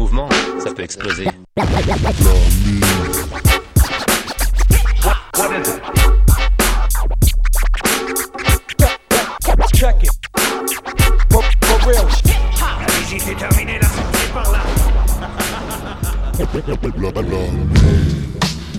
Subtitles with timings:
[0.00, 0.30] mouvement,
[0.64, 1.26] ça peut exploser.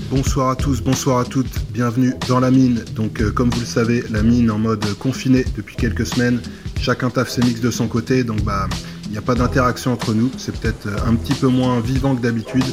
[0.09, 2.83] Bonsoir à tous, bonsoir à toutes, bienvenue dans la mine.
[2.95, 6.41] Donc euh, comme vous le savez, la mine en mode confiné depuis quelques semaines.
[6.79, 8.67] Chacun taffe ses mix de son côté, donc bah
[9.11, 10.31] il n'y a pas d'interaction entre nous.
[10.37, 12.63] C'est peut-être euh, un petit peu moins vivant que d'habitude,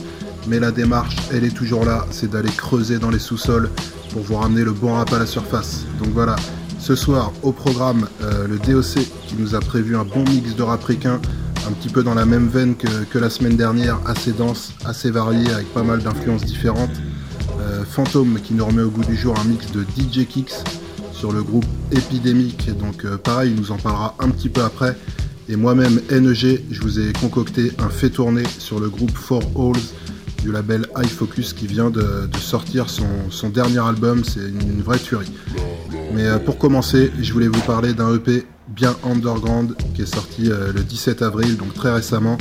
[0.47, 3.69] mais la démarche, elle est toujours là, c'est d'aller creuser dans les sous-sols
[4.13, 5.85] pour vous ramener le bon rap à la surface.
[5.99, 6.37] Donc voilà,
[6.79, 10.63] ce soir au programme, euh, le DOC qui nous a prévu un bon mix de
[10.63, 11.21] rap ricain,
[11.67, 15.51] un petit peu dans la même veine que, la semaine dernière, assez dense, assez varié,
[15.51, 16.95] avec pas mal d'influences différentes.
[17.63, 20.55] Euh, Fantôme qui nous remet au goût du jour un mix de DJ Kicks
[21.13, 22.71] sur le groupe Epidemic.
[22.79, 24.97] Donc pareil, il nous en parlera un petit peu après.
[25.51, 29.81] Et moi-même, NEG, je vous ai concocté un fait tourner sur le groupe Four Halls
[30.43, 34.25] du label High Focus qui vient de, sortir son, dernier album.
[34.25, 35.33] C'est une, vraie tuerie.
[36.13, 40.51] Mais euh, pour commencer, je voulais vous parler d'un EP bien underground qui est sorti
[40.51, 42.37] euh, le 17 avril, donc très récemment,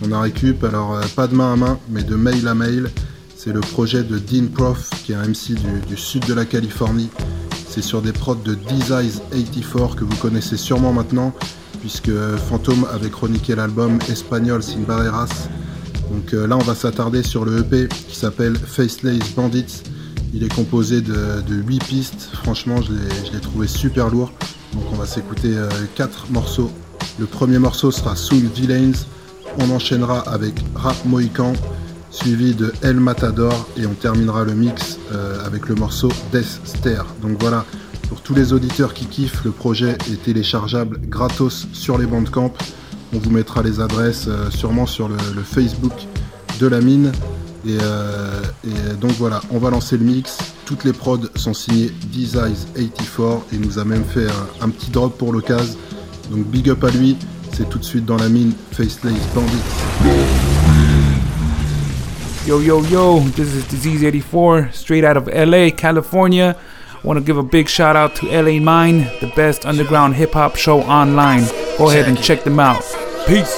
[0.00, 0.64] qu'on a récup.
[0.64, 2.90] Alors euh, pas de main à main, mais de mail à mail.
[3.36, 6.46] C'est le projet de Dean Prof, qui est un MC du, du sud de la
[6.46, 7.10] Californie.
[7.68, 11.34] C'est sur des prods de Deseyes 84 que vous connaissez sûrement maintenant,
[11.80, 15.48] puisque euh, Phantom avait chroniqué l'album Espagnol Sin Barreras.
[16.10, 19.82] Donc euh, là, on va s'attarder sur le EP qui s'appelle Faceless Bandits.
[20.34, 22.28] Il est composé de, de 8 pistes.
[22.42, 22.92] Franchement, je
[23.32, 24.32] l'ai- trouvé super lourd.
[24.74, 25.54] Donc on va s'écouter
[25.94, 26.70] 4 morceaux.
[27.18, 28.92] Le premier morceau sera Soul Villains.
[29.58, 31.54] On enchaînera avec Rap Mohican,
[32.10, 33.68] suivi de El Matador.
[33.78, 37.06] Et on terminera le mix euh, avec le morceau Death Stair.
[37.22, 37.64] Donc voilà,
[38.08, 42.52] pour tous les auditeurs qui kiffent, le projet est téléchargeable gratos sur les bandcamp.
[43.14, 45.92] On vous mettra les adresses euh, sûrement sur le, Facebook
[46.58, 47.12] de la mine.
[47.66, 50.38] Et, euh, et donc voilà, on va lancer le mix.
[50.64, 54.68] Toutes les prods sont signées Deseyes 84 et il nous a même fait un, un
[54.70, 55.76] petit drop pour l'occasion.
[56.30, 57.16] Donc big up à lui,
[57.52, 60.28] c'est tout de suite dans la mine Faceless Bandits.
[62.46, 66.56] Yo, yo, yo, this is Disease84, straight out of LA, California.
[66.98, 70.32] I want to give a big shout out to LA Mine, the best underground hip
[70.32, 71.44] hop show online.
[71.78, 72.82] Go ahead and check them out.
[73.24, 73.54] Peace.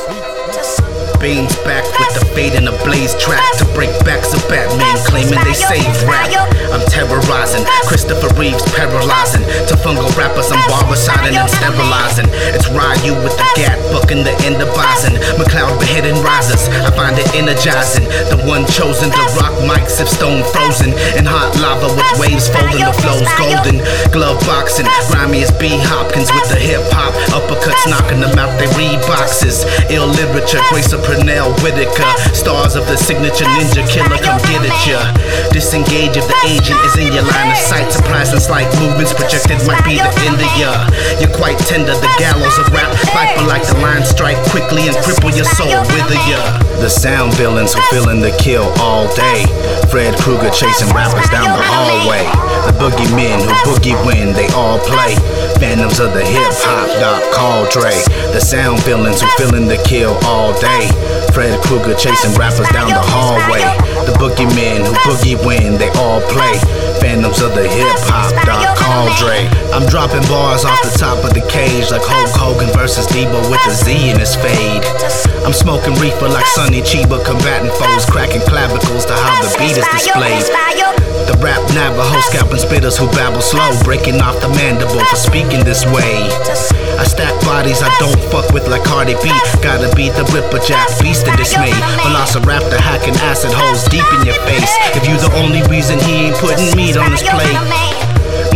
[1.18, 5.42] Bane's back with the fade and a blaze track to break backs of Batman, claiming
[5.44, 6.28] they saved rap.
[6.70, 9.42] I'm terrorizing, Christopher Reeves paralyzing.
[9.66, 12.30] To fungal rappers, I'm barberiding and sterilizing.
[12.54, 15.18] It's Ryu with the gat, bucking the end of bison.
[15.34, 18.06] McLeod beheading risers, I find it energizing.
[18.30, 20.94] The one chosen to rock mics if stone frozen.
[21.18, 23.82] In hot lava with waves folding, the flows golden.
[24.14, 25.74] Glove boxing, grimy as B.
[25.90, 27.10] Hopkins with the hip hop.
[27.34, 29.66] Uppercuts knocking them out they read boxes.
[29.90, 32.10] Ill literature, Grace of Pernell Whitaker.
[32.30, 35.02] Stars of the signature ninja killer, come get at ya.
[35.50, 37.88] Disengage if the agent is in your line of sight.
[37.88, 40.84] Surprise and slight movements projected might be the end of ya.
[41.16, 42.92] You're quite tender, the gallows of rap.
[43.16, 46.40] Viper like the line strike quickly and cripple your soul with a ya.
[46.84, 49.48] The sound villains who feeling the kill all day.
[49.88, 52.24] Fred Krueger chasing rappers down the hallway.
[52.68, 55.16] The boogeymen who boogie when they all play.
[55.58, 57.96] Phantoms of the hip hop, Doc Call Dre.
[58.32, 60.88] The sound villains who feeling the kill all day.
[61.32, 63.62] Fred Krueger chasing rappers down the hallway.
[64.06, 66.58] The boogeymen who boogie when they all play.
[66.98, 69.46] Phantoms of the hip hop, Doc Call Dre.
[69.72, 73.62] I'm dropping bars off the top of the cage like Hulk Hogan versus Debo with
[73.66, 74.84] a Z in his fade.
[75.46, 79.88] I'm smoking reefer like Sonny Chiba, combating foes, cracking clavicles to how the beat is
[79.94, 80.44] displayed.
[81.30, 85.86] The rap Navajo scalping spitters who babble slow, breaking off the mandible for speaking this
[85.86, 86.28] way.
[87.00, 89.32] I stack bodies I don't fuck with like Cardi B.
[89.64, 91.72] Gotta be the Ripper Jack, beast of dismay.
[92.04, 94.76] Velociraptor hacking acid holes deep in your face.
[94.92, 98.09] If you the only reason he ain't putting meat on his plate.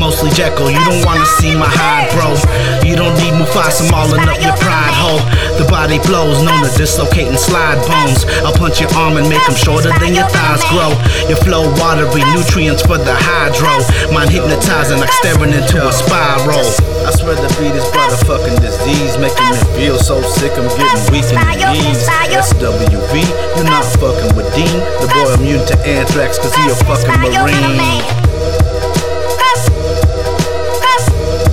[0.05, 0.69] Mostly Jekyll.
[0.69, 2.37] You don't wanna see my hide, bro.
[2.85, 5.25] You don't need Mufasa mauling up your pride hole.
[5.57, 8.29] The body blows, known to dislocate and slide bones.
[8.45, 10.93] I'll punch your arm and make them shorter than your thighs grow.
[11.33, 13.81] Your flow watery, nutrients for the hydro.
[14.13, 16.69] Mine hypnotizing like staring into a spiral.
[17.09, 20.53] I swear the beat is but a fucking disease, making me feel so sick.
[20.61, 22.05] I'm getting weak in the knees.
[22.29, 23.25] SWV,
[23.57, 24.77] you're not fucking with Dean.
[25.01, 28.24] The boy immune to anthrax cause he a fucking marine.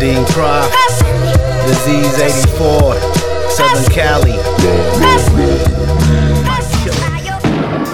[0.01, 0.65] Dean Proff,
[1.69, 2.97] Diseize 84,
[3.51, 4.33] Southern Cali.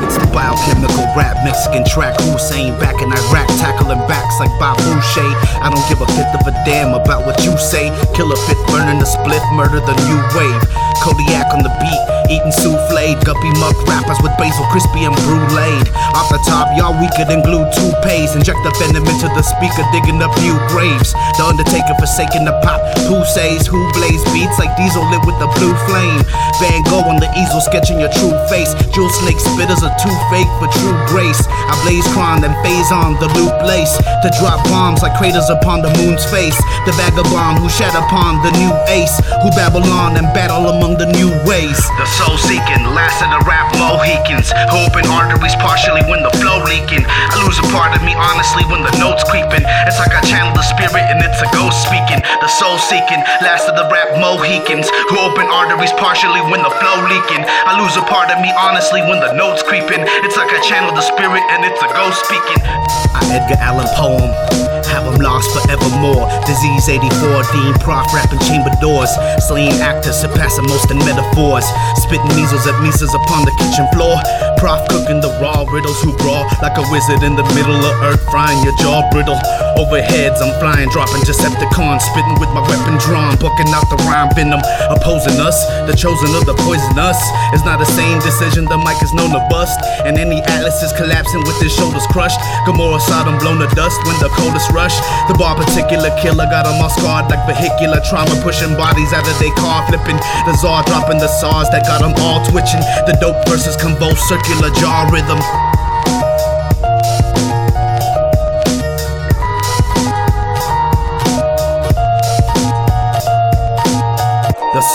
[0.08, 5.28] It's biochemical rap, Mexican track, Hussein back in Iraq, tackling backs like Babu Shay.
[5.60, 7.92] I don't give a fifth of a damn about what you say.
[8.16, 8.38] Kill a
[8.72, 10.64] burning the split, murder the new wave.
[11.04, 15.80] Kodiak on the beat, eating souffle, guppy muck rappers with basil crispy and brulee.
[16.16, 18.36] Off the top, y'all weaker than glued toupees.
[18.36, 21.14] Inject the venom into the speaker, digging up new graves.
[21.40, 22.80] The Undertaker forsaking the pop.
[23.08, 26.22] Who says who blaze beats like diesel lit with the blue flame?
[26.60, 28.74] Van Gogh on the easel sketching your true face.
[28.92, 31.40] Jewel snake spitters are too fake for true grace.
[31.48, 35.82] I blaze crime, then phase on the loop lace to drop bombs like craters upon
[35.82, 36.58] the moon's face.
[36.86, 41.30] The vagabond who shat upon the new ace, who Babylon and battle among the new
[41.46, 41.78] ways.
[42.00, 46.66] The soul seeking, last of the rap Mohicans, who open arteries partially when the flow
[46.66, 47.06] leaking.
[47.06, 49.62] I lose a part of me honestly when the notes creeping.
[49.86, 52.18] It's like I channel the spirit and it's a ghost speaking.
[52.42, 57.06] The soul seeking, last of the rap Mohicans, who open arteries partially when the flow
[57.06, 57.46] leaking.
[57.46, 60.02] I lose a part of me honestly when the notes creeping.
[60.26, 62.66] It's like I channel the spirit and it's a ghost speaking.
[63.14, 64.34] I Edgar Allan poem.
[64.90, 66.30] Have lost forevermore.
[66.46, 69.12] Diseize 84, Dean Proff, rapping chamber doors.
[69.48, 71.66] Slaying actors, surpassing most in metaphors.
[72.02, 74.18] Spitting measles at mises upon the kitchen floor.
[74.58, 78.24] Prof cooking the raw riddles who brawl like a wizard in the middle of earth,
[78.32, 79.38] frying your jaw brittle.
[79.78, 84.62] Overheads, I'm flying, dropping Decepticons, spitting with my weapon drawn, bucking out the rhyme venom,
[84.90, 85.62] opposing us.
[85.86, 87.22] The chosen of the poisonous
[87.54, 88.66] is not the same decision.
[88.66, 92.42] The mic is known to bust, and any atlas is collapsing with his shoulders crushed.
[92.66, 94.98] Gomorrah Sodom blown to dust when the coldest rush.
[95.28, 99.38] The bar particular killer got him all scarred like vehicular trauma, pushing bodies out of
[99.40, 100.18] their car, flipping.
[100.48, 102.82] The czar dropping the saws that got them all twitching.
[103.06, 105.67] The dope versus convulsed circular jaw rhythm.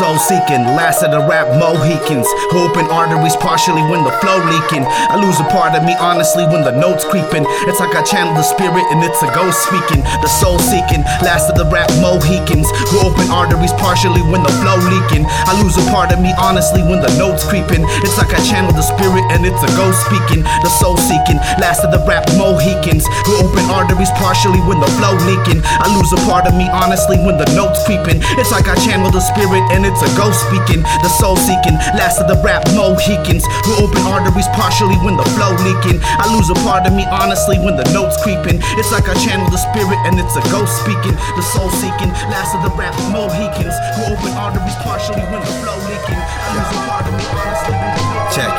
[0.03, 2.27] Soul seeking, last of the rap Mohicans.
[2.51, 4.83] Who open arteries partially when the flow leaking.
[4.83, 7.47] I lose a part of me honestly when the notes creeping.
[7.71, 10.03] It's like I channel the spirit and it's a ghost speaking.
[10.19, 12.67] The soul seeking, last of the rap Mohicans.
[12.91, 15.23] Who open arteries partially when the flow leaking.
[15.47, 17.87] I lose a part of me honestly when the notes creeping.
[18.03, 20.43] It's like I channel the spirit and it's a ghost speaking.
[20.67, 23.07] The soul seeking, last of the rap Mohicans.
[23.23, 25.63] Who open arteries partially when the flow leaking.
[25.63, 28.19] I lose a part of me honestly when the notes creeping.
[28.35, 30.81] It's like I channel the spirit and it's a ghost speaking.
[31.05, 33.45] The soul seeking, last of the rap Mohicans.
[33.69, 36.01] Who open arteries partially when the flow leaking.
[36.01, 38.65] I lose a part of me honestly when the notes creeping.
[38.81, 41.13] It's like I channel the spirit and it's a ghost speaking.
[41.37, 43.77] The soul seeking, last of the rap Mohicans.
[44.01, 46.17] Who open arteries partially when the flow leaking.
[46.17, 48.55] I lose a part of me honestly when the notes Check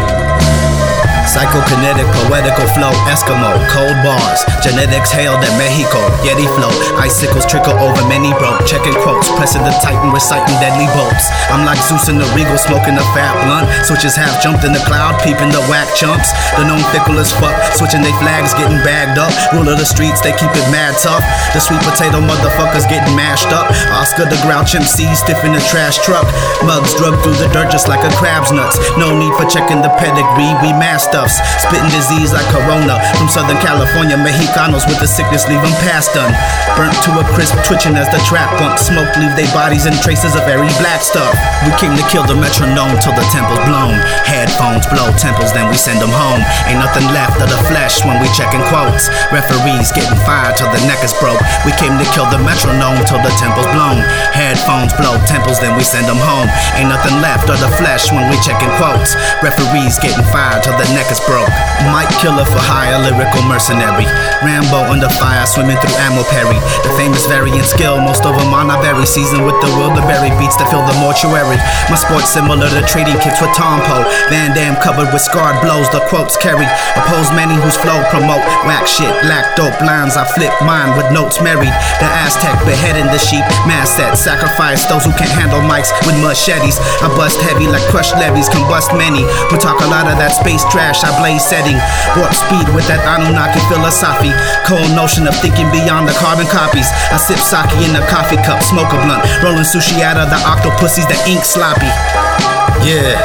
[0.00, 0.03] it.
[1.34, 7.98] Psychokinetic, poetical flow, Eskimo, cold bars, genetics hailed at Mexico, Yeti flow, icicles trickle over
[8.06, 11.34] many broke, checking quotes, pressing the titan, reciting deadly bolts.
[11.50, 14.84] I'm like Zeus in the regal, smoking a fat blunt, switches half jumped in the
[14.86, 16.30] cloud, peeping the whack chumps.
[16.54, 19.34] The known fickle as fuck, switching they flags, getting bagged up.
[19.50, 21.26] Rule of the streets, they keep it mad tough.
[21.50, 23.66] The sweet potato motherfuckers getting mashed up.
[23.98, 26.30] Oscar the Grouch MC stiff in the trash truck.
[26.62, 28.78] Mugs drug through the dirt just like a crab's nuts.
[28.94, 33.00] No need for checking the pedigree, we mass Spitting disease like Corona.
[33.16, 36.32] From Southern California, Mexicanos with the sickness leave them past done.
[36.76, 38.76] Burnt to a crisp, twitching as the trap bump.
[38.76, 41.32] Smoke leave their bodies in traces of very black stuff.
[41.64, 43.96] We came to kill the metronome till the temple's blown.
[44.26, 46.42] Headphones blow temples, then we send them home.
[46.68, 49.08] Ain't nothing left of the flesh when we checking quotes.
[49.30, 51.40] Referees getting fired till the neck is broke.
[51.64, 54.00] We came to kill the metronome till the temple's blown.
[54.34, 56.48] Headphones blow temples, then we send them home.
[56.76, 59.14] Ain't nothing left of the flesh when we checking quotes.
[59.44, 61.50] Referees getting fired till the neck is broke.
[61.92, 64.08] Mike killer for hire, lyrical mercenary.
[64.42, 66.58] Rambo under fire, swimming through ammo parry.
[66.82, 70.58] The famous variant skill, most of them on a berry season with the Wilderberry beats
[70.58, 71.60] that fill the mortuary.
[71.86, 74.02] My sport's similar to trading kicks with Tom Poe.
[74.32, 76.66] Van Damme covered with scarred blows, the quotes carry.
[76.98, 80.18] Oppose many whose flow, promote whack shit, lack dope lines.
[80.18, 81.74] I flip mine with notes married.
[82.02, 86.80] The Aztec beheading the sheep, mass set, sacrifice those who can't handle mics with machetes.
[87.04, 90.64] I bust heavy like crushed levies, combust many who talk a lot of that space
[90.72, 91.03] trash.
[91.04, 91.76] I blaze setting,
[92.16, 94.32] warp speed with that Anunnaki philosophy.
[94.64, 96.88] Cold notion of thinking beyond the carbon copies.
[97.12, 100.40] I sip sake in a coffee cup, smoke a blunt, rolling sushi out of the
[100.48, 101.92] octopussies, the ink sloppy.
[102.88, 103.20] Yeah.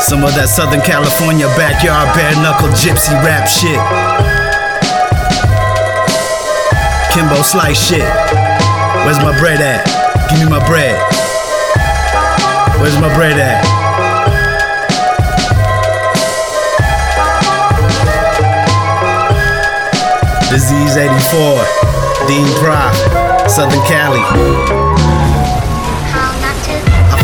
[0.00, 3.76] Some of that Southern California backyard bare knuckle gypsy rap shit.
[7.12, 8.08] Kimbo slice shit.
[9.04, 9.84] Where's my bread at?
[10.32, 10.96] Give me my bread.
[12.80, 13.81] Where's my bread at?
[20.52, 21.66] Diseize 84,
[22.28, 22.94] Dean Proff,
[23.48, 24.91] Southern Cali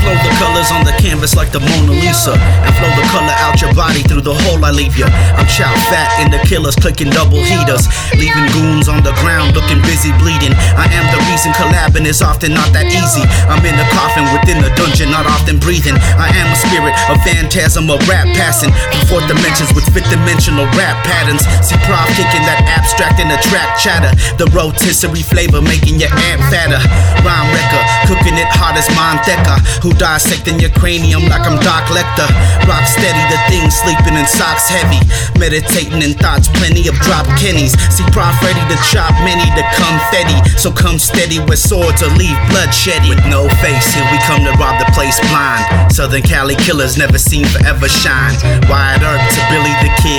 [0.09, 2.33] flow the colors on the canvas like the Mona Lisa.
[2.65, 5.07] And flow the color out your body through the hole I leave ya.
[5.37, 7.85] I'm chow fat in the killers clicking double heaters.
[8.17, 10.57] Leaving goons on the ground looking busy bleeding.
[10.81, 13.25] I am the reason collabing is often not that easy.
[13.53, 15.97] I'm in a coffin within a dungeon, not often breathing.
[16.17, 20.65] I am a spirit, a phantasm, a rap passing through fourth dimensions with fifth dimensional
[20.73, 21.45] rap patterns.
[21.61, 24.13] See prof kicking that abstract in the track chatter.
[24.41, 26.81] The rotisserie flavor making your amp fatter.
[27.21, 29.61] Rhyme wrecker, cooking it hot as Manteca.
[29.85, 32.31] Who dissecting your cranium like I'm Doc Lecter.
[32.65, 35.03] Rock steady, the thing sleeping in socks heavy.
[35.39, 37.77] Meditating in thoughts, plenty of drop kennies.
[37.93, 40.39] See, prof ready to chop many to come confetti.
[40.59, 43.11] So come steady with swords or leave bloodsheddy.
[43.11, 45.93] With no face, here we come to rob the place blind.
[45.93, 48.35] Southern Cali killers never seen forever shine.
[48.69, 50.18] Wyatt Earp to Billy the Kid.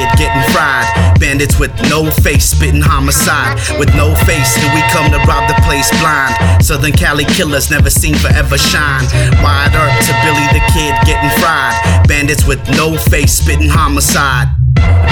[1.39, 3.55] Bandits with no face, spitting homicide.
[3.79, 6.35] With no face, here we come to rob the place blind.
[6.61, 9.05] Southern Cali killers never seen forever shine.
[9.41, 12.05] Wyatt Earp to Billy the Kid getting fried.
[12.09, 14.58] Bandits with no face spitting homicide.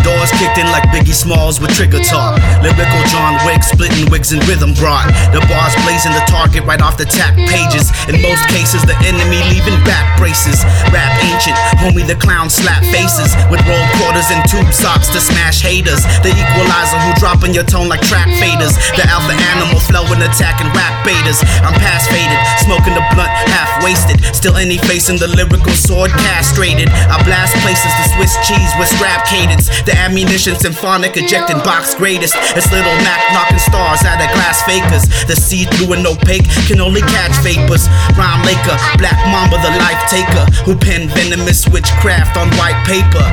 [0.08, 2.40] Doors kicked in like Biggie Smalls with trigger talk.
[2.64, 5.04] Lyrical John Wick, splitting wigs and rhythm rock.
[5.36, 7.92] The bars blazing the target right off the tap pages.
[8.08, 10.64] In most cases, the enemy leaving back braces.
[10.96, 13.34] Rap ancient, homie the clown slap faces.
[13.52, 16.04] With roll quarters and tube socks to smash haters.
[16.24, 18.78] The equalizer who dropping your tone like track faders.
[18.96, 21.42] The alpha animal flowing, attacking rap betas.
[21.66, 24.24] I'm past faded, smoking the blunt, half wasted.
[24.32, 26.88] Still any face in the lyrical sword castrated.
[27.12, 29.57] I blast places the Swiss cheese with strap cadence.
[29.86, 32.36] The ammunition symphonic ejecting box greatest.
[32.54, 35.10] It's little Mac knocking stars out of glass fakers.
[35.26, 37.90] The see through and opaque can only catch vapors.
[38.14, 43.26] Rhyme Laker, Black Mamba the life taker, who penned venomous witchcraft on white paper.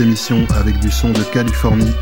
[0.00, 1.92] Émission avec du son de Californie.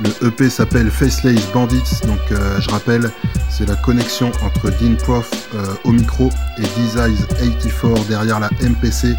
[0.00, 3.10] Le EP s'appelle Faceless Bandits, donc euh, je rappelle,
[3.50, 9.14] c'est la connexion entre Dean Prof euh, au micro et Deesize 84 derrière la MPC.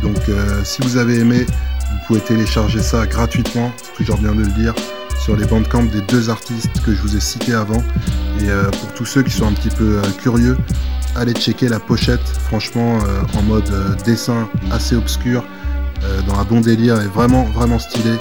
[0.00, 1.44] Donc euh, si vous avez aimé,
[1.90, 4.74] vous pouvez télécharger ça gratuitement, toujours bien de le dire,
[5.18, 7.82] sur les bandcamps des deux artistes que je vous ai cités avant.
[8.40, 8.48] Et
[8.80, 10.56] pour tous ceux qui sont un petit peu curieux,
[11.16, 12.98] allez checker la pochette, franchement
[13.36, 13.70] en mode
[14.04, 15.44] dessin assez obscur.
[16.04, 18.12] Euh, dans un bon délire et vraiment vraiment stylé.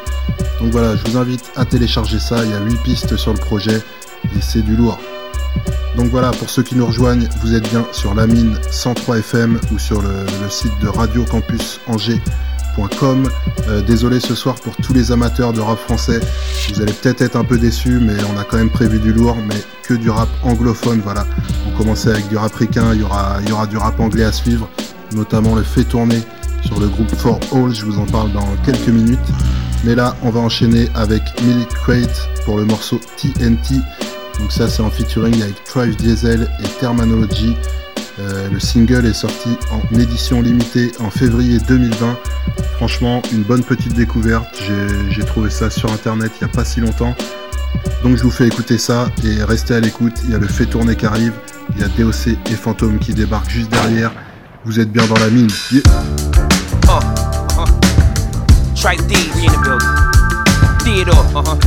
[0.59, 3.39] Donc voilà, je vous invite à télécharger ça, il y a 8 pistes sur le
[3.39, 4.99] projet et c'est du lourd.
[5.95, 9.59] Donc voilà, pour ceux qui nous rejoignent, vous êtes bien sur la mine 103 FM
[9.73, 10.09] ou sur le,
[10.49, 11.79] site de Radio Campus.
[13.67, 16.19] Euh, désolé ce soir pour tous les amateurs de rap français.
[16.69, 19.37] Vous allez peut-être être un peu déçus, mais on a quand même prévu du lourd,
[19.47, 21.01] mais que du rap anglophone.
[21.03, 21.25] Voilà,
[21.67, 24.31] on commençait avec du rap ricain, il aura, il y aura du rap anglais à
[24.31, 24.69] suivre,
[25.13, 26.21] notamment le fait tourner
[26.63, 29.19] sur le groupe For All, je vous en parle dans quelques minutes.
[29.83, 33.75] Mais là, on va enchaîner avec Milk Crate pour le morceau TNT.
[34.39, 37.55] Donc ça, c'est en featuring avec Trive Diesel et Terminology.
[38.19, 42.17] Euh, le single est sorti en édition limitée en février 2020.
[42.75, 44.61] Franchement, une bonne petite découverte.
[45.09, 47.15] J'ai trouvé ça sur internet il n'y a pas si longtemps.
[48.03, 50.13] Donc je vous fais écouter ça et restez à l'écoute.
[50.25, 51.33] Il y a le fait tourner qui arrive.
[51.75, 54.11] Il y a DOC et Fantôme qui débarquent juste derrière.
[54.65, 55.49] Vous êtes bien dans la mine.
[56.87, 56.99] Uh.
[58.75, 59.87] Trife D, we in the building.
[60.83, 61.57] Theodore, Uh huh.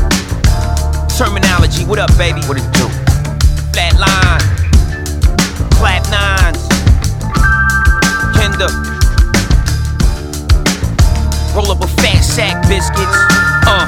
[1.08, 2.40] Termanology, what up, baby?
[2.46, 2.88] What it do?
[3.72, 4.40] Flat line,
[5.76, 6.68] clap nines,
[8.34, 8.68] Kenda.
[11.54, 13.18] Roll up a fat sack biscuits.
[13.66, 13.86] Uh,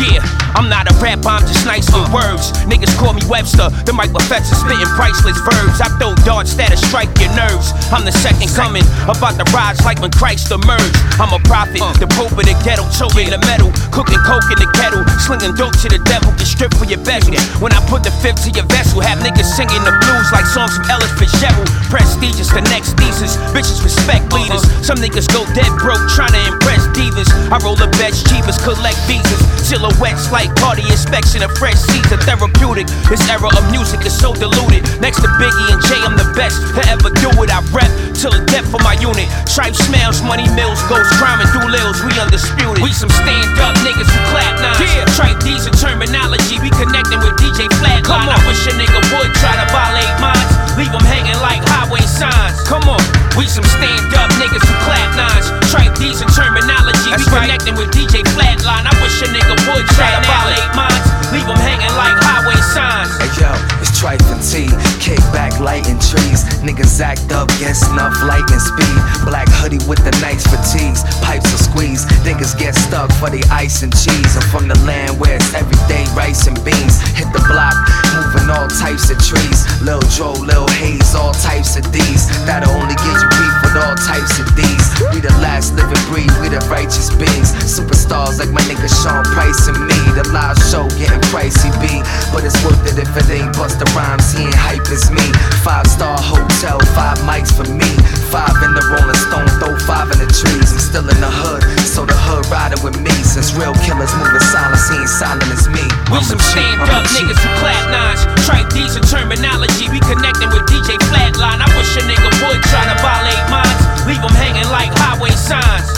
[0.00, 0.33] yeah.
[0.54, 2.54] I'm not a rapper, I'm just nice with words.
[2.70, 5.82] Niggas call me Webster, the mic professor spitting priceless verbs.
[5.82, 7.74] I throw darts that'll strike your nerves.
[7.90, 10.94] I'm the second coming, about to rise like when Christ emerged.
[11.18, 14.70] I'm a prophet, the pope of the ghetto, choking the metal, cooking coke in the
[14.78, 17.32] kettle, slinging dope to the devil, get stripped for your bezel.
[17.56, 20.76] When I put the fifth to your vessel, have niggas singing the blues like songs
[20.76, 21.64] from Ellis Fitzgerald.
[21.88, 24.60] Prestigious, the next thesis, bitches respect leaders.
[24.60, 24.92] Uh-huh.
[24.92, 27.32] Some niggas go dead broke trying to impress divas.
[27.48, 32.20] I roll the best cheapest, collect visas, silhouettes like Party inspection of fresh seeds are
[32.20, 32.84] therapeutic.
[33.08, 34.84] This era of music is so diluted.
[35.00, 37.48] Next to Biggie and Jay, I'm the best to ever do it.
[37.48, 39.24] I rep till the death for my unit.
[39.48, 42.04] Tripe smells, money mills, ghost crime and do lils.
[42.04, 42.84] We undisputed.
[42.84, 44.84] We some stand up niggas who clap nines.
[44.84, 45.13] Yeah.
[45.14, 46.58] Trife D's and Termanology.
[46.58, 48.34] We connecting with DJ Flatline.
[48.34, 50.50] I wish a nigga would try to violate mines.
[50.74, 52.58] Leave them hanging like highway signs.
[52.66, 52.98] Come on.
[53.38, 55.46] We some stand up niggas who clap nines.
[55.70, 57.14] Trife D's and Termanology.
[57.14, 57.46] That's we right.
[57.46, 58.90] connecting with DJ Flatline.
[58.90, 61.06] I wish a nigga would try to violate mines.
[61.30, 63.14] Leave them hanging like highway signs.
[63.22, 64.66] Hey yo, it's Trife and T.
[64.98, 66.42] Kick back, lighting trees.
[66.66, 68.98] Niggas act up, get snuff, lightning speed.
[69.26, 71.06] Black hoodie with the nice fatigues.
[71.22, 72.10] Pipes are squeezed.
[72.26, 74.34] Niggas get stuck for the ice and cheese.
[74.34, 77.00] I'm from the land where it's everyday rice and beans.
[77.18, 77.74] Hit the block,
[78.14, 79.66] moving all types of trees.
[79.82, 82.28] Lil Joe, Lil Hayes, all types of D's.
[82.46, 84.86] That'll only get you beef with all types of D's.
[85.10, 87.50] We the last living breed, we the righteous beings.
[87.66, 89.98] Superstars like my nigga Sean Price and me.
[90.14, 92.02] The live show getting pricey, B.
[92.30, 95.26] But it's worth it if it ain't bust the Rhymes, he ain't hype as me.
[95.66, 97.90] Five star hotel, five mics for me.
[98.30, 100.70] Five in the Rolling Stone, throw five in the trees.
[100.70, 103.14] I'm still in the hood, so the hood riding with me.
[103.26, 105.82] Since real killers moving silence, he ain't silent as me.
[106.14, 108.22] We some stand up niggas who clap nines.
[108.46, 109.90] Trife D's and Termanology.
[109.90, 111.58] We connecting with DJ Flatline.
[111.58, 114.06] I wish a nigga would try to violate mines.
[114.06, 115.88] Leave them hanging like highway signs.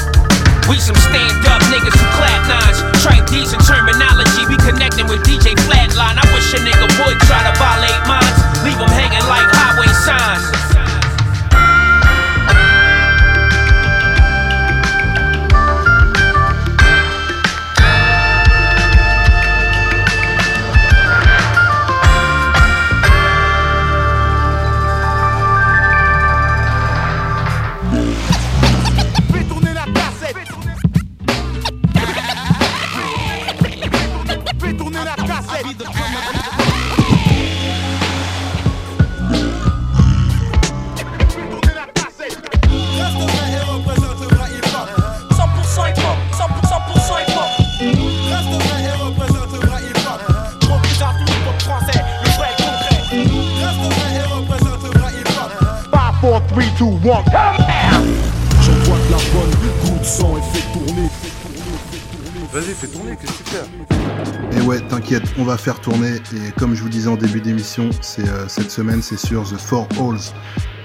[0.69, 2.79] We some stand up niggas who clap nines.
[3.03, 4.47] Trife D's and Termanology.
[4.49, 6.19] We connecting with DJ Flatline.
[6.19, 8.39] I wish a nigga would try to violate mines.
[8.65, 10.56] Leave them hanging like highway signs.
[56.57, 57.23] 3, 2, 1,
[58.63, 59.51] J'envoie de la bonne
[59.83, 61.09] goutte de sang et fais tourner.
[62.51, 66.15] Vas-y, fais tourner, qu'est-ce que tu fais Et ouais, t'inquiète, on va faire tourner.
[66.15, 69.59] Et comme je vous disais en début d'émission, c'est euh, cette semaine, c'est sur The
[69.59, 70.33] Four Halls,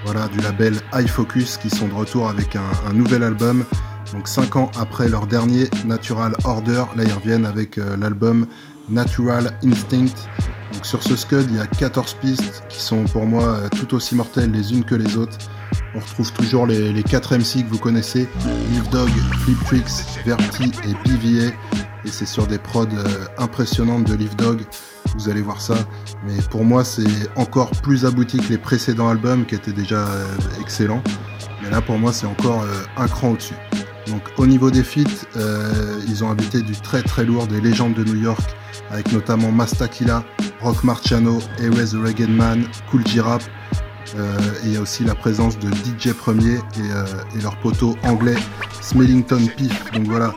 [0.04, 3.64] voilà, du label iFocus, qui sont de retour avec un, un nouvel album.
[4.12, 8.46] Donc 5 ans après leur dernier Natural Order, là ils reviennent avec euh, l'album
[8.92, 10.28] Natural Instinct.
[10.84, 14.16] Sur ce Scud, il y a 14 pistes qui sont pour moi euh, tout aussi
[14.16, 15.38] mortelles les unes que les autres.
[15.96, 18.28] On retrouve toujours les, les 4 MC que vous connaissez,
[18.72, 19.10] Live Dog,
[19.44, 21.48] Flip Tricks, Verti et BVA.
[22.04, 24.62] Et c'est sur des prods euh, impressionnantes de Live Dog.
[25.16, 25.76] Vous allez voir ça.
[26.26, 27.04] Mais pour moi, c'est
[27.36, 30.26] encore plus abouti que les précédents albums qui étaient déjà euh,
[30.60, 31.04] excellents.
[31.62, 32.66] Mais là, pour moi, c'est encore
[32.98, 33.54] un cran au-dessus.
[34.08, 35.28] Donc, au niveau des feats,
[36.08, 38.42] ils ont invité du très très lourd des légendes de New York,
[38.92, 40.24] avec notamment Mastakila,
[40.62, 43.42] Rock Marciano, Airways the Man, Cool G-Rap.
[44.18, 46.60] Euh, et il y a aussi la présence de DJ Premier et,
[46.92, 47.06] euh,
[47.38, 48.36] et leur poteau anglais
[48.82, 49.92] Smellington Piff.
[49.94, 50.34] Donc voilà,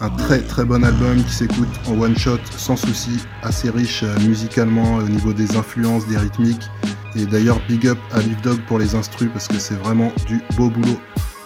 [0.00, 4.18] un très très bon album qui s'écoute en one shot sans souci, assez riche euh,
[4.26, 6.68] musicalement au niveau des influences, des rythmiques.
[7.14, 10.40] Et d'ailleurs, big up à Live Dog pour les instrus parce que c'est vraiment du
[10.56, 10.98] beau boulot.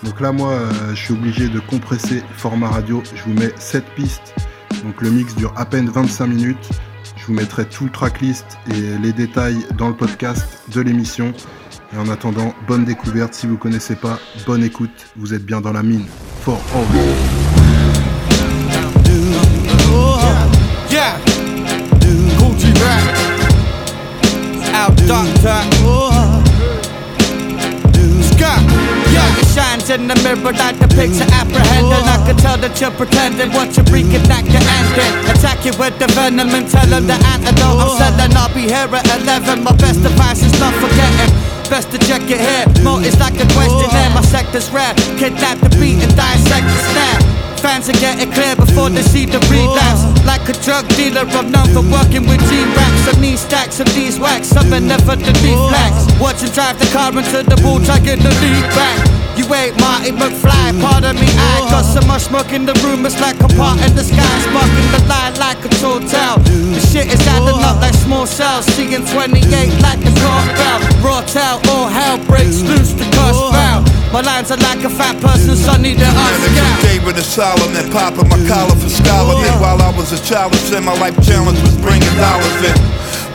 [0.04, 0.52] Donc là, moi,
[0.90, 3.02] je suis obligé de compresser format radio.
[3.16, 4.34] Je vous mets 7 pistes.
[4.86, 6.70] Donc le mix dure à peine 25 minutes.
[7.16, 11.32] Je vous mettrai tout le tracklist et les détails dans le podcast de l'émission.
[11.92, 13.34] Et en attendant, bonne découverte.
[13.34, 15.08] Si vous connaissez pas, bonne écoute.
[15.16, 16.06] Vous êtes bien dans la mine.
[16.42, 16.56] For
[25.84, 26.05] all.
[29.56, 31.88] Shines in the mirror that depicts an apprehend.
[31.88, 35.12] And I can tell that you're pretending what you're freaking that you're ending.
[35.32, 37.80] Attack it with the venom and tell them the antidote.
[37.80, 39.64] I'm selling, I'll be here at 11.
[39.64, 41.32] My best advice is not forgetting.
[41.72, 42.68] Best to check it here.
[42.84, 44.12] Motives like a question questionnaire.
[44.12, 44.92] My sector's rare.
[45.16, 47.20] Kidnap the beat and dissect the snare.
[47.58, 50.04] Fans are getting clear before they see the relapse.
[50.24, 53.08] Like a drug dealer, I'm known for working with G-Raps.
[53.08, 56.06] I need stacks of these wax, something never to leave flags.
[56.20, 59.26] Watch him drive the car into the wall, get the lead back.
[59.36, 63.20] You ain't Marty McFly, pardon me, I got so much smoke in the room, it's
[63.20, 66.38] like a part in the sky, sparking the light like a hotel.
[66.40, 69.44] The shit is adding up like small cells, seeing 28
[69.84, 70.80] like the court bell.
[71.04, 73.95] Raw tail, all hell breaks loose, the cuss foul.
[74.12, 78.40] My lines are like a fat person, sunny the Managing David and Solomon, popping my
[78.48, 79.60] collar for scholarship.
[79.60, 82.76] While I was a child, said my life challenge was bringing dollars in.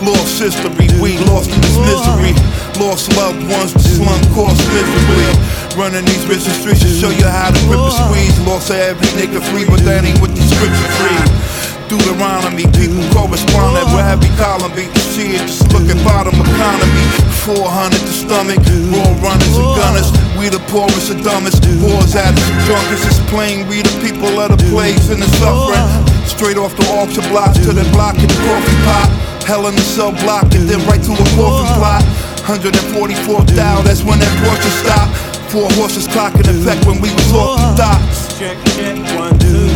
[0.01, 2.33] Lost history, we lost in this misery.
[2.81, 5.29] Lost loved ones, the slum course miserably.
[5.77, 8.33] Running these rich streets to show you how to grip a squeeze.
[8.47, 11.50] Lost every nigga free, but that ain't what the scripture free.
[11.91, 14.87] Deuteronomy, people corresponding with heavy column beat.
[15.11, 17.03] Shit, just look at bottom economy.
[17.43, 18.63] 400 the stomach,
[18.95, 20.07] raw runners and gunners.
[20.39, 21.59] We the poorest and dumbest.
[21.83, 23.03] Wars addicts and drunkards.
[23.03, 25.83] It's plain, we the people of the plagues and the suffering.
[26.23, 29.11] Straight off the auction blocks to the block in the coffee pot.
[29.43, 32.07] Hell in the cell block and then right to a coffin plot.
[32.47, 35.11] 144 thou, that's when that Porsche stopped.
[35.51, 38.31] Four horses clocking effect when we was off the docks.
[38.39, 39.70] Check, check, one, two.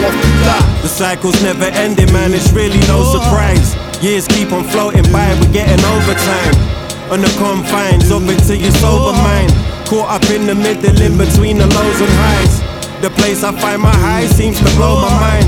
[0.00, 0.64] Off the dock.
[0.82, 3.76] The cycle's never ending, man, it's really no surprise.
[4.02, 6.56] Years keep on floating by, we're getting overtime.
[7.12, 9.52] On the confines of it to your sober mind.
[9.86, 12.60] Caught up in the middle, in between the lows and highs.
[13.02, 15.46] The place I find my highs seems to blow my mind.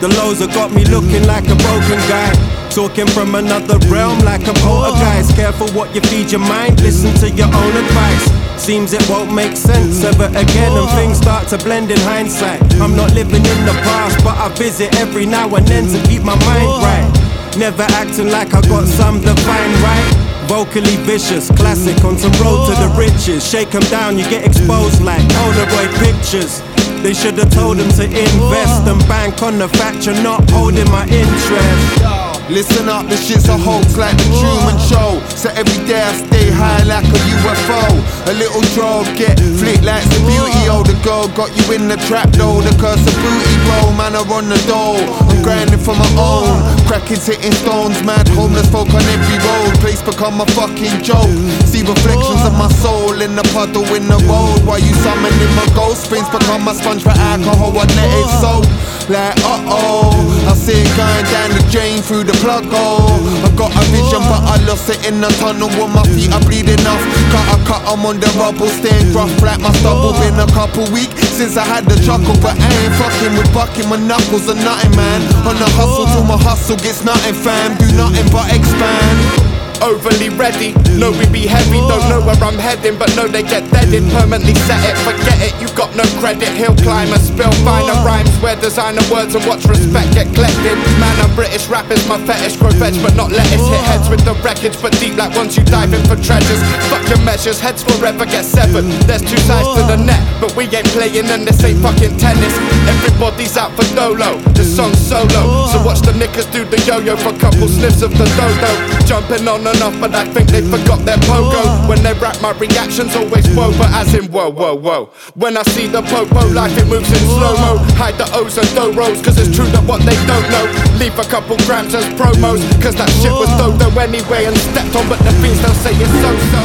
[0.00, 2.30] The lows have got me looking like a broken guy.
[2.70, 5.34] Talking from another realm like a poltergeist.
[5.34, 8.47] Careful what you feed your mind, listen to your own advice.
[8.58, 12.60] Seems it won't make sense ever again, and things start to blend in hindsight.
[12.82, 16.22] I'm not living in the past, but I visit every now and then to keep
[16.22, 17.08] my mind right.
[17.56, 20.14] Never acting like I got some divine right.
[20.48, 23.42] Vocally vicious, classic on some road to the riches.
[23.48, 26.62] Shake 'em down, you get exposed like Polaroid pictures.
[27.02, 30.90] They should have told him to invest and bank on the fact you're not holding
[30.90, 32.27] my interest.
[32.48, 35.20] Listen up, this shit's a hoax like the Truman Show.
[35.36, 37.84] So every day I stay high like a UFO.
[38.24, 40.64] A little drug get flicked like the beauty.
[40.72, 42.64] Oh, the girl got you in the trap though.
[42.64, 43.92] The curse of booty, bro.
[44.00, 44.96] Man, I run the door.
[45.28, 46.48] I'm grinding for my own.
[46.88, 49.76] Cracking, hitting stones, mad homeless folk on every road.
[49.84, 51.28] Place become a fucking joke.
[51.68, 54.64] See reflections of my soul in the puddle in the road.
[54.64, 57.76] While you summoning my ghost, springs become my sponge for alcohol.
[57.76, 58.64] I let it soak.
[59.08, 60.12] Like, uh oh,
[60.48, 63.18] I see it going down the drain through the plug hole.
[63.42, 66.42] I got a vision, but I lost it in the tunnel when my feet are
[66.42, 67.02] bleeding off.
[67.34, 70.14] Cut a cut, I'm on the rubble, staying rough like my stubble.
[70.18, 73.88] Been a couple weeks since I had the chuckle, but I ain't fucking with bucking
[73.88, 75.20] my knuckles or nothing, man.
[75.46, 77.76] On the hustle till my hustle gets nothing, fam.
[77.78, 79.47] Do nothing but expand.
[79.82, 80.74] Overly ready.
[80.98, 84.02] No, we be heavy, don't know where I'm heading, but know they get deaded.
[84.10, 86.48] Permanently set it, forget it, you got no credit.
[86.48, 90.74] Hill climber, spill finer rhymes, where designer words and watch respect get collected.
[90.98, 93.62] Man, I'm British rappers, my fetish grow veg, but not lettuce.
[93.68, 96.60] Hit heads with the wreckage, but deep like once you dive in for treasures.
[96.90, 98.84] Fuck your measures, heads forever get severed.
[99.06, 102.54] There's two sides to the net, but we ain't playing and this ain't fucking tennis.
[102.88, 105.68] Everybody's out for dolo, the song's solo.
[105.70, 108.72] So watch the knickers do the yo-yo for a couple sniffs of the dodo.
[109.06, 111.88] Jumping on and off, but I think they forgot their pogo.
[111.88, 115.10] When they rap, my reactions always whoa, but as in whoa, whoa, whoa.
[115.34, 117.76] When I see the popo, life it moves in slow mo.
[118.00, 120.64] Hide the O's and do rolls, cause it's true that what they don't know.
[120.96, 125.08] Leave a couple grams as promos, cause that shit was dodo anyway and stepped on,
[125.08, 126.62] but the fiends don't say it's so so.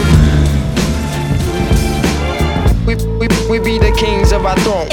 [2.88, 4.88] We, we, we be the kings of our throne.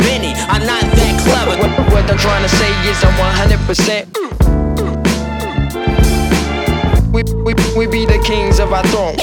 [0.00, 1.56] Benny, I'm not that clever.
[1.60, 4.39] What, what I'm trying to say is I'm 100%.
[7.12, 9.16] We, we, we be the kings of our throne.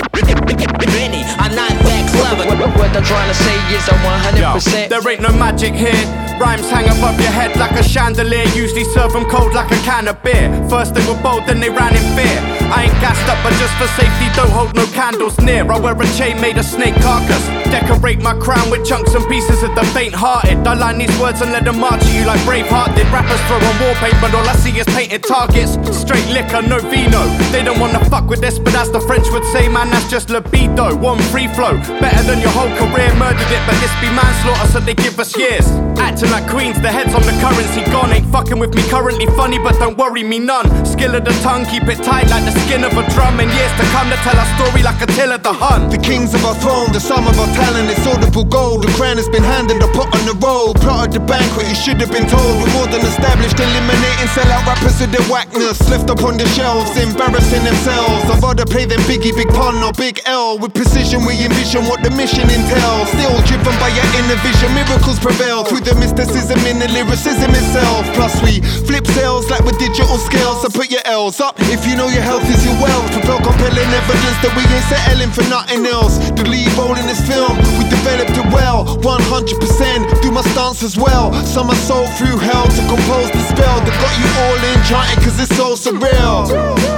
[0.97, 2.47] Benny, I'm not that clever.
[2.57, 3.99] What, what I'm trying to say is I'm
[4.33, 4.89] 100%.
[4.89, 6.05] There ain't no magic here.
[6.39, 8.45] Rhymes hang above your head like a chandelier.
[8.53, 10.49] Usually serve them cold like a can of beer.
[10.69, 12.37] First they were bold, then they ran in fear.
[12.69, 15.65] I ain't gassed up, but just for safety, don't hold no candles near.
[15.65, 17.41] I wear a chain made of snake carcass.
[17.73, 20.65] Decorate my crown with chunks and pieces of the faint hearted.
[20.67, 23.07] I line these words and let them march at you like Braveheart did.
[23.09, 25.73] Rappers throw on wallpaper, but all I see is painted targets.
[25.89, 27.25] Straight liquor, no vino.
[27.49, 30.29] They don't wanna fuck with this, but as the French would say, man, that's just
[30.29, 30.95] libido.
[30.95, 31.77] one free flow.
[32.01, 35.37] Better than your whole career, murdered it, but this be manslaughter, so they give us
[35.37, 35.67] years.
[36.01, 38.11] Acting like queens, the heads on the currency gone.
[38.11, 40.65] Ain't fucking with me currently funny, but don't worry me none.
[40.85, 43.39] Skill of the tongue, keep it tight like the skin of a drum.
[43.39, 45.89] And years to come to tell our story like Attila the Hun.
[45.89, 48.83] The kings of our throne, the sum of our talent, it's audible gold.
[48.83, 50.73] The crown has been handed, the pot on the roll.
[50.73, 52.61] Plotted the banquet, you should have been told.
[52.61, 55.77] We're more than established, eliminating sellout rappers with their whackness.
[55.89, 58.06] Left up on the shelves, embarrassing themselves.
[58.07, 60.57] I'd rather play them Biggie, Big Pun, or Big L.
[60.59, 63.09] With precision, we envision what the mission entails.
[63.09, 68.05] Still driven by your inner vision, miracles prevail through the mysticism in the lyricism itself.
[68.13, 70.61] Plus, we flip sales like with digital scales.
[70.61, 73.11] So put your L's up if you know your health is your wealth.
[73.11, 76.17] Propel compelling evidence that we ain't settling for nothing else.
[76.37, 80.21] The lead role in this film, we developed it well, 100%.
[80.21, 81.33] Do my stance as well.
[81.45, 85.39] Some are sold through hell to compose the spell that got you all enchanted cause
[85.39, 86.96] it's so surreal.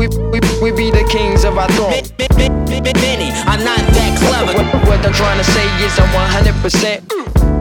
[0.00, 1.90] We, we, we be the kings of our throne.
[1.90, 4.56] Benny, I'm not that clever.
[4.56, 7.59] What, what I'm trying to say is I'm 100%.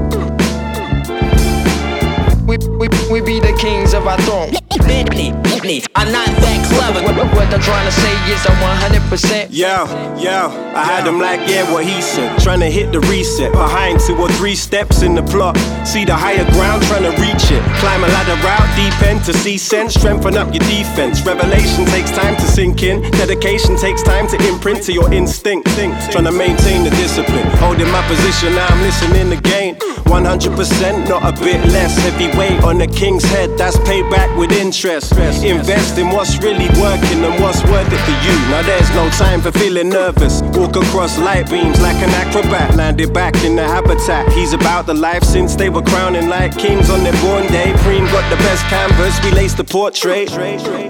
[2.49, 4.49] We, we, we be the kings of our throne.
[4.89, 7.05] Benny, Benny, I'm not that clever.
[7.05, 8.57] What, what I'm trying to say is I'm
[8.89, 9.53] 100%.
[9.53, 9.85] Yo,
[10.17, 12.39] yo, I had him like, yeah, what he said.
[12.41, 13.51] Trying to hit the reset.
[13.51, 15.57] Behind two or three steps in the plot.
[15.85, 17.62] See the higher ground, trying to reach it.
[17.77, 19.93] Climb a ladder route, deep end to see sense.
[19.93, 21.21] Strengthen up your defense.
[21.21, 23.05] Revelation takes time to sink in.
[23.12, 25.69] Dedication takes time to imprint to your instinct.
[26.09, 27.45] Trying to maintain the discipline.
[27.62, 29.75] Holding my position, now I'm listening again.
[30.09, 31.95] 100%, not a bit less.
[31.97, 35.12] Heavy on the king's head, that's payback with interest.
[35.43, 38.36] Invest in what's really working and what's worth it for you.
[38.49, 40.41] Now there's no time for feeling nervous.
[40.56, 42.75] Walk across light beams like an acrobat.
[42.75, 44.32] Landed back in the habitat.
[44.34, 47.73] He's about the life since they were crowning like kings on their born day.
[47.84, 50.30] Preem got the best canvas, we laced the portrait.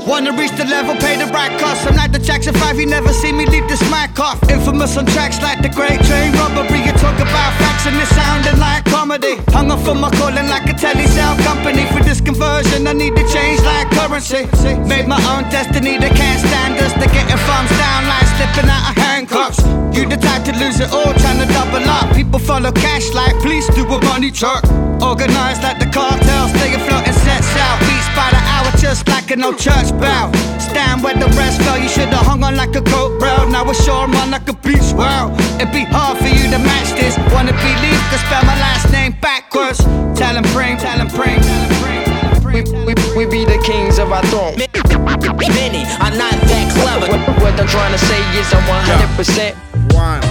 [0.06, 1.88] Wanna reach the level, pay the right cost.
[1.88, 4.38] I'm like the Jackson 5, you never see me leave this mic off.
[4.50, 6.82] Infamous on tracks like the Great Train Robbery.
[6.86, 9.36] You talk about facts and it's sounding like comedy.
[9.50, 11.86] Hung up for my calling like a telly sound company.
[11.93, 14.45] For this conversion, I need to change like currency.
[14.88, 16.93] Made my own destiny, they can't stand us.
[16.93, 19.62] They're getting thumbs down like slipping out of handcuffs.
[19.95, 22.13] You the type to lose it all, trying to double up.
[22.15, 24.63] People follow cash like police do a money truck.
[25.02, 27.80] Organized like the cartel, stay afloat and set out.
[27.88, 30.32] Beats by the hour, just like an old church bell.
[30.60, 33.49] Stand where the rest fell, you should've hung on like a coat bro.
[33.49, 35.36] Now we're sure I'm on like a beach wow.
[35.60, 37.17] It'd be hard for you to match this.
[37.34, 39.38] Wanna believe, could spell my last name backwards.
[39.60, 42.63] Tell him pring, tell him pring, tell him pring.
[42.63, 44.56] We, we, we be the kings of our throne.
[44.56, 47.12] Benny, I'm not that clever.
[47.12, 49.54] What, what I'm trying to say is I'm 100%.
[49.93, 50.22] One.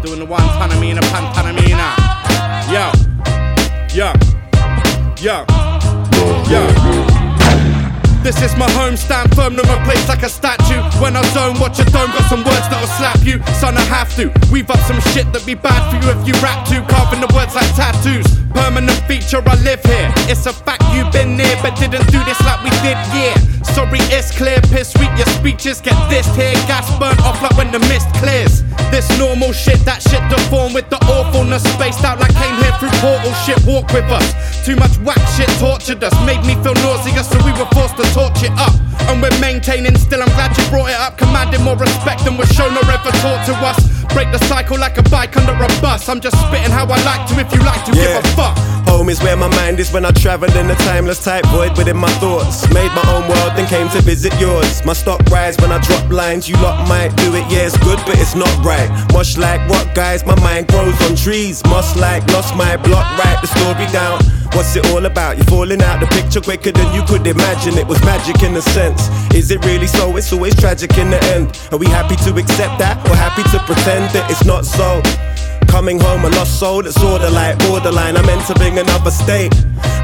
[0.00, 1.94] Doing the one panamina, pantamina.
[2.72, 2.90] Yo.
[3.92, 4.12] Yo.
[5.20, 5.44] Yo.
[6.50, 7.01] Yo.
[8.22, 10.78] This is my home, stand firm, no place like a statue.
[11.02, 13.42] When I zone, watch a dome, got some words that'll slap you.
[13.58, 16.34] Son, I have to weave up some shit that'd be bad for you if you
[16.40, 16.80] rap to.
[16.86, 18.24] Carving the words like tattoos.
[18.54, 20.12] Permanent feature, I live here.
[20.30, 23.34] It's a fact you've been near, but didn't do this like we did, yeah.
[23.74, 26.54] Sorry, it's clear, piss sweet, your speeches get this here.
[26.70, 28.62] Gas burnt off like when the mist clears.
[28.92, 31.64] This normal shit, that shit deformed with the awfulness.
[31.74, 34.26] Spaced out like came here through portal shit, walk with us.
[34.66, 38.04] Too much whack shit tortured us, made me feel nauseous, so we were forced to
[38.12, 38.91] torch it up.
[39.08, 41.18] And we're maintaining still, I'm glad you brought it up.
[41.18, 43.78] Commanding more respect than was shown or ever taught to us.
[44.12, 46.08] Break the cycle like a bike under a bus.
[46.08, 48.56] I'm just spitting how I like to if you like to give a fuck.
[48.88, 51.96] Home is where my mind is when I travel in a timeless type void within
[51.96, 52.68] my thoughts.
[52.74, 54.84] Made my own world, then came to visit yours.
[54.84, 56.46] My stock rise when I drop lines.
[56.46, 58.90] You lot might do it, yeah, it's good, but it's not right.
[59.12, 61.64] Much like what guys, my mind grows on trees.
[61.64, 64.20] Must like lost my block, write the story down.
[64.52, 65.38] What's it all about?
[65.38, 67.78] You're falling out the picture quicker than you could imagine.
[67.78, 69.34] It was magic in a sense.
[69.34, 70.16] Is it really so?
[70.16, 71.46] It's always tragic in the end.
[71.70, 75.00] Are we happy to accept that or happy to pretend that it's not so?
[75.72, 78.18] Coming home, a lost soul that's order like borderline.
[78.18, 79.54] I'm entering another state.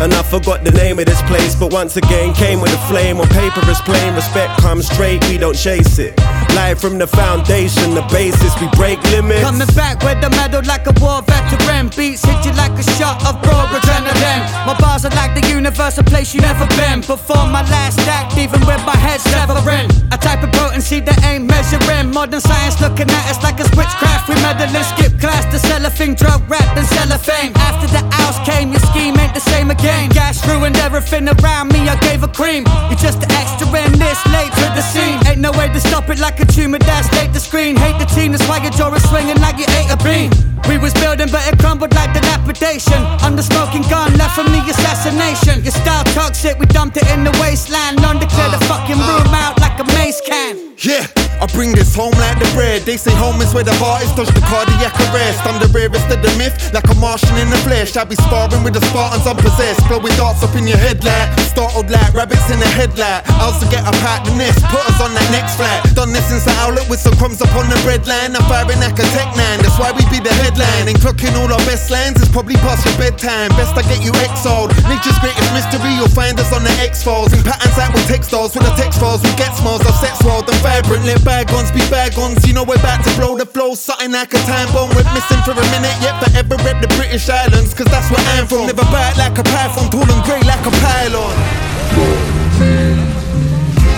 [0.01, 3.21] And I forgot the name of this place, but once again came with a flame.
[3.21, 6.17] On paper is plain, respect comes straight, we don't chase it.
[6.55, 9.43] Live from the foundation, the basis, we break limits.
[9.43, 11.91] Coming back with the medal like a war veteran.
[11.93, 14.47] Beats hit you like a shot of raw adrenaline.
[14.65, 17.03] My bars are like the universe, a place you never been.
[17.03, 19.91] Before my last act, even with my head severing.
[20.15, 22.15] A type of potency that ain't measuring.
[22.15, 24.31] Modern science looking at us like it's witchcraft.
[24.31, 27.53] We meddling, skip class sell a thing, drug rap, then sell a fame.
[27.57, 30.11] After the house came, your scheme ain't the same again.
[30.11, 32.65] Gas ruined everything around me, I gave a cream.
[32.89, 35.19] You're just an extra in this late to the scene.
[35.27, 37.77] Ain't no way to stop it like a tumor that's late to screen.
[37.77, 40.31] Hate the team, that's why your jaw is swinging like you ate a bean.
[40.69, 43.01] We was building, but it crumbled like dilapidation.
[43.25, 45.63] Under smoking gun, left from the assassination.
[45.65, 47.99] Your style toxic, we dumped it in the wasteland.
[47.99, 50.75] To clear the fucking room out like like a mace can.
[50.79, 51.07] Yeah,
[51.41, 52.83] I bring this home like the bread.
[52.83, 55.43] They say home is where the heart is, touch the cardiac arrest.
[55.49, 57.97] I'm the rarest of the myth, like a Martian in the flesh.
[57.97, 61.91] I'll be sparring with the Spartans unpossessed, blowing darts up in your head like startled
[61.91, 63.27] like rabbits in a headlight.
[63.27, 65.83] I also get a pat the nest, put us on that next flight.
[65.99, 68.37] Done this since the outlet with some crumbs up on the bread line.
[68.37, 70.87] I'm firing like a tech nine, that's why we be the headline.
[70.87, 73.51] And clocking all our best lines is probably past your bedtime.
[73.59, 74.71] Best I get you exiled.
[74.87, 77.33] Nature's greatest mystery, you'll find us on the X Files.
[77.35, 80.47] In patterns like with textiles, with the text files, we get smiles of sex world
[80.47, 81.03] and vibrant.
[81.09, 82.47] Let bygones be bygones.
[82.47, 84.95] You know we're about to blow the flow, something like a time bomb.
[84.95, 88.47] We're missing for a minute, yet forever rep the British Islands, cause that's where I'm
[88.47, 88.67] from.
[88.67, 91.35] Never bite like a python, tall and grey like a pylon.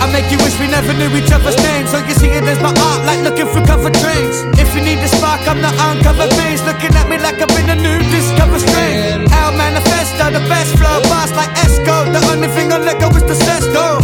[0.01, 1.93] I make you wish we never knew each other's names.
[1.93, 4.41] So you see it as my art, like looking for covered trains.
[4.57, 6.65] If you need a spark, I'm the uncovered maze.
[6.65, 9.29] Looking at me like I've been a new discover strain.
[9.29, 12.09] Our manifesto, the best flow, boss like Esco.
[12.09, 14.01] The only thing I let go is the sesto.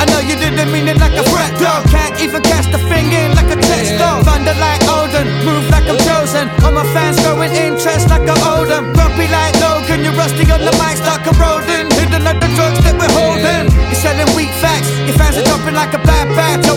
[0.00, 1.82] I know you didn't mean it like a threat, though.
[1.90, 4.22] Can't even cast a thing in like a text, though.
[4.22, 5.99] Thunder like Odin, move like chosen.
[6.64, 8.92] All my fans growing interest like I owe them.
[8.94, 10.99] Grumpy like Logan, you're rusty on the mic,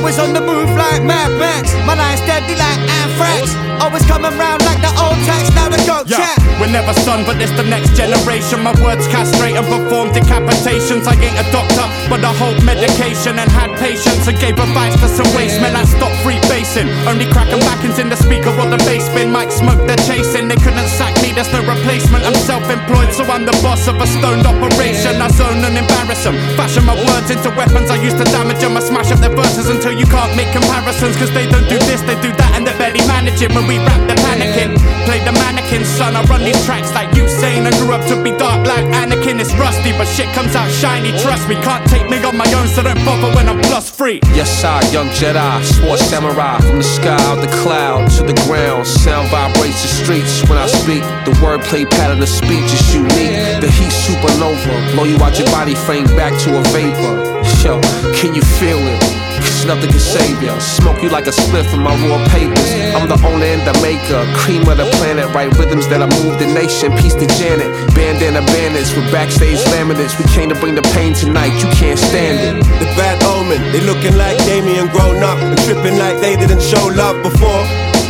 [0.03, 1.71] Always on the move like Mad Max.
[1.87, 3.55] My like anthrax.
[3.79, 5.47] Always coming round like the old tax.
[5.55, 6.59] Now the go Yeah, chat.
[6.59, 8.59] we're never son, but it's the next generation.
[8.67, 11.07] My words castrate and perform decapitations.
[11.07, 15.07] I ain't a doctor, but I hold medication and had patience and gave advice to
[15.07, 15.71] some waste men.
[15.71, 19.31] I stopped free basing, only cracking backings in the speaker or the bass bin.
[19.31, 20.51] Mike smoke they're chasing.
[20.51, 22.27] They couldn't sack me, there's no replacement.
[22.27, 25.15] I'm self-employed, so I'm the boss of a stoned operation.
[25.23, 27.87] I zone and embarrass them, fashion my words into weapons.
[27.87, 28.75] I used to damage them.
[28.75, 31.15] I smash up their verses until you can't make comparisons.
[31.17, 33.51] Cause they don't do this, they do that, and they barely manage it.
[33.53, 34.77] When we rap, they're panicking.
[35.06, 36.15] Play the mannequin, son.
[36.15, 37.65] I run these tracks like Usain.
[37.65, 39.39] I grew up to be dark like Anakin.
[39.39, 41.12] It's rusty, but shit comes out shiny.
[41.19, 44.19] Trust me, can't take me on my own, so don't bother when I'm plus free.
[44.34, 48.88] Yes, I, young Jedi, sports samurai, from the sky out the cloud to the ground.
[48.88, 51.03] Sound vibrates the streets when I speak.
[51.25, 53.62] The wordplay pattern of speech is unique.
[53.62, 57.43] The heat supernova, blow you out your body frame back to a vapor.
[57.63, 57.79] Yo,
[58.13, 59.22] can you feel it?
[59.63, 60.60] Nothing can save ya.
[60.60, 62.67] Smoke you like a spliff in my raw papers.
[62.91, 65.32] I'm the owner and the maker, cream of the planet.
[65.32, 66.91] Write rhythms that I move the nation.
[66.99, 70.19] Peace to Janet, bandana bandits with backstage laminates.
[70.19, 71.56] We came to bring the pain tonight.
[71.63, 72.54] You can't stand it.
[72.84, 76.84] The bad omen, they looking like Damien grown up and tripping like they didn't show
[76.91, 77.63] love before.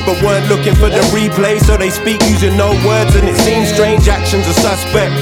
[0.10, 3.70] But weren't looking for the replay, so they speak using no words, and it seems
[3.70, 5.16] strange actions are suspect.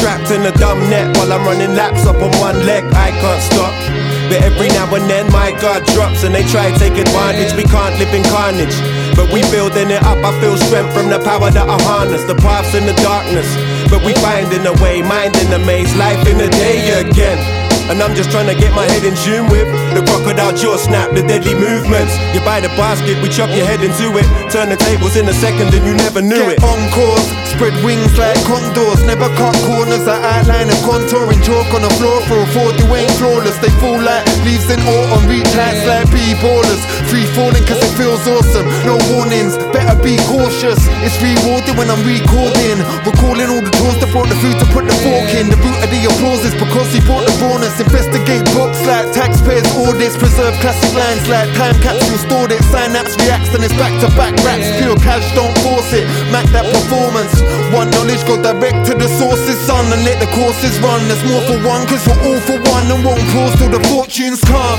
[0.00, 3.42] Trapped in a dumb net while I'm running laps up on one leg, I can't
[3.42, 4.03] stop.
[4.28, 7.52] But every now and then my guard drops and they try to take advantage.
[7.54, 8.76] We can't live in carnage,
[9.16, 10.18] but we building it up.
[10.24, 12.24] I feel strength from the power that I harness.
[12.24, 13.48] The paths in the darkness,
[13.90, 17.63] but we finding a way, Mind in the maze, life in the day again.
[17.90, 21.12] And I'm just trying to get my head in tune with the crocodile jaw snap,
[21.12, 22.16] the deadly movements.
[22.32, 24.26] You buy the basket, we chop your head into it.
[24.48, 26.64] Turn the tables in a second and you never knew Get it.
[26.64, 29.04] on course, spread wings like condors.
[29.04, 32.72] Never cut corners, I outline a contour and chalk on the floor for a four.
[32.80, 35.28] You ain't flawless, they fall like leaves in autumn.
[35.28, 36.80] Reach heights like b-ballers.
[37.12, 38.64] Free falling cause it feels awesome.
[38.88, 40.80] No warnings, better be cautious.
[41.04, 42.80] It's rewarding when I'm recording.
[43.04, 45.52] Recalling all the tools that brought the food to put the fork in.
[45.52, 47.73] The root of the applause is because he brought the bonus.
[47.80, 50.16] Investigate box like taxpayers audits.
[50.16, 52.62] Preserve classic lines like time capsule stored it.
[52.70, 54.70] Synapse reacts and it's back to back raps.
[54.78, 56.06] Pure cash, don't force it.
[56.30, 57.34] Mac that performance.
[57.74, 61.02] One knowledge go direct to the sources, son, and let the courses run.
[61.10, 64.40] There's more for one, cause we're all for one and won't pause till the fortunes
[64.46, 64.78] come.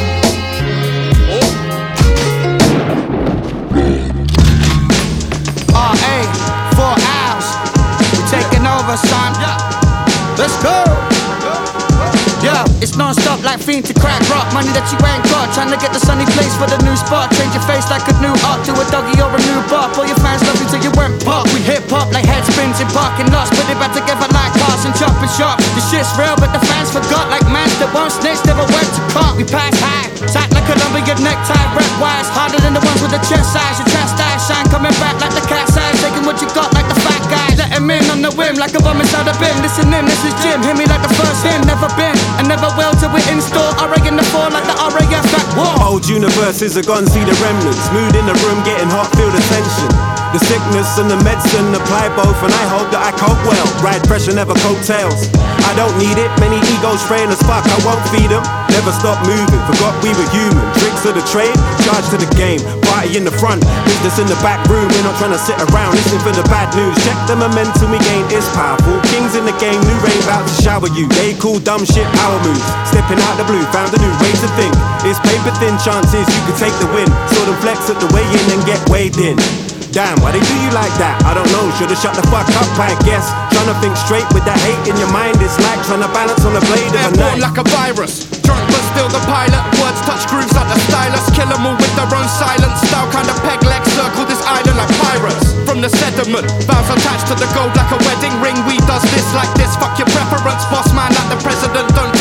[5.75, 6.15] RA,
[6.79, 7.47] Four Owls.
[8.15, 9.35] We're taking over, son.
[10.39, 11.14] Let's go.
[12.55, 14.47] Yeah, it's non-stop like fiend to crack rock.
[14.55, 15.51] Money that you ain't got.
[15.51, 17.27] Trying to get the sunny place for the new spot.
[17.35, 19.91] Change your face like a new art to a doggy or a new bar.
[19.91, 21.51] All your fans love you till you went pop.
[21.51, 23.51] We hip hop like head spins in parking lots.
[23.51, 25.59] Put it back together like cars and chopping shop.
[25.75, 27.27] The shit's real, but the fans forgot.
[27.27, 29.35] Like mans that won't snitch, never went to court.
[29.35, 32.31] We pass high, tight like a Colombian necktie, red wires.
[32.31, 33.83] Harder than the ones with the chest size.
[33.83, 35.99] Your chest eyes shine coming back like the cat's eyes.
[35.99, 37.54] Taking what you got like the fat guy.
[37.65, 39.57] Let him in on the whim like a bum inside a bin.
[39.65, 40.61] Listen in, this is Jim.
[40.61, 41.65] Hear me like the first him.
[41.65, 43.73] Never been and never will till we're in store.
[43.81, 45.73] RA in the four like the RAF at war.
[45.81, 47.89] Old universes are gone, see the remnants.
[47.89, 49.89] Mood in the room, getting hot, feel the tension.
[50.29, 53.65] The sickness and the medicine apply both, and I hope that I cope well.
[53.81, 55.31] Ride pressure, never coattails.
[55.65, 58.43] I don't need it, many egos frail as fuck, I won't feed them.
[58.67, 60.59] Never stop moving, forgot we were human.
[60.75, 61.55] Tricks of the trade,
[61.87, 62.59] charge to the game.
[62.91, 64.91] Party in the front, business in the back room.
[64.91, 66.99] We're not trying to sit around listening for the bad news.
[67.07, 67.15] Check
[67.55, 68.99] the momentum we gain is powerful.
[69.07, 71.07] Kings in the game, new rain about to shower you.
[71.15, 72.63] They cool dumb shit power moves.
[72.91, 74.75] Stepping out the blue, found a new way to think.
[75.07, 77.07] It's paper thin chances you can take the win.
[77.31, 79.39] Saw them flex at the way in and get weighed in.
[79.95, 81.15] Damn, why they do you like that?
[81.23, 83.31] I don't know, should've shut the fuck up, I guess.
[83.55, 86.43] Trying to think straight with that hate in your mind, it's like trying to balance
[86.43, 87.39] on a blade of a knife.
[87.39, 88.27] like a virus.
[88.43, 89.63] Drunk but still the pilot.
[89.79, 91.23] Words touch grooves like the stylus.
[91.31, 92.83] Kill 'em all with their own silence.
[92.91, 95.44] Style kind of peg leg circle this island like pirates.
[95.63, 98.57] From the sediment, vows attached to the gold like a wedding ring.
[98.67, 99.75] We does this like this.
[99.79, 101.87] Fuck your preference, boss man like the president.
[101.95, 102.14] Don't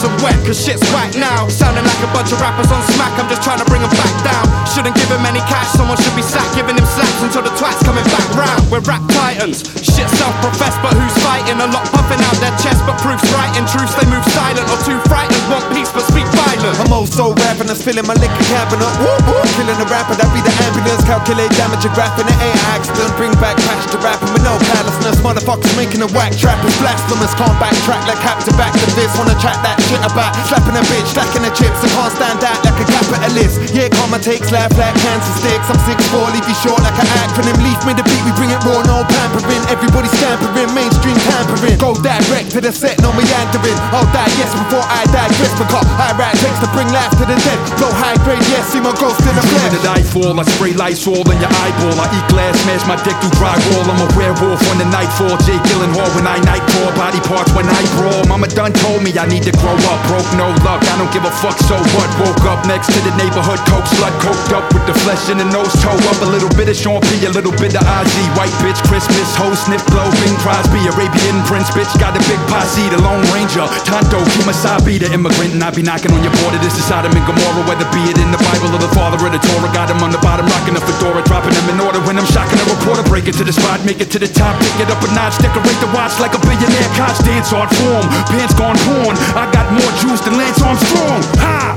[0.00, 0.38] the lesson went.
[0.46, 1.48] Cause shit's whack now.
[1.48, 3.12] Sounding like a bunch of rappers on smack.
[3.18, 4.44] I'm just trying to bring 'em back down.
[4.66, 5.68] Shouldn't give him any cash.
[5.76, 8.60] Someone should be sacked, giving him slaps until the twat's coming back round.
[8.70, 9.64] We're rap titans.
[9.82, 11.60] Shit self-professed, but who's fighting?
[11.60, 13.52] A lot puffing out their chest, but proof's right.
[13.56, 15.42] In truth, they move silent or too frightened.
[15.48, 16.76] Want peace, but speak violent.
[16.80, 18.90] I'm also rapping and filling my liquor cabinet.
[19.00, 21.02] Woo woo, killing the rapper, that be the ambulance.
[21.04, 23.10] Calculate damage and graphing, it ain't accident.
[23.16, 25.16] Bring back cash to rapping with no callousness.
[25.24, 27.32] Motherfuckers making a whack trap is blasphemous.
[27.34, 29.10] Can't backtrack like captain back to this.
[29.16, 31.78] Wanna track that shit about slapping a bitch, stacking the chips.
[31.82, 33.74] I can't stand out like a capitalist.
[33.74, 35.66] Yeah, karma takes laugh like cancer sticks.
[35.70, 37.56] I'm 6'4, leave you short like an acronym.
[37.62, 39.62] Leave me the beat, we bring it raw, no pampering.
[39.70, 41.78] Everybody scampering, mainstream tampering.
[41.78, 43.78] Go direct to the set, no meandering.
[43.94, 45.30] I'll die, yes, before I die.
[45.30, 45.54] digress.
[45.56, 47.58] Because I write text to bring life to the dead.
[47.78, 49.70] Blow high grade, yes, see my ghost in the flesh.
[49.70, 51.96] the nightfall, I spray lights all in your eyeball.
[51.96, 53.86] I eat glass, smash my dick through drywall.
[53.86, 55.36] I'm a werewolf on the nightfall.
[55.46, 56.90] Jay Gyllenhaal when I nightfall.
[56.98, 58.24] Body parts when I brawl.
[58.26, 60.00] Mama done told me I need to grow up.
[60.08, 61.58] Broke no luck, I don't give a fuck.
[61.68, 62.08] So what?
[62.22, 65.48] Woke up next to the neighborhood coke slut, coked up with the flesh in the
[65.50, 65.72] nose.
[65.82, 68.24] Toe up a little bit of Sean P, a little bit of Ozzy.
[68.38, 71.90] White bitch, Christmas, hoe, sniff, blow, Bing Crosby, Arabian Prince, bitch.
[72.00, 73.66] Got a big posse, the Lone Ranger.
[73.84, 76.58] Tonto, Kemosabe, the immigrant, and I be knocking on your border.
[76.62, 79.32] This is Sodom and Gomorrah, whether be it in the Bible or the Father of
[79.32, 79.70] the Torah.
[79.74, 82.00] Got him on the bottom, rocking a fedora, dropping them in order.
[82.06, 84.54] When I'm shocking a reporter, break it to the spot, make it to the top,
[84.62, 86.90] pick it up a notch, decorate the watch like a billionaire.
[86.94, 89.14] Coach dance art form, pants gone porn.
[89.34, 91.22] I got more juice than Lance Armstrong.
[91.42, 91.76] Ha!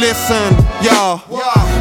[0.00, 0.52] Listen,
[0.84, 1.22] yo.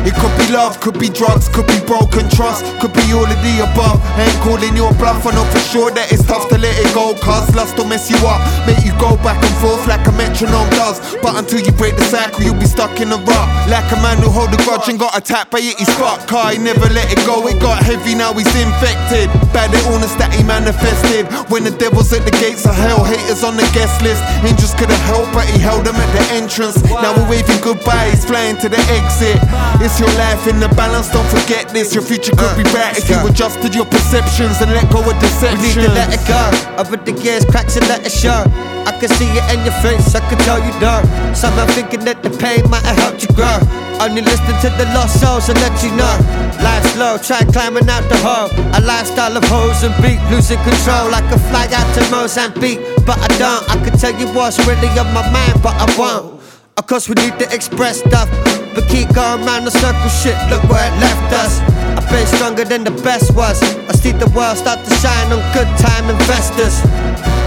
[0.05, 3.39] It could be love, could be drugs, could be broken trust, could be all of
[3.41, 3.97] the above.
[4.21, 7.17] Ain't calling your bluff, I know for sure that it's tough to let it go.
[7.19, 8.39] Cause lust will mess you up,
[8.69, 11.01] make you go back and forth like a metronome does.
[11.25, 13.47] But until you break the cycle, you'll be stuck in a rut.
[13.67, 16.23] Like a man who hold a grudge and got attacked by it, he spot.
[16.29, 19.27] Car, he never let it go, it got heavy, now he's infected.
[19.51, 21.25] Bad illness that he manifested.
[21.49, 24.21] When the devil's at the gates of hell, haters on the guest list.
[24.45, 26.77] Angels could've helped, but he held them at the entrance.
[27.01, 29.39] Now we're waving goodbye, he's flying to the exit.
[29.81, 31.93] It's your life in the balance, don't forget this.
[31.93, 35.17] Your future could be bright if you uh, adjusted your perceptions and let go of
[35.19, 35.61] deception.
[35.61, 36.41] We need to let it go.
[36.77, 38.45] Over the years, cracks and let it show.
[38.85, 41.05] I can see it in your face, I can tell you don't.
[41.35, 43.57] Some are thinking that the pain might have helped you grow.
[43.99, 46.15] Only listen to the lost souls and let you know.
[46.61, 48.51] Life's low, try climbing out the hole.
[48.75, 51.15] A lifestyle of hoes and beat, losing control.
[51.15, 53.63] I could fly out to Mozambique, but I don't.
[53.71, 56.34] I could tell you what's really on my mind, but I won't.
[56.77, 58.27] Of course, we need to express stuff,
[58.75, 60.09] but keep going round the circle.
[60.11, 61.63] Shit, look where it left us.
[61.95, 63.63] I've been stronger than the best was.
[63.87, 66.75] I see the world start to shine on good time investors.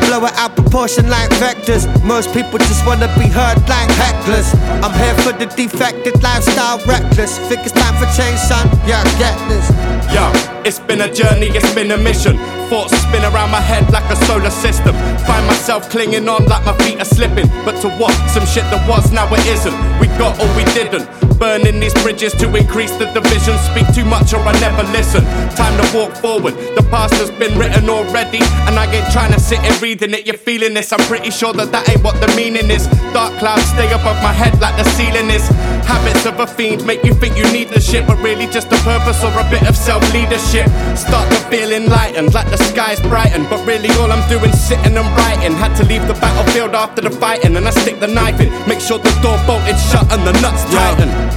[0.08, 1.84] Blow it out proportion like vectors.
[2.02, 4.48] Most people just wanna be heard like hecklers.
[4.80, 7.36] I'm here for the defected lifestyle, reckless.
[7.52, 8.64] Think it's time for change, son?
[8.88, 9.68] Yeah, get this.
[10.08, 10.27] Yo,
[10.68, 12.36] it's been a journey, it's been a mission.
[12.68, 14.94] Thoughts spin around my head like a solar system.
[15.26, 17.48] Find myself clinging on like my feet are slipping.
[17.64, 18.12] But to what?
[18.28, 19.74] Some shit that was, now it isn't.
[19.98, 21.27] We got or we didn't.
[21.38, 23.56] Burning these bridges to increase the division.
[23.70, 25.22] Speak too much or I never listen.
[25.54, 26.54] Time to walk forward.
[26.74, 28.42] The past has been written already.
[28.66, 30.26] And I ain't trying to sit and reading it.
[30.26, 30.92] You're feeling this.
[30.92, 32.88] I'm pretty sure that that ain't what the meaning is.
[33.14, 35.46] Dark clouds stay above my head like the ceiling is.
[35.86, 38.78] Habits of a fiend make you think you need the shit, but really just a
[38.82, 40.66] purpose or a bit of self leadership.
[40.98, 43.48] Start to feel enlightened, like the sky's brightened.
[43.48, 45.54] But really, all I'm doing sitting and writing.
[45.54, 48.50] Had to leave the battlefield after the fighting, and I stick the knife in.
[48.68, 51.27] Make sure the door bolted shut and the nuts tighten.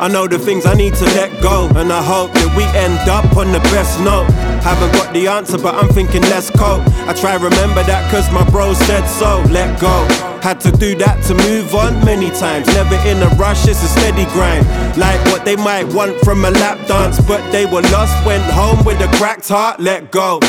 [0.00, 3.08] I know the things I need to let go, and I hope that we end
[3.08, 4.30] up on the best note.
[4.62, 6.82] Haven't got the answer, but I'm thinking let's cope.
[7.08, 9.42] I try remember that cause my bro said so.
[9.50, 10.31] Let go.
[10.42, 12.66] Had to do that to move on many times.
[12.74, 14.66] Never in a rush, it's a steady grind.
[14.98, 18.84] Like what they might want from a lap dance, but they were lost, went home
[18.84, 19.78] with a cracked heart.
[19.78, 20.40] Let go.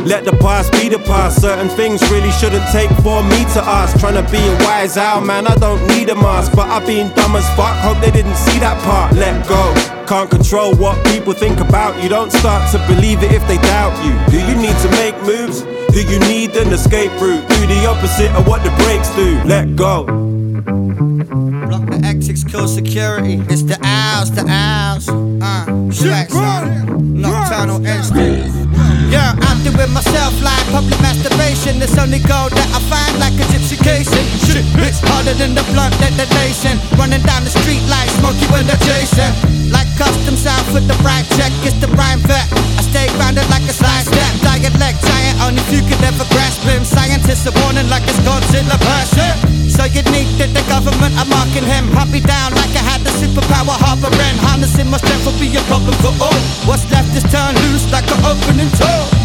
[0.00, 1.42] Let the past be the past.
[1.42, 4.00] Certain things really shouldn't take for me to ask.
[4.00, 6.52] Trying to be a wise owl, man, I don't need a mask.
[6.56, 9.12] But I've been dumb as fuck, hope they didn't see that part.
[9.12, 9.60] Let go.
[10.06, 12.08] Can't control what people think about you.
[12.08, 14.12] Don't start to believe it if they doubt you.
[14.32, 15.73] Do you need to make moves?
[15.94, 17.48] Do you need an escape route?
[17.48, 19.40] Do the opposite of what the brakes do.
[19.44, 20.04] Let go.
[21.66, 23.34] Block the exits, kill security.
[23.48, 25.08] It's the owls, the owls.
[25.08, 28.56] Uh, Shit, Nocturnal instinct.
[29.08, 29.33] Yeah, I'm
[29.64, 31.80] doing myself like public masturbation.
[31.80, 34.24] It's only gold that I find like a gypsy casing.
[34.44, 36.76] Shit hits harder than the blunt detonation.
[37.00, 39.32] Running down the street like Smokey when they're chasing.
[39.72, 42.44] Like custom sound with the right check, it's the rhyme vet.
[42.76, 44.32] I stay grounded like a slide step.
[44.44, 46.84] Dialect giant, only few could ever grasp him.
[46.84, 49.32] Scientists are warning like it's Godzilla person.
[49.72, 51.88] So need that the government are marking him.
[51.96, 54.36] Hunt me down like I had the superpower harboring.
[54.44, 56.40] Harnessing my strength will be a problem for all.
[56.68, 59.23] What's left is turned loose like an opening toe.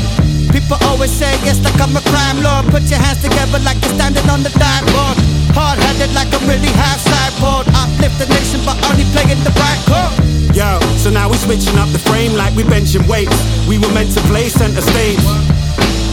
[0.60, 2.68] People always say it's like I'm a crime lord.
[2.68, 5.16] Put your hands together like you're standing on the dime board.
[5.56, 7.72] Hard headed like I'm really half sideboard.
[7.72, 10.12] Uplift the nation but only playing the right chord.
[10.52, 13.40] Yo, so now we switching up the frame like we benching weights.
[13.72, 15.24] We were meant to play center stage.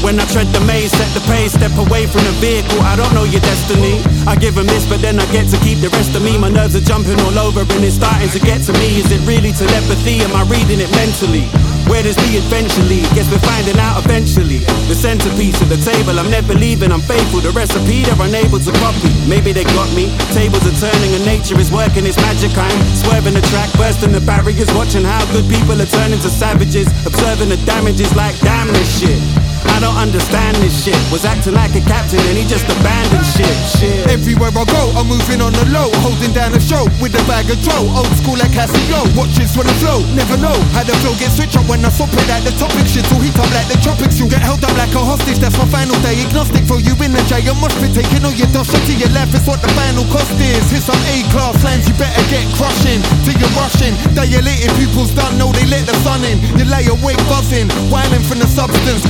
[0.04, 2.80] When I tread the maze, set the pace, step away from the vehicle.
[2.82, 4.02] I don't know your destiny.
[4.26, 6.38] I give them this, but then I get to keep the rest of me.
[6.38, 9.00] My nerves are jumping all over and it's starting to get to me.
[9.00, 10.20] Is it really telepathy?
[10.20, 11.48] Am I reading it mentally?
[11.86, 13.06] Where does the adventure lead?
[13.14, 14.58] Guess we're finding out eventually.
[14.90, 17.38] The centerpiece of the table, I'm never leaving, I'm faithful.
[17.38, 19.10] The recipe they're unable to copy.
[19.30, 20.10] Maybe they got me.
[20.34, 22.50] Tables are turning and nature is working its magic.
[22.58, 26.90] I'm swerving the track, bursting the barriers, watching how good people are turning to savages.
[27.06, 29.22] Observing the damages like damn this shit.
[29.72, 30.96] I don't understand this shit.
[31.10, 33.56] Was acting like a captain and he just abandoned shit.
[33.78, 34.06] Shit.
[34.08, 37.50] Everywhere I go, I'm moving on the low, holding down a show with a bag
[37.50, 37.88] of dough.
[37.96, 40.02] Old school like Casio, watches when I flow.
[40.14, 42.86] Never know how the flow gets switched up when I swap it at the topic.
[42.86, 44.18] Shit will heat up like the tropics.
[44.18, 45.38] You get held up like a hostage.
[45.38, 46.16] That's my final day.
[46.26, 47.54] Agnostic for you in the jail.
[47.58, 49.32] Must be taking all your dust to your life.
[49.34, 50.64] Is what the final cost is.
[50.70, 53.94] Hit some A class lines, you better get crushing till you're rushing.
[54.14, 56.40] Dilated pupils don't know they let the sun in.
[56.58, 59.02] You lay awake buzzing, whining from the substance.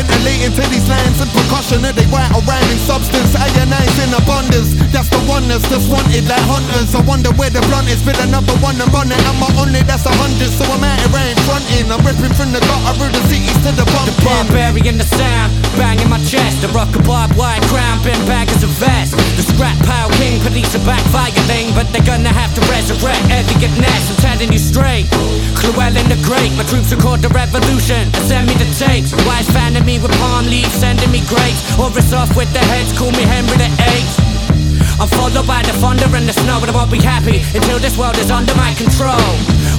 [0.00, 1.84] Hyperventilating to these lines and percussion.
[1.84, 3.36] Are they white or rhyming substance?
[3.36, 4.72] Ionize in abundance.
[4.88, 6.94] That's the oneness that's wanted like hunters.
[6.96, 8.00] I wonder where the blunt is.
[8.00, 9.20] Been another one and run it.
[9.28, 10.48] I'm on it, that's a hundred.
[10.56, 11.92] So I'm out here ain't fronting.
[11.92, 14.24] I'm ripping from the gutter of the cities to the The pumpkin.
[14.24, 16.64] barbarian, the sound, banging my chest.
[16.64, 19.12] The rock a barbed wire crown, been back as a vest.
[19.36, 23.72] The scrap pile king, police a backfire thing, but they're gonna have to resurrect Eliot
[23.76, 24.08] Ness.
[24.08, 25.12] I'm telling you straight.
[25.60, 29.12] Llewellyn the Great, my troops record the revolution and send me the tapes.
[29.28, 31.78] Wise fanning me with palm leaves, sending me grapes.
[31.78, 34.29] Or it's off with the heads, call me Henry the Eighth.
[35.00, 37.96] I'm followed by the thunder and the snow, and I won't be happy until this
[37.96, 39.32] world is under my control.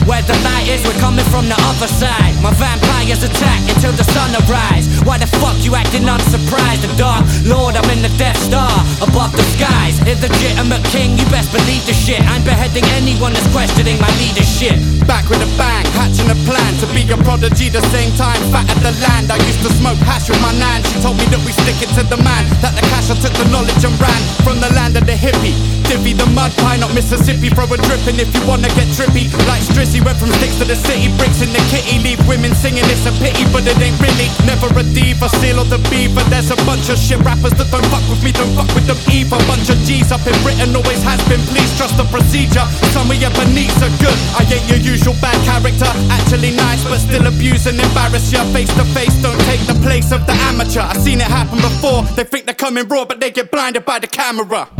[0.09, 2.33] Where the light is, we're coming from the other side.
[2.41, 4.89] My vampires attack until the sun arise.
[5.05, 6.81] Why the fuck you acting unsurprised?
[6.81, 10.01] The Dark Lord, I'm in the Death Star above the skies.
[10.09, 12.25] Illegitimate king, you best believe the shit.
[12.25, 14.73] I'm beheading anyone that's questioning my leadership.
[15.05, 17.69] Back with a bang, hatching a plan to be a prodigy.
[17.69, 19.29] The same time, fat at the land.
[19.29, 20.81] I used to smoke hash with my nan.
[20.89, 22.41] She told me that we stick it to the man.
[22.65, 25.51] That the cash I took the knowledge and ran from the land of the hippie.
[25.91, 27.51] Divvy the mud pie, not Mississippi.
[27.51, 29.27] Throw a dripping if you wanna get trippy.
[29.43, 31.11] Like Strizzy went from sticks to the city.
[31.19, 31.99] Bricks in the kitty.
[31.99, 34.31] Leave women singing, it's a pity, but it ain't really.
[34.47, 36.23] Never a diva, seal or the beaver.
[36.31, 38.95] There's a bunch of shit rappers that don't fuck with me, don't fuck with them
[39.11, 39.35] either.
[39.51, 41.43] Bunch of G's up in Britain, always has been.
[41.51, 42.63] Please trust the procedure.
[42.95, 44.15] Some of your beneaths are good.
[44.39, 45.91] I ain't your usual bad character.
[46.07, 48.47] Actually nice, but still abuse and embarrass ya.
[48.55, 50.87] Face to face, don't take the place of the amateur.
[50.87, 52.07] I've seen it happen before.
[52.15, 54.71] They think they're coming raw, but they get blinded by the camera.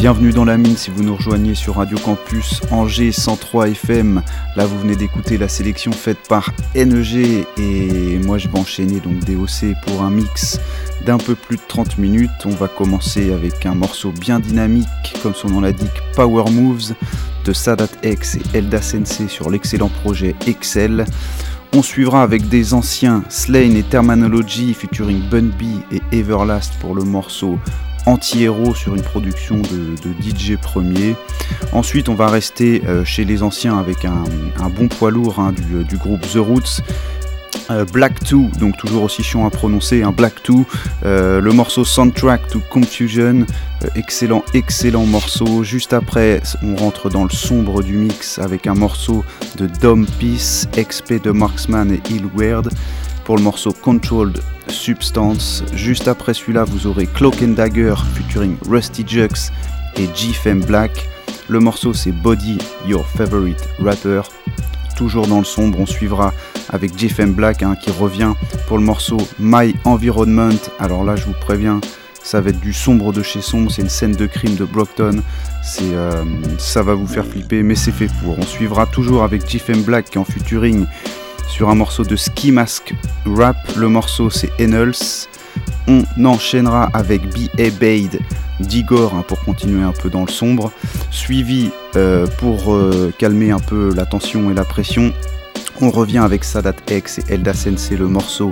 [0.00, 4.22] Bienvenue dans la mine si vous nous rejoignez sur Radio Campus Angers 103 FM.
[4.56, 9.18] Là vous venez d'écouter la sélection faite par NEG et moi je vais enchaîner donc
[9.26, 10.58] DOC pour un mix
[11.04, 12.30] d'un peu plus de 30 minutes.
[12.46, 14.88] On va commencer avec un morceau bien dynamique
[15.22, 16.94] comme son nom l'indique Power Moves
[17.44, 21.04] de Sadat X et Elda Sensei sur l'excellent projet Excel.
[21.74, 27.04] On suivra avec des anciens Slane et Terminology featuring Bun B et Everlast pour le
[27.04, 27.58] morceau
[28.06, 31.16] anti-héros sur une production de, DJ premier.
[31.72, 34.24] Ensuite, on va rester euh, chez les anciens avec un,
[34.70, 36.82] bon poids lourd hein, du, euh, du groupe The Roots.
[37.70, 40.54] Euh, Black 2, donc toujours aussi chiant à prononcer, un Black 2,
[41.04, 43.46] euh, le morceau Soundtrack to Confusion,
[43.94, 45.62] excellent, excellent morceau.
[45.62, 49.24] Juste après, on rentre dans le sombre du mix avec un morceau
[49.56, 52.70] de Dom Peace, XP de Marksman et Illweird
[53.24, 55.64] pour le morceau Controlled Substance.
[55.74, 59.50] Juste après celui-là, vous aurez Cloak and Dagger featuring Rusty Jux
[59.96, 61.08] et G-Fem Black.
[61.48, 64.22] Le morceau c'est Body Your Favorite Rapper.
[64.96, 66.32] Toujours dans le sombre, on suivra
[66.68, 68.34] avec G-Fem Black hein, qui revient
[68.66, 70.60] pour le morceau My Environment.
[70.78, 71.80] Alors là, je vous préviens,
[72.22, 73.70] ça va être du sombre de chez sombre.
[73.70, 75.22] C'est une scène de crime de Brockton.
[75.82, 76.24] Euh,
[76.58, 78.38] ça va vous faire flipper, mais c'est fait pour.
[78.38, 80.86] On suivra toujours avec G-Fem Black qui est en featuring
[81.50, 82.94] sur un morceau de Ski Mask
[83.26, 83.56] Rap.
[83.76, 85.26] Le morceau c'est Enels.
[85.88, 87.70] On enchaînera avec B.A.
[87.80, 88.20] Bade
[88.60, 90.70] d'Igor hein, pour continuer un peu dans le sombre.
[91.10, 95.12] Suivi euh, pour euh, calmer un peu la tension et la pression.
[95.80, 98.50] On revient avec Sadat X et Elda Sensei, le morceau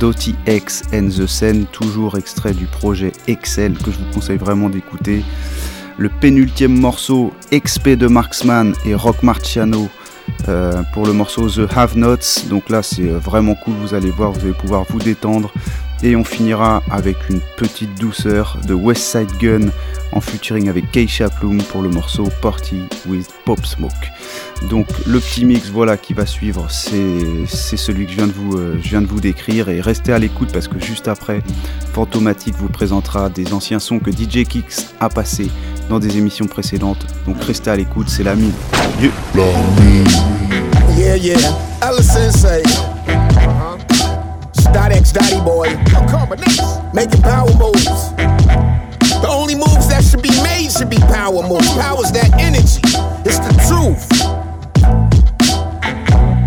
[0.00, 4.70] Doti X and the Sen, toujours extrait du projet Excel que je vous conseille vraiment
[4.70, 5.22] d'écouter.
[5.98, 9.90] Le pénultième morceau XP de Marksman et Rock Marciano
[10.92, 12.46] pour le morceau The Have Notes.
[12.48, 13.74] Donc là, c'est vraiment cool.
[13.80, 15.52] Vous allez voir, vous allez pouvoir vous détendre.
[16.02, 19.68] Et on finira avec une petite douceur de West Side Gun
[20.12, 23.92] en featuring avec Keisha Plum pour le morceau Party with Pop Smoke.
[24.68, 28.56] Donc le petit mix voilà qui va suivre c'est celui que je viens, de vous,
[28.56, 31.42] euh, je viens de vous décrire et restez à l'écoute parce que juste après
[31.92, 35.50] Fantomatic vous présentera des anciens sons que DJ Kicks a passés
[35.88, 37.06] dans des émissions précédentes.
[37.26, 38.52] Donc restez à l'écoute, c'est la mine.
[39.00, 39.10] Yeah.
[40.96, 41.38] Yeah, yeah.
[44.72, 45.66] Dot X Dotty Boy.
[46.94, 48.14] Making power moves.
[49.20, 51.68] The only moves that should be made should be power moves.
[51.74, 52.80] Power's that energy.
[53.26, 54.06] It's the truth.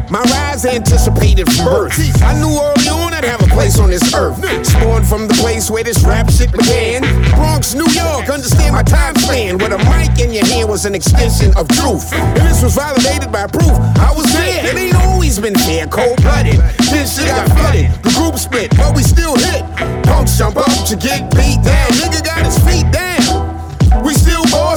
[0.09, 1.93] My rise anticipated from birth.
[2.23, 2.82] I knew early
[3.23, 4.35] I'd have a place on this earth.
[4.67, 7.03] Spawned from the place where this rap shit began.
[7.31, 9.57] Bronx, New York, understand my time span.
[9.57, 12.11] With a mic in your hand was an extension of truth.
[12.11, 13.71] And this was validated by proof.
[13.95, 14.67] I was there.
[14.67, 16.59] It ain't always been fair, cold blooded.
[16.91, 17.87] This shit got flooded.
[18.03, 19.63] The group split, but we still hit.
[20.03, 21.89] Punks jump up to get beat down.
[22.03, 23.12] Nigga got his feet down.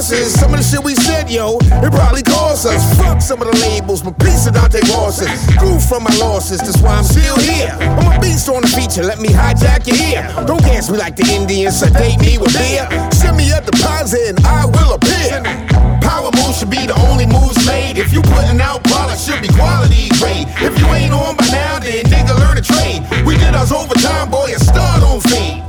[0.07, 0.39] Bosses.
[0.39, 2.79] Some of the shit we said, yo, it probably cost us.
[2.97, 5.27] Fuck some of the labels, but piece of Dante bosses.
[5.57, 7.75] Grew from my losses, that's why I'm still here.
[7.75, 10.23] I'm a beast on the feature, let me hijack your ear.
[10.47, 12.87] Don't gas me like the Indians, sedate me with beer.
[13.11, 15.43] Send me a deposit and I will appear.
[15.99, 17.97] Power moves should be the only moves made.
[17.97, 20.47] If you putting out products, should be quality grade.
[20.63, 23.03] If you ain't on by now, then nigga learn a trade.
[23.27, 25.67] We did us overtime, boy, and start on fade.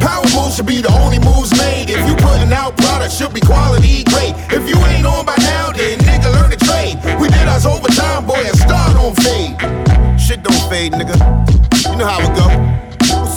[0.00, 1.90] Power moves should be the only moves made.
[1.90, 4.34] If you putting out products, should be quality great.
[4.50, 6.96] If you ain't on by now, then nigga learn to trade.
[7.20, 9.54] We did us overtime, boy, and start on fade.
[10.20, 11.16] Shit don't fade, nigga.
[11.90, 12.48] You know how it go.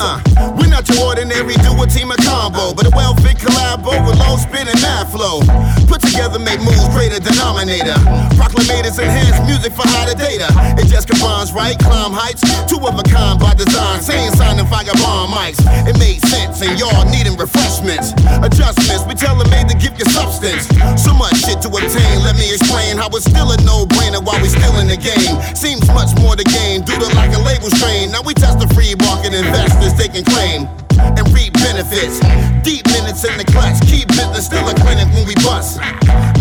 [0.05, 0.19] Uh,
[0.59, 4.67] we're not your ordinary duo team of combo, but a well collabo with low spin
[4.67, 5.43] and mad flow.
[5.91, 7.99] Put together, make moves, greater denominator.
[8.39, 10.47] Proclamators enhance music for higher data.
[10.79, 14.01] It just combines right, climb heights, two of a kind by design.
[14.01, 15.59] Saying signing vagabond mics.
[15.85, 18.15] It made sense, and y'all needing refreshments.
[18.41, 20.67] Adjustments, we tell made to give you substance.
[21.01, 24.39] So much shit to obtain, let me explain how it's still a no brainer while
[24.41, 25.35] we still in the game.
[25.55, 28.11] Seems much more to gain due to like a label strain.
[28.11, 30.69] Now we test the free market investors taking claim
[30.99, 32.19] and reap benefits.
[32.63, 35.79] Deep minutes in the clutch, keep business still a clinic when we bust.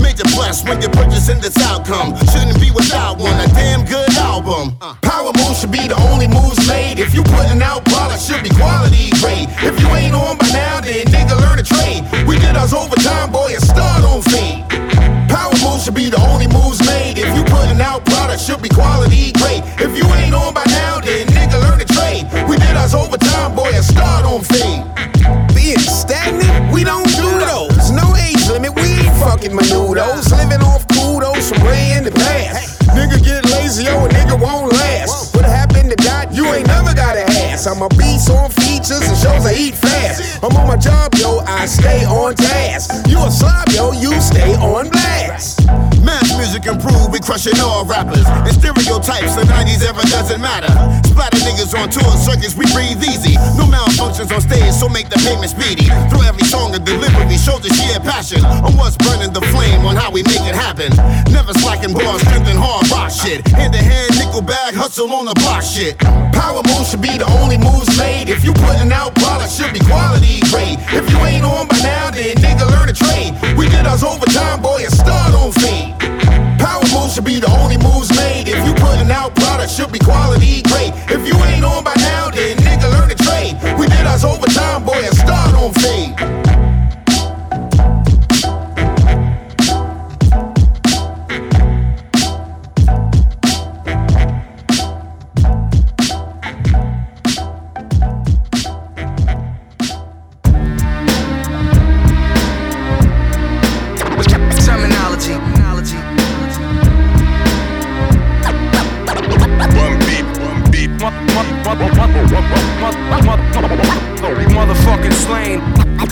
[0.01, 2.17] Major plus when you're purchasing this outcome.
[2.33, 4.77] Shouldn't be without one, a damn good album.
[5.03, 6.99] Power moves should be the only moves made.
[6.99, 9.49] If you putting out products, should be quality grade.
[9.63, 12.05] If you ain't on by now, then nigga learn to trade.
[12.27, 14.65] We did us overtime, boy, and start on fade.
[15.29, 17.19] Power moves should be the only moves made.
[17.19, 19.63] If you putting out products, should be quality grade.
[19.79, 21.72] If you ain't on by now, then nigga learn
[22.73, 24.85] did us overtime, boy, and start on fade.
[25.55, 27.91] Being stagnant, we don't do those.
[27.91, 30.31] No age limit, we ain't fucking menudos.
[30.33, 32.81] Living off kudos from way in the past.
[32.97, 35.35] Nigga get lazy, yo, a nigga won't last.
[35.35, 36.33] What happened to Dot?
[36.33, 37.67] You ain't never got an ass.
[37.67, 40.43] I'm a beast on features and shows I eat fast.
[40.43, 43.07] I'm on my job, yo, I stay on task.
[43.07, 45.67] You a slob, yo, you stay on blast.
[46.03, 48.27] Mass music improve, we crushing all rappers.
[48.27, 50.73] And stereotypes, the 90s ever doesn't matter.
[51.53, 53.37] Niggas on tour circuits, we breathe easy.
[53.57, 55.89] No malfunctions on stage, so make the payment speedy.
[56.09, 59.97] Through every song and delivery, show the sheer passion on what's burning the flame, on
[59.97, 60.91] how we make it happen.
[61.33, 63.47] Never slacking bars, strengthen hard rock shit.
[63.49, 65.99] Hand to hand, nickel bag, hustle on the block shit.
[66.33, 68.29] Power moves should be the only moves made.
[68.29, 70.81] If you putting out products, should be quality grade.
[70.97, 73.37] If you ain't on by now, then nigga learn to trade.
[73.57, 75.93] We did us overtime, boy, and start on fade.
[76.73, 78.49] Power moves should be the only moves made.
[78.49, 80.93] If you putting out products, should be quality great.
[81.13, 82.62] If you ain't on by now, then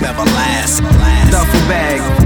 [0.01, 0.83] never last.
[1.31, 2.20] Duffel bag,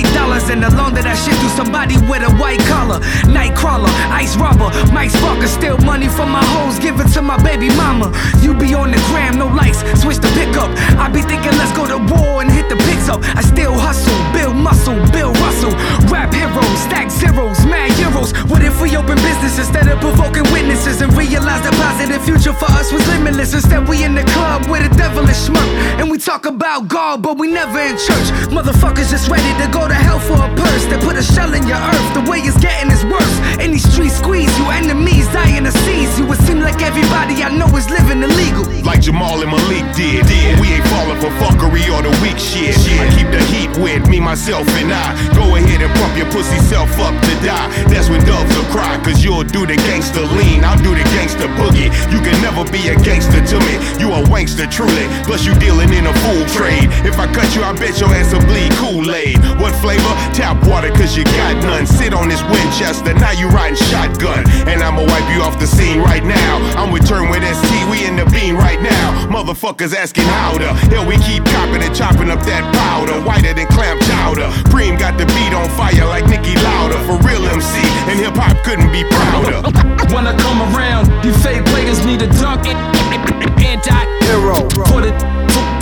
[0.00, 3.00] white dollars, and the loan that I shit through somebody with a white collar.
[3.28, 7.68] Nightcrawler, ice rubber, Mike's fucker, steal money from my hoes, give it to my baby
[7.76, 8.12] mama.
[8.40, 10.70] You be on the gram, no likes, switch the pickup.
[10.96, 13.20] I be thinking, let's go to war and hit the picks up.
[13.36, 15.74] I still hustle, build muscle, Bill Russell.
[16.08, 18.32] Rap heroes, stack zeros, mad euros.
[18.48, 22.70] What if we open business instead of provoking witnesses and realize the positive future for
[22.72, 23.54] us was limitless?
[23.54, 25.68] Instead, we in the club with a devilish smirk.
[25.98, 28.28] And we talk about God, but we never in church.
[28.60, 30.84] Motherfuckers just ready to go to hell for a purse.
[30.84, 32.08] They put a shell in your earth.
[32.12, 33.36] The way it's getting is worse.
[33.56, 36.28] In these streets, squeeze you, enemies dying to seize you.
[36.28, 38.68] It seem like everybody I know is living illegal.
[38.84, 40.28] Like Jamal and Malik did.
[40.60, 42.76] We ain't falling for fuckery or the weak shit.
[43.00, 45.16] I keep the heat with me, myself, and I.
[45.32, 47.64] Go ahead and pump your pussy self up to die.
[47.88, 50.68] That's when doves will cry, cause you'll do the gangster lean.
[50.68, 51.88] I'll do the gangster boogie.
[52.12, 53.80] You can never be a gangster to me.
[53.96, 55.08] You a wankster truly.
[55.24, 56.92] Plus you dealing in a fool trade.
[57.08, 59.38] If I cut you, I bet your ass will bleed Kool-Aid.
[59.60, 60.14] What flavor?
[60.32, 61.86] Tap water, cause you got none.
[61.86, 64.48] Sit on this Winchester, now you riding shotgun.
[64.68, 66.58] And I'ma wipe you off the scene right now.
[66.80, 69.26] I'm with Turn with ST, we in the bean right now.
[69.26, 73.18] Motherfuckers asking how the hell we keep copping and chopping up that powder.
[73.26, 74.46] Whiter than clam chowder.
[74.70, 77.02] Preem got the beat on fire like Niki Lauda.
[77.06, 79.60] For real MC, and hip hop couldn't be prouder.
[80.10, 82.66] When I come around, you fake players need a dunk.
[83.62, 84.54] Anti-hero.
[84.90, 85.10] For the,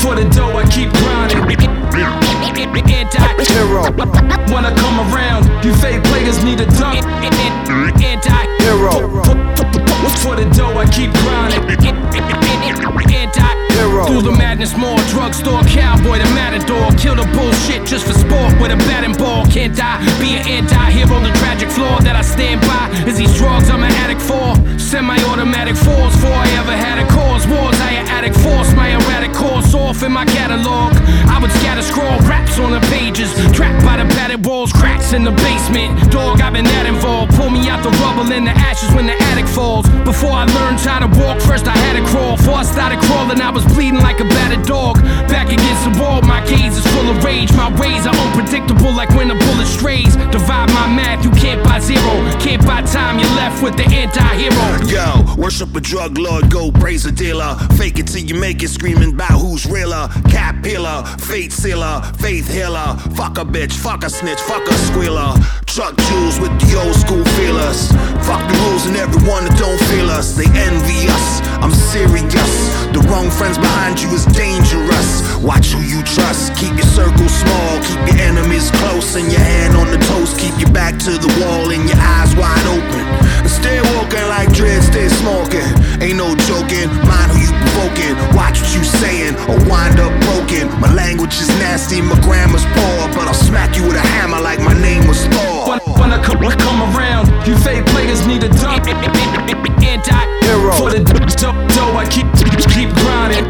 [0.08, 1.44] for the dough, I keep grinding.
[2.88, 3.82] Anti-hero.
[4.52, 7.04] When I come around, you fake players need a dunk.
[8.00, 8.92] Anti-hero.
[10.24, 11.60] For the dough, I keep grinding.
[13.12, 14.06] Anti-hero.
[14.06, 16.90] Through the madness, more drugstore cowboy, the matador.
[16.96, 19.44] Kill the bullshit just for sport with a batting ball.
[19.46, 21.20] Can't die, be an anti-hero.
[21.20, 24.56] The tragic flaw that I stand by is these drugs I'm an addict for.
[24.78, 27.46] Semi-automatic force, before I ever had a cause.
[27.46, 30.94] Wars, I an addict force, my erratic course off in my catalog.
[31.28, 35.24] I would scatter scroll raps on the pages, trapped by the battered walls, cracks in
[35.24, 36.10] the basement.
[36.10, 37.34] Dog, I've been that involved.
[37.34, 39.88] Pull me out the rubble in the ashes when the attic falls.
[40.04, 42.36] Before I learned how to walk, first I had to crawl.
[42.36, 45.00] Before I started crawling, I was bleeding like a battered dog.
[45.28, 47.52] Back against the wall, my gaze is full of rage.
[47.52, 50.16] My ways are unpredictable, like when a bullet strays.
[50.30, 52.12] Divide my math, you can't buy zero.
[52.38, 54.66] Can't buy time, you're left with the anti-hero.
[54.86, 57.56] Yo, worship a drug lord, go praise a dealer.
[57.76, 60.08] Fake it till you make it, screaming about who's realer.
[60.28, 62.96] Cap pillar, fate sealer, faith healer.
[63.14, 65.32] Fuck a bitch, fuck a snitch, fuck a squealer.
[65.66, 67.92] Truck jewels with the old school feelers.
[68.26, 70.34] Fuck the rules and everyone that don't feel us.
[70.34, 71.26] They envy us.
[71.62, 72.52] I'm serious.
[72.90, 75.10] The wrong friends behind you is dangerous.
[75.38, 76.56] Watch who you trust.
[76.56, 77.72] Keep your circle small.
[77.86, 80.40] Keep your enemies close and your hand on the toast.
[80.40, 83.04] Keep your back to the wall and your eyes wide open.
[83.44, 85.68] And stay walking like dread, stay smoking.
[86.02, 86.90] Ain't no joking.
[87.06, 88.18] Mind who you provoking.
[88.34, 90.66] Watch what you saying or wind up broken.
[90.80, 93.08] My language is nasty, my grammar's poor.
[93.14, 95.68] But I'll smack you with a hammer like my name was Thor.
[95.68, 98.86] When, when I come, come around, you fake players need a dunk.
[98.88, 100.72] Anti-hero.
[100.72, 101.00] For the
[101.38, 102.26] dough, dough, I keep
[102.74, 103.46] keep grinding.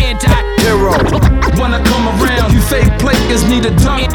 [0.00, 0.92] Anti-hero.
[1.60, 4.12] When I come around, you fake players need a dunk.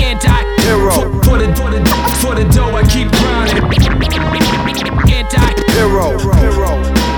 [0.00, 0.90] Anti-hero.
[0.90, 1.80] For, for the for the
[2.22, 3.64] for the dough, I keep grinding.
[5.12, 7.13] Anti-hero.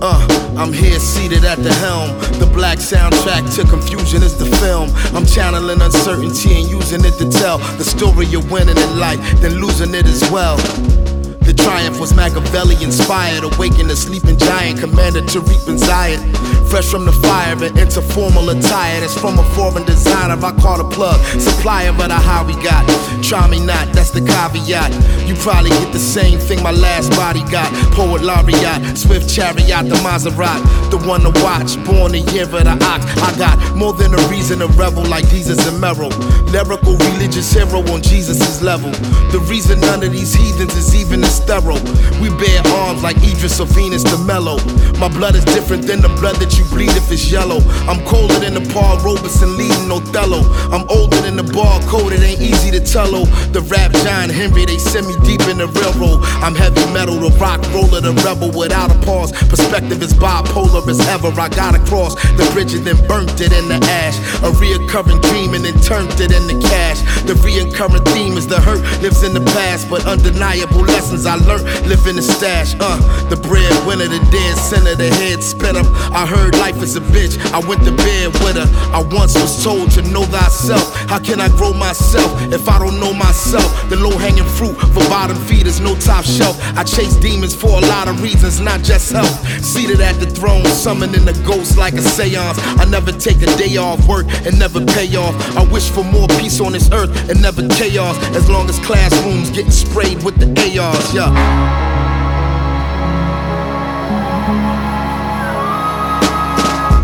[0.00, 0.26] Uh,
[0.56, 2.18] I'm here seated at the helm.
[2.38, 4.88] The black soundtrack to confusion is the film.
[5.14, 9.60] I'm channeling uncertainty and using it to tell the story you're winning in life, then
[9.60, 10.56] losing it as well.
[11.44, 16.51] The triumph was Machiavelli inspired, awakened a sleeping giant, commanded to reap and Zion.
[16.72, 20.42] Fresh from the fire and into formal attire that's from a foreign designer.
[20.42, 22.88] I call the plug, supplier, but I how we got.
[23.22, 24.88] Try me not, that's the caveat.
[25.28, 27.68] You probably get the same thing my last body got.
[27.92, 31.76] Poet laureate, swift chariot, the Maserati, the one to watch.
[31.84, 33.04] Born a year of the ox.
[33.20, 36.08] I got more than a reason to revel like Jesus and Merrill.
[36.48, 38.90] Lyrical religious hero on Jesus' level.
[39.28, 41.80] The reason none of these heathens is even as thorough.
[42.16, 44.56] We bear arms like Idris or Venus de Milo.
[44.96, 47.60] My blood is different than the blood that you bleed if it's yellow.
[47.88, 50.42] I'm colder than the Paul Robeson leading Othello.
[50.70, 53.14] I'm older than the barcode, it ain't easy to tell.
[53.14, 53.24] oh.
[53.52, 56.20] The rap John Henry, they send me deep in the railroad.
[56.42, 59.32] I'm heavy metal, the rock roller, the rebel without a pause.
[59.48, 61.28] Perspective is bipolar as ever.
[61.40, 64.16] I got across the bridge and then burnt it in the ash.
[64.42, 67.00] A reoccurring dream and then turned it into cash.
[67.24, 71.64] The reoccurring theme is the hurt lives in the past, but undeniable lessons I learned
[71.88, 72.74] live in the stash.
[72.80, 72.98] Uh,
[73.28, 75.42] the breadwinner, the dead center, the head.
[76.14, 77.38] I heard life is a bitch.
[77.52, 78.68] I went to bed with her.
[78.92, 80.96] I once was told to know thyself.
[81.08, 83.66] How can I grow myself if I don't know myself?
[83.88, 86.56] The low hanging fruit for bottom feeders, no top shelf.
[86.76, 89.34] I chase demons for a lot of reasons, not just health.
[89.64, 92.58] Seated at the throne, summoning the ghost like a seance.
[92.80, 95.34] I never take a day off work and never pay off.
[95.56, 98.16] I wish for more peace on this earth and never chaos.
[98.36, 100.48] As long as classrooms getting sprayed with the
[100.78, 101.91] ARs, yeah.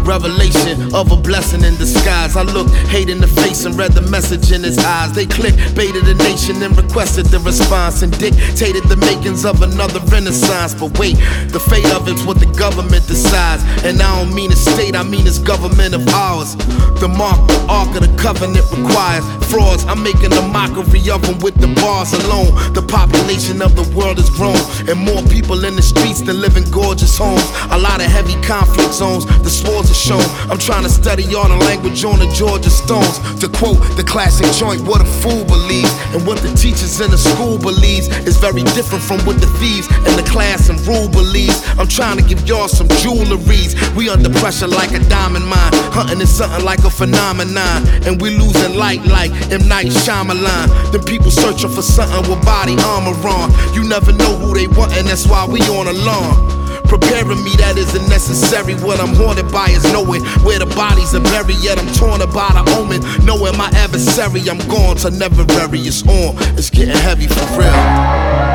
[0.08, 2.34] Revelation of a blessing in disguise.
[2.34, 5.12] I looked hate in the face and read the message in his eyes.
[5.12, 10.00] They clicked, baited the nation and requested the response and dictated the makings of another
[10.08, 10.72] renaissance.
[10.72, 11.16] But wait,
[11.52, 13.62] the fate of it's what the government decides.
[13.84, 16.56] And I don't mean a state, I mean it's government of ours.
[17.04, 19.84] The mark, the ark of the covenant requires frauds.
[19.84, 22.56] I'm making a mockery of them with the bars alone.
[22.72, 24.56] The population of the world has grown,
[24.88, 27.44] and more people in the streets than live in gorgeous homes.
[27.70, 32.04] A lot of heavy conflict zones, the swords I'm trying to study all the language
[32.04, 33.18] on the Georgia Stones.
[33.40, 37.18] To quote the classic joint, what a fool believes, and what the teachers in the
[37.18, 41.58] school believes is very different from what the thieves in the class and rule believes.
[41.76, 43.74] I'm trying to give y'all some jewelries.
[43.96, 48.30] We under pressure like a diamond mine, hunting is something like a phenomenon, and we
[48.30, 50.92] losing light like M Night Shyamalan.
[50.92, 53.50] Then people searching for something with body armor on.
[53.74, 56.57] You never know who they want, and that's why we on alarm.
[56.88, 58.74] Preparing me that isn't necessary.
[58.74, 61.58] What I'm haunted by is knowing where the bodies are buried.
[61.60, 63.00] Yet I'm torn about a omen.
[63.24, 65.80] Knowing my adversary, I'm gone to never bury.
[65.80, 66.36] It's on.
[66.56, 68.47] It's getting heavy for real.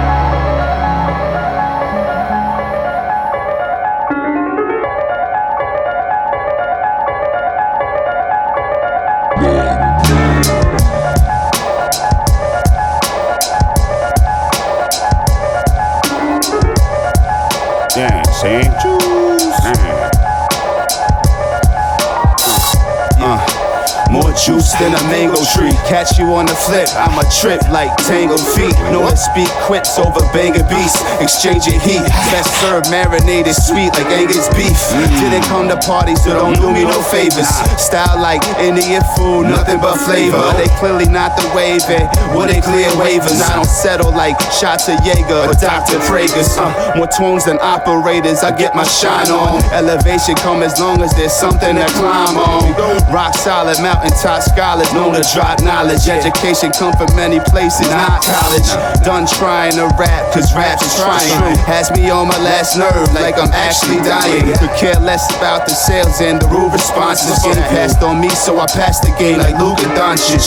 [18.44, 19.12] Yeah,
[24.44, 25.72] juice than a mango tree.
[25.88, 28.76] Catch you on the flip, I'm a trip like tangled feet.
[28.91, 31.00] Know to speak quips over banger beats.
[31.24, 34.76] Exchanging heat, best served marinated sweet like Angus beef.
[35.24, 37.48] Didn't come to parties, so don't do me no favors.
[37.80, 40.44] Style like Indian food, nothing but flavor.
[40.60, 42.12] They clearly not the wave, and
[42.52, 46.00] they clear waivers, I don't settle like shots of Jaeger or Dr.
[46.04, 46.58] Praeger's.
[46.58, 49.64] Uh, more tunes than operators, I get my shine on.
[49.72, 52.76] Elevation come as long as there's something to climb on.
[53.14, 56.08] Rock solid, mountaintop scholars, known to drop knowledge.
[56.08, 58.70] Education come from many places, not college.
[59.04, 61.58] Done trying to rap, cause rap's trying.
[61.68, 64.54] Has me on my last nerve, like I'm actually dying.
[64.58, 67.38] Could care less about the sales and the rude responses.
[67.44, 70.44] Getting passed on me, so I pass the game like Luka Doncic.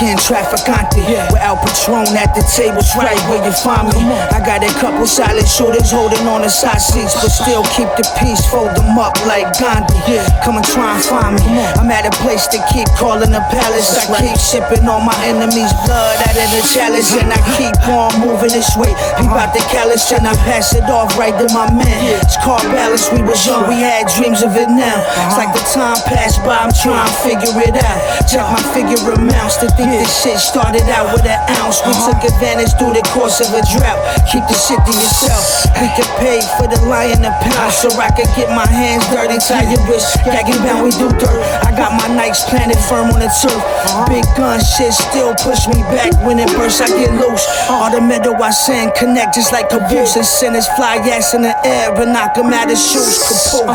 [0.00, 4.00] Mexican trafficante With Al Patron at the tables right where you find me.
[4.32, 8.06] I got a couple silent shooters holding on the side seats But still keep the
[8.20, 9.94] peace, fold them up like Gandhi.
[10.08, 10.24] Yeah.
[10.44, 11.44] Come and try and find me.
[11.76, 13.92] I'm at a place to keep calling a palace.
[13.96, 18.24] I keep sipping on my enemy's blood out of the chalice And I keep on
[18.24, 18.92] moving this way.
[19.20, 22.00] Peep out the callus and I pass it off right to my man.
[22.24, 24.96] It's called balance, we was young, we had dreams of it now.
[25.28, 28.00] It's like the time passed by, I'm trying to figure it out.
[28.28, 31.82] Check my figure amounts to think this shit started out with an ounce.
[31.82, 32.14] We uh-huh.
[32.14, 33.98] took advantage through the course of a drought.
[34.30, 35.66] Keep the shit to yourself.
[35.82, 39.42] We could pay for the lion a pound so I could get my hands dirty.
[39.42, 41.40] Tie your wrist, gagging bound, we do dirt.
[41.66, 43.56] I got my nights planted firm on the turf.
[43.56, 44.06] Uh-huh.
[44.06, 46.80] Big gun shit still push me back when it bursts.
[46.80, 47.42] I get loose.
[47.66, 50.14] All the metal I send connect just like caboose.
[50.14, 53.18] And sinners fly ass in the air and knock 'em out of shoes.
[53.26, 53.66] Kapoo.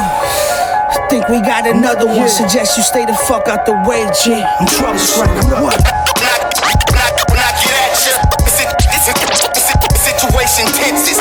[1.10, 2.28] Think we got another one.
[2.30, 4.34] Suggest you stay the fuck out the way, G.
[4.34, 5.52] I'm trouble striking.
[5.62, 6.05] What?
[10.56, 11.20] Situation tenses.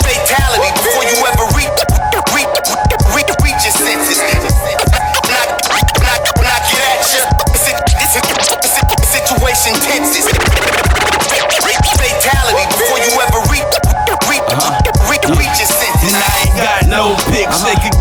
[0.00, 1.68] Fatality before you ever reach,
[2.32, 2.48] reach,
[3.12, 4.16] reach, reach your senses.
[5.28, 5.52] Knock,
[6.00, 7.28] knock, knock it at ya.
[9.04, 10.24] Situation tenses.
[10.24, 10.27] You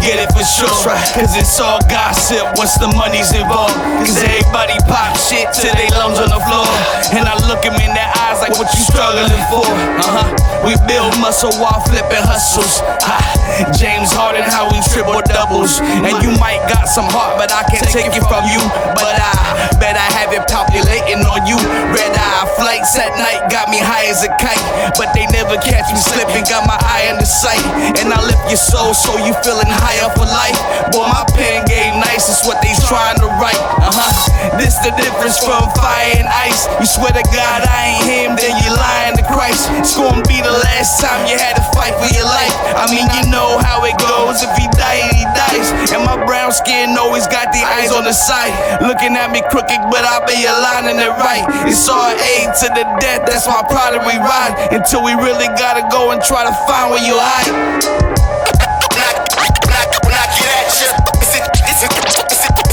[0.07, 0.71] get it for sure.
[1.15, 3.75] Cause it's all gossip once the money's involved.
[4.03, 6.67] Cause everybody pop shit till they lungs on the floor.
[7.15, 9.67] And I look him in their eyes like what you struggling for.
[9.67, 10.65] Uh huh.
[10.65, 12.79] We build muscle while flipping hustles.
[13.03, 13.46] Ha.
[13.73, 15.81] James Harden, how we triple doubles.
[15.81, 18.61] And you might got some heart, but I can't take it from you.
[18.93, 21.57] But I bet I have it populating on you.
[21.89, 24.61] Red eye flights at night got me high as a kite.
[24.93, 27.61] But they never catch me slipping, got my eye in the sight.
[27.97, 30.57] And I lift your soul so you feeling higher for life.
[30.93, 33.57] Boy, my pen game nice, is what they trying to write.
[33.81, 34.13] Uh huh.
[34.61, 36.69] This the difference from fire and ice.
[36.77, 39.69] You swear to God I ain't him, then you lying to Christ.
[39.81, 42.53] It's gonna be the last time you had to fight for your life.
[42.77, 44.43] I mean, you know how it goes.
[44.43, 45.71] If he die, he dies.
[45.95, 48.51] And my brown skin always got the eyes on the side.
[48.83, 51.47] Looking at me crooked, but I be aligning it right.
[51.63, 54.75] It's all A to the death, that's my product we ride.
[54.75, 57.47] Until we really gotta go and try to find where you hide.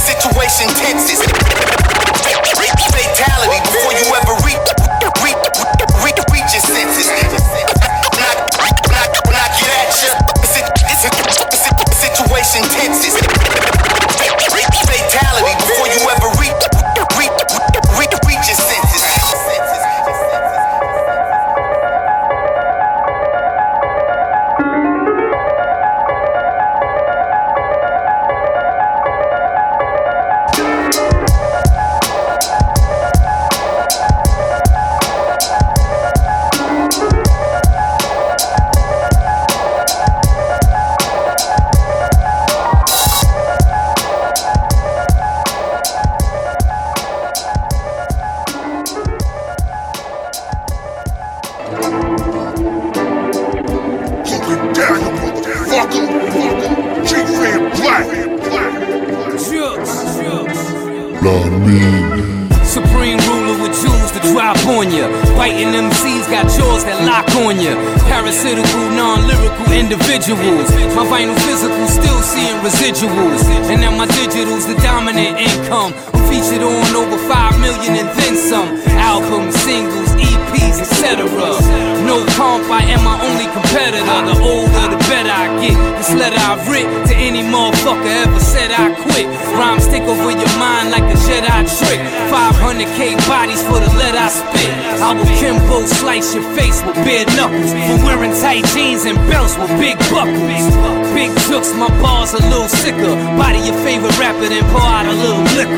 [0.05, 1.21] Situation tenses.
[2.95, 4.35] Fatality before you ever
[12.15, 13.15] Situation tenses.
[14.87, 16.74] Fatality before you ever reach,
[72.95, 73.34] seeing
[92.65, 94.73] 500k bodies for the lead I spit.
[94.97, 97.77] I will Kimbo slice your face with bare knuckles.
[97.77, 100.73] For wearing tight jeans and belts with big buckles.
[101.13, 103.13] Big jokes, my bars a little sicker.
[103.37, 105.77] Body your favorite rapper, then pour out a little liquor.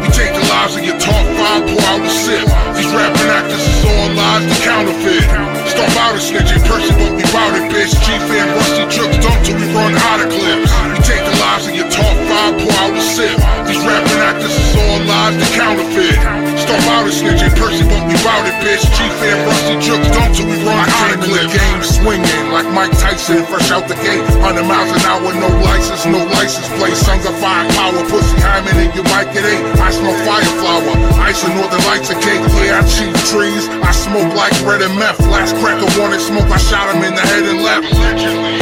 [0.00, 2.48] We take the lives of your top five, pour out the sip.
[2.72, 5.28] These rapping actors is all lies, the counterfeit.
[5.68, 7.92] Stop out of snitching, person won't be routed, bitch.
[8.00, 10.72] G-Fan, Rustee Juxx dump till we run out of clips.
[10.88, 11.23] We take
[11.60, 13.36] five, the sip.
[13.66, 16.18] These rapping actors is all lies, the counterfeit.
[16.84, 18.84] Out of snitching, person won't be routed, bitch.
[19.24, 21.54] And Rusty we run out of clips.
[21.54, 24.20] game swinging like Mike Tyson, fresh out the gate.
[24.42, 26.92] 100 miles an hour, no license, no license plate.
[26.94, 29.64] Sons of fire power, pussy hymen in your mic, it ain't.
[29.80, 30.92] I smell fire flower,
[31.24, 32.42] ice and northern lights and cake.
[32.42, 33.64] I cheat trees.
[33.80, 35.20] I smoke like bread and meth.
[35.32, 37.88] Last cracker wanted smoke, I shot him in the head and left.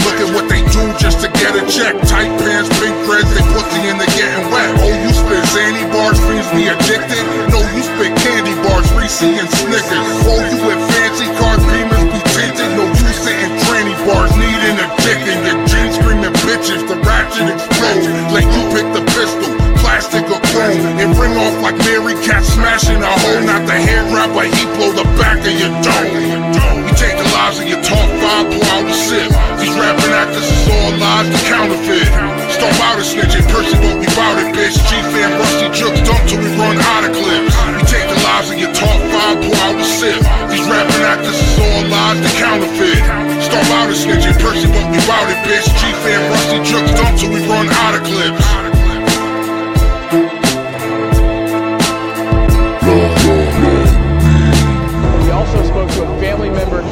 [0.07, 1.95] Look at what they do just to get a check.
[2.09, 4.73] Tight pants, pink dreads, they pussy and they getting wet.
[4.81, 7.25] Oh, you spit Zanny bars, fiends be addicted.
[7.53, 10.09] No, you spit candy bars, Reese and Snickers.
[10.25, 12.71] Oh, you with fancy cars, beamers be tinted.
[12.75, 16.83] No, you sitting tranny bars, needing a dick in your jeans, screaming bitches.
[16.89, 18.03] The ratchet explode,
[18.33, 19.53] like you pick the pistol.
[19.83, 23.43] Plastic or chrome, and ring off like Mary Cat smashing a hole.
[23.45, 26.87] Not the hair rapper, he blow the back of your dome.
[26.87, 29.27] You take lives of your top five, out the sip.
[29.59, 32.07] These rapping actors is all lies, the counterfeit.
[32.55, 34.79] Stop out of snitching, person won't be routed, bitch.
[34.87, 37.55] Chief and Rustee Juxx dump till we run out of clips.
[37.67, 40.23] You take the lives of your top five, out the sip.
[40.55, 43.03] These rapping actors is all lies, the counterfeit.
[43.43, 45.67] Stop out of snitching, person won't be routed, bitch.
[45.83, 48.62] Chief and Rustee Juxx dump till we run out of clips.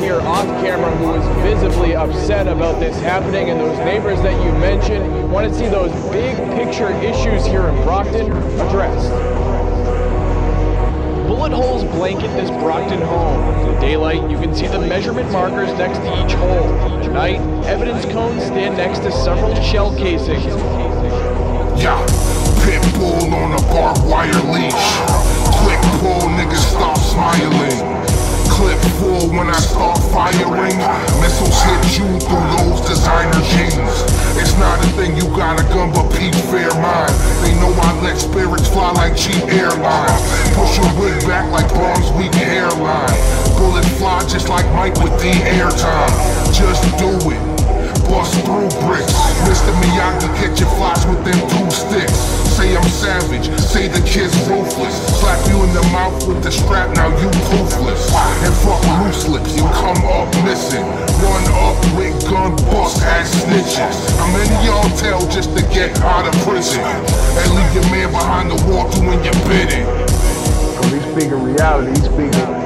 [0.01, 4.51] Here off camera who was visibly upset about this happening, and those neighbors that you
[4.59, 9.11] mentioned want to see those big picture issues here in Brockton addressed.
[11.27, 13.69] Bullet holes blanket this Brockton home.
[13.69, 16.65] In daylight, you can see the measurement markers next to each hole.
[17.05, 20.45] At night, evidence cones stand next to several shell casings.
[21.81, 22.01] Yeah,
[22.65, 24.73] pit bull on a barbed wire leash.
[25.63, 28.00] Quick pull, niggas stop smiling.
[28.61, 30.77] Clip full when I start firing.
[31.17, 34.05] Missiles hit you through those designer jeans.
[34.37, 37.09] It's not a thing you got a gun, but peace fair mind.
[37.41, 40.21] They know I let spirits fly like cheap airlines.
[40.53, 43.17] Push your wig back like Bronze Week airline.
[43.57, 46.13] Bullets fly just like Mike with the airtime.
[46.53, 47.41] Just do it
[48.11, 49.15] bust through bricks.
[49.47, 49.73] Mr.
[49.81, 52.19] Miyagi, catch your flies with them two sticks.
[52.59, 54.97] Say I'm savage, say the kid's ruthless.
[55.21, 57.40] Slap you in the mouth with the strap, now you.
[58.43, 60.85] And fuck loose lips, you come up missing.
[61.21, 63.97] Run up with gun bust ass snitches.
[64.17, 66.81] How many y'all tell just to get out of prison?
[66.81, 69.85] And leave your man behind the wall doing your bidding.
[70.81, 72.61] Cause he's speaking reality, he's speaking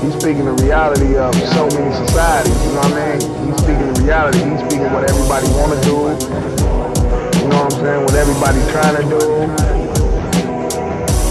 [0.00, 3.46] he's speaking the reality of so many societies, you know what I mean?
[3.46, 6.16] He's speaking the reality, he's speaking what everybody wanna do,
[7.36, 9.79] you know what I'm saying, what everybody trying to do,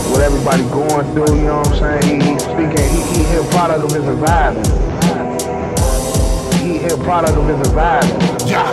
[0.10, 2.22] what everybody going through, you know what I'm saying?
[2.22, 4.68] He, he's speaking, he, he, he a product of his environment.
[6.60, 8.44] He, he a product of his environment.
[8.46, 8.66] Yeah.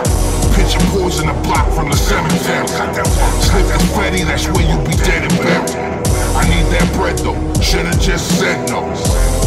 [0.57, 2.67] Picture poison a block from the cemetery.
[2.67, 5.97] Slip confetti, that's where you be dead and buried.
[6.37, 8.85] I need that bread though, should've just said no.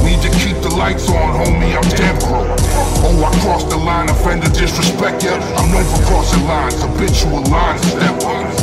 [0.02, 2.46] Need to keep the lights on, homie, I'm dead bro.
[3.02, 5.38] Oh, I crossed the line, offender disrespect, yeah.
[5.58, 8.59] I'm known for crossing lines, habitual line stepper.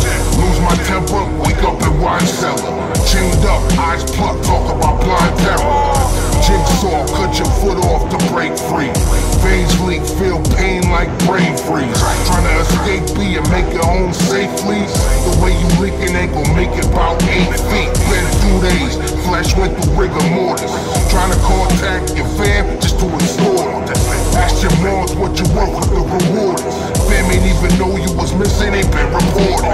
[0.67, 2.75] My temper, wake up in wine cellar.
[3.07, 5.95] Chained up, eyes plucked, talk about blind terror.
[6.43, 8.91] Jigsaw, cut your foot off to break free.
[9.39, 11.95] Veins leak, feel pain like brain freeze.
[12.27, 14.83] Trying to escape B and make it home safely.
[15.23, 17.91] The way you leaking ain't gon' make it about eight feet.
[18.11, 20.75] Been two days, flesh went through rigor mortis.
[21.07, 23.87] Trying to contact your fam just to them.
[24.35, 26.96] Ask your moms what you want with the reward is.
[27.07, 29.71] Fam ain't even know you was missing, ain't been reported.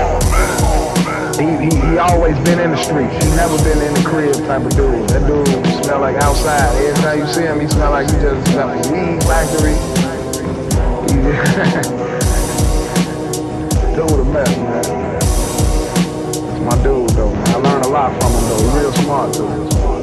[1.34, 3.14] He, he, he always been in the streets.
[3.26, 5.10] He never been in the crib type of dude.
[5.10, 5.48] That dude
[5.84, 6.70] smell like outside.
[6.78, 9.74] Every time you see him, he smell like he just smell like weed factory.
[13.94, 14.84] Dude a mess, man.
[16.36, 17.48] It's my dude though, man.
[17.48, 18.80] I learned a lot from him though.
[18.80, 20.03] Real smart dude.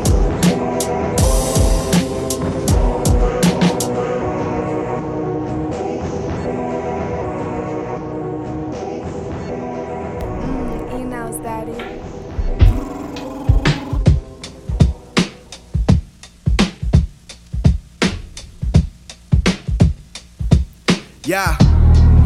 [21.31, 21.57] Yeah,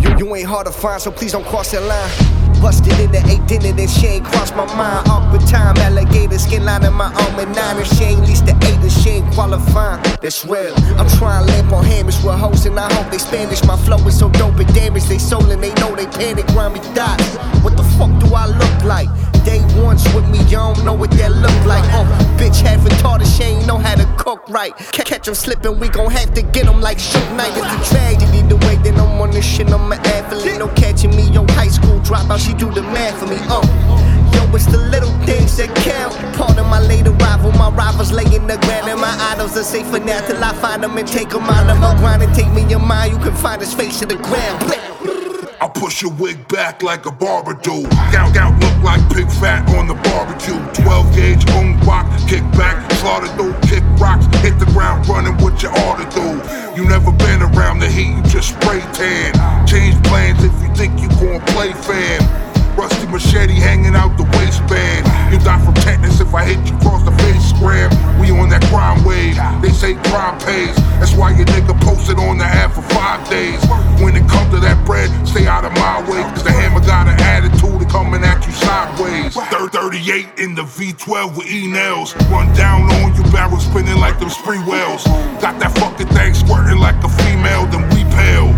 [0.01, 2.63] you, you ain't hard to find, so please don't cross that line.
[2.63, 5.07] Busted in the eight dinner, then she ain't crossed my mind.
[5.11, 7.77] Up with time, alligator skin line in my arm and nine.
[7.77, 10.03] And she ain't least the eight, and she ain't qualifying.
[10.23, 10.73] That's real.
[10.97, 13.63] I'm trying to lamp on hammers with hoes, and I hope they Spanish.
[13.65, 15.05] My flow is so dope and damage.
[15.05, 16.49] They soul and they know they panic.
[16.49, 17.37] me dots.
[17.63, 19.11] What the fuck do I look like?
[19.45, 21.85] Day once with me, you don't know what that look like.
[21.93, 22.07] Oh,
[22.39, 24.73] bitch half retarded, she ain't know how to cook right.
[24.95, 27.53] C- catch them slipping, we gon' have to get them like Suge Knight.
[27.53, 29.71] It's a tragedy the way that I'm on this shit.
[29.71, 31.29] I'm an athlete, no catching me.
[31.31, 33.37] Yo, high school dropout, she do the math for me.
[33.53, 33.63] Oh.
[34.33, 36.15] Yo, it's the little things that count.
[36.37, 39.63] Part of my late arrival, my rivals lay in the ground, and my idols are
[39.63, 42.51] safer now till I find them and take them out of my grind and take
[42.53, 43.13] me your mind.
[43.13, 44.63] You can find his face in the ground.
[45.61, 47.83] I push your wig back like a barber do.
[48.13, 50.61] Gout, gout, look like pig fat on the barbecue.
[50.85, 55.63] 12 gauge, on rock, kick back, slaughter through, kick rocks, hit the ground running what
[55.63, 56.29] you ought to do.
[56.77, 59.33] You never been around the heat, you just spray tan.
[59.67, 62.44] Change plans if you think you gon' play fam.
[62.77, 65.07] Rusty machete hanging out the waistband.
[65.33, 67.51] You die from tetanus if I hit you across the face.
[67.51, 69.37] Scram, we on that crime wave.
[69.63, 70.75] They say crime pays.
[70.99, 73.63] That's why your nigga posted on the app for five days.
[74.03, 76.23] When it comes to that bread, stay out of my way.
[76.35, 79.35] Cause the hammer got an attitude coming at you sideways.
[79.35, 82.15] Third 38 in the V12 with E nails.
[82.31, 85.05] Run down on you, barrel spinning like them spree wells.
[85.43, 88.54] Got that fucking thing squirting like a female, then we pale.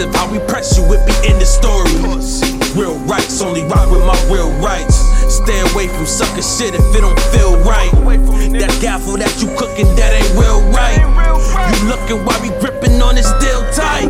[0.00, 1.90] Impressive how we press you, it be in the story.
[2.78, 4.96] Real rights, only ride with my real rights.
[5.26, 7.90] Stay away from sucker shit if it don't feel right.
[8.58, 11.02] That gaffle that you cooking, that ain't real right.
[11.02, 14.08] You looking while we gripping on it still tight.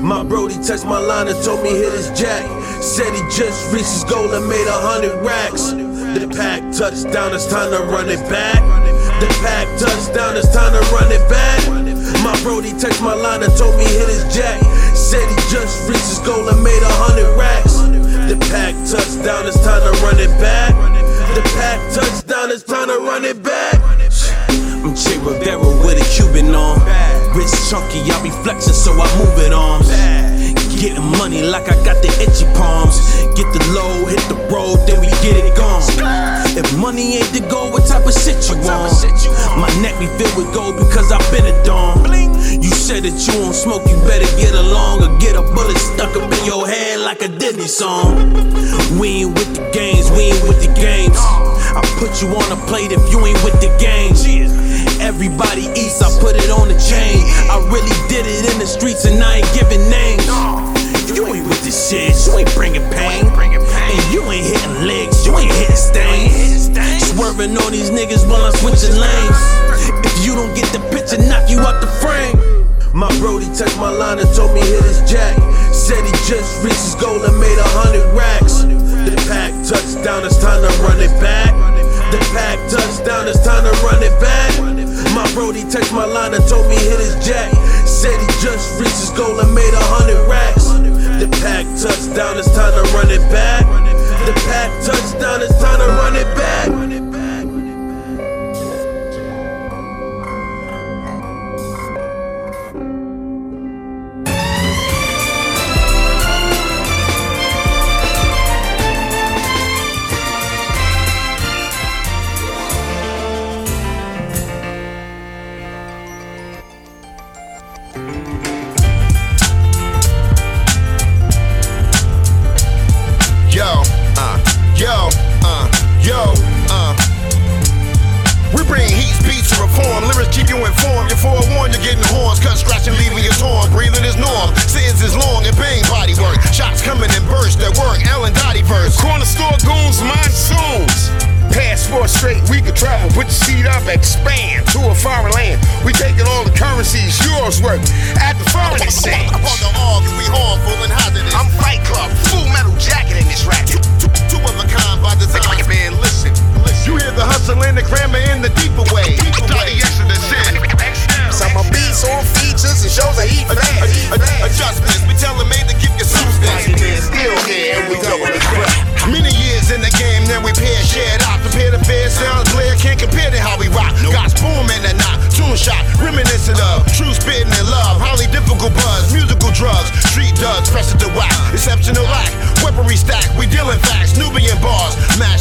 [0.00, 2.44] My Brody texted my line and told me hit his jack.
[2.82, 5.72] Said he just reached his goal and made a hundred racks.
[5.72, 8.60] The pack touchdown, it's time to run it back.
[9.20, 11.64] The pack touchdown, it's time to run it back.
[12.24, 14.60] My Brody texted my line and told me hit his jack.
[15.10, 17.74] Said he just reached his goal and made a hundred racks.
[18.30, 20.70] The pack touchdown, it's time to run it back.
[21.34, 23.74] The pack touchdown, it's time to run it back.
[24.86, 26.78] I'm Che Rivera with a Cuban on.
[27.34, 29.90] Rich chunky, I be flexing, so I move it arms.
[30.80, 32.96] Getting money like I got the itchy palms.
[33.36, 35.84] Get the low, hit the road, then we get it gone.
[36.56, 38.88] If money ain't the goal, what type of shit you want?
[39.60, 42.08] My neck be filled with gold because I've been a dom.
[42.64, 46.16] You said that you won't smoke, you better get along or get a bullet stuck
[46.16, 48.32] up in your head like a Disney song.
[48.96, 51.20] We ain't with the games, we ain't with the games.
[51.76, 54.24] I put you on a plate if you ain't with the games.
[54.96, 57.20] Everybody eats, I put it on the chain.
[57.52, 60.24] I really did it in the streets and I ain't giving names.
[61.70, 63.22] You ain't with this shit, you ain't bringing pain.
[63.30, 66.66] And you ain't hitting legs, you ain't hitting stains.
[67.14, 69.38] Swerving on these niggas while I'm switching lanes.
[70.02, 72.34] If you don't get the picture, knock you out the frame.
[72.90, 75.38] My Brody texted my line and told me hit his jack.
[75.70, 78.66] Said he just reached his goal and made a hundred racks.
[79.06, 81.54] The pack touchdown, it's time to run it back.
[82.10, 84.58] The pack touchdown, it's time to run it back.
[85.14, 87.54] My Brody texted my line and told me hit his jack.
[87.86, 90.66] Said he just reached his goal and made a hundred racks.
[91.20, 93.66] The pack touchdown, it's time to run it back.
[94.24, 96.89] The pack touchdown, it's time to run it back.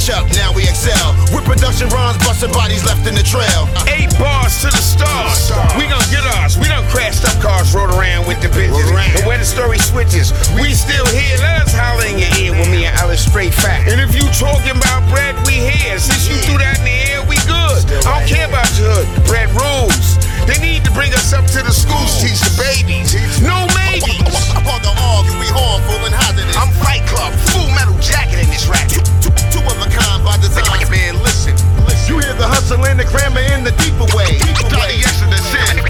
[0.09, 1.13] Now we excel.
[1.29, 3.69] With production runs, busting bodies left in the trail.
[3.77, 3.93] Uh.
[3.93, 5.53] Eight bars to the stars.
[5.77, 6.57] We gon' get ours.
[6.57, 8.89] We done crashed up cars, rode around with the bitches.
[8.89, 11.37] And where the story switches, we still here.
[11.37, 13.89] Let us holler in your ear with me and Alice straight fact.
[13.89, 15.99] And if you talking about bread, we here.
[15.99, 17.85] Since you threw that in the air, we good.
[18.05, 19.07] I don't care about your hood.
[19.27, 20.18] Bread rules.
[20.49, 23.13] They need to bring us up to the schools, teach the babies.
[23.37, 24.17] No maybes.
[24.57, 26.57] Upon the org, we harmful and hazardous.
[26.57, 28.89] I'm Fight Club, full metal jacket in this rack.
[28.89, 30.89] Two, of a kind by design.
[30.89, 31.53] Man, listen,
[31.85, 32.09] listen.
[32.09, 34.41] You hear the hustle and the grammar in the deeper way.
[34.41, 35.88] Deeper way.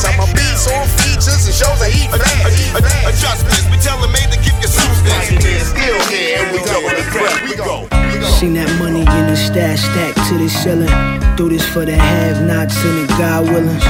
[0.00, 4.00] Some of beats on features and shows a heat Ad- ad- ad- Adjustments, we tell
[4.00, 5.28] them made to keep your substance.
[5.28, 7.36] Still here, and we double the crap.
[7.44, 7.84] We go.
[8.40, 10.88] Seen that money in the stash stack to the ceiling.
[11.36, 13.84] Do this for the have-nots and the God willings.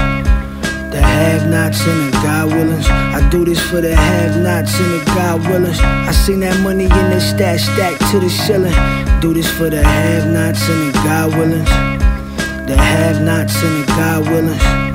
[0.90, 2.86] The have-nots and the God willings.
[2.90, 5.78] I do this for the have-nots and the God willings.
[5.80, 8.74] I seen that money in the stash stack to the ceiling.
[9.20, 11.70] Do this for the have-nots and the God willings.
[12.66, 14.89] The have-nots and the God willings.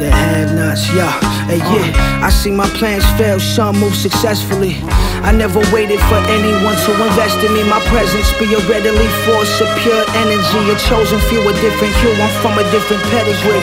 [0.00, 1.12] The have-nots, yeah,
[1.44, 2.24] hey, yeah.
[2.24, 4.80] I see my plans fail, some move successfully.
[5.20, 7.68] I never waited for anyone to invest in me.
[7.68, 10.60] My presence be a readily force of pure energy.
[10.72, 12.16] A chosen few, a different hue.
[12.16, 13.60] I'm from a different pedigree.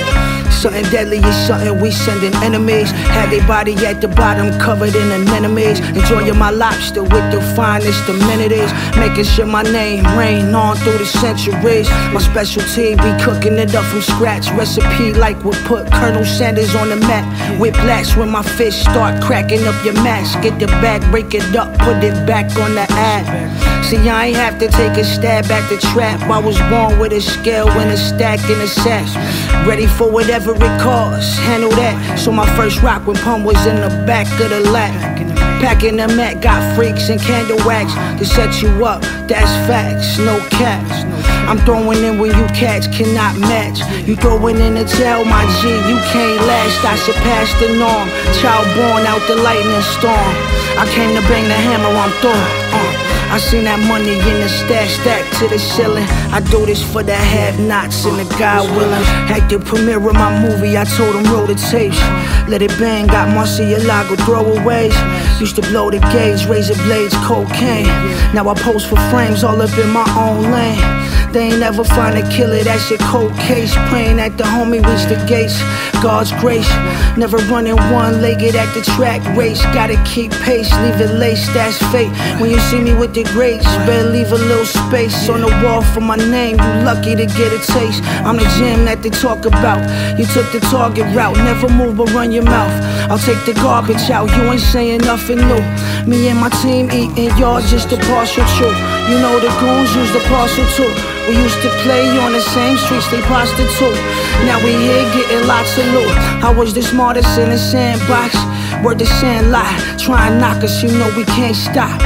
[0.53, 2.89] Something deadly is something we sending enemies.
[2.89, 5.80] Had their body at the bottom covered in anemones.
[5.97, 8.72] Enjoying my lobster with the finest amenities.
[8.97, 11.89] Making sure my name reign on through the centuries.
[12.14, 14.49] My specialty be cooking it up from scratch.
[14.51, 17.25] Recipe like we put Colonel Sanders on the map.
[17.59, 20.41] Whiplash when my fists start cracking up your mask.
[20.41, 23.85] Get the bag, break it up, put it back on the app.
[23.85, 26.21] See, I ain't have to take a stab at the trap.
[26.29, 29.15] I was born with a scale and a stack and a sash.
[29.65, 32.19] Ready for whatever it costs, handle that.
[32.19, 35.16] So my first rock when pump was in the back of the lap.
[35.59, 39.01] Packing the mat, got freaks and candle wax to set you up.
[39.27, 41.03] That's facts, no caps.
[41.49, 43.79] I'm throwing in when you cats cannot match.
[44.07, 46.85] You throwing in the tail, my G, you can't last.
[46.85, 48.07] I surpass the norm.
[48.41, 50.34] Child born out the lightning storm.
[50.77, 52.31] I came to bang the hammer, I'm Thor.
[52.34, 53.06] Uh.
[53.29, 56.07] I seen that money in the stash stack to the ceiling.
[56.31, 59.03] I do this for the have nots and the God willing.
[59.29, 61.99] At the premiere of my movie, I told them roll the tapes.
[62.47, 64.95] Let it bang, got Murciélago throwaways.
[65.39, 67.85] Used to blow the gauge, razor blades, cocaine.
[68.33, 71.07] Now I post for frames all up in my own lane.
[71.33, 73.73] They ain't never find a killer, that's your cold case.
[73.89, 75.59] Praying that the homie reach the gates.
[76.01, 76.69] God's grace,
[77.17, 79.61] never running one legged at the track race.
[79.73, 82.11] Gotta keep pace, leave it laced, that's fate.
[82.39, 85.81] When you see me with the greats, better leave a little space on the wall
[85.81, 86.53] for my name.
[86.53, 88.03] You lucky to get a taste.
[88.22, 89.81] I'm the gym that they talk about.
[90.19, 92.69] You took the target route, never move but run your mouth.
[93.10, 95.64] I'll take the garbage out, you ain't saying nothing new.
[96.06, 98.77] Me and my team eating, y'all just a partial truth.
[99.10, 100.94] You know the goons use the parcel too.
[101.26, 103.98] We used to play on the same streets they prostitute.
[104.45, 106.14] Now we here getting lots of loot.
[106.45, 108.38] I was the smartest in the sandbox.
[108.85, 109.73] Word the sand lie.
[109.98, 111.98] Try and knock us, you know we can't stop.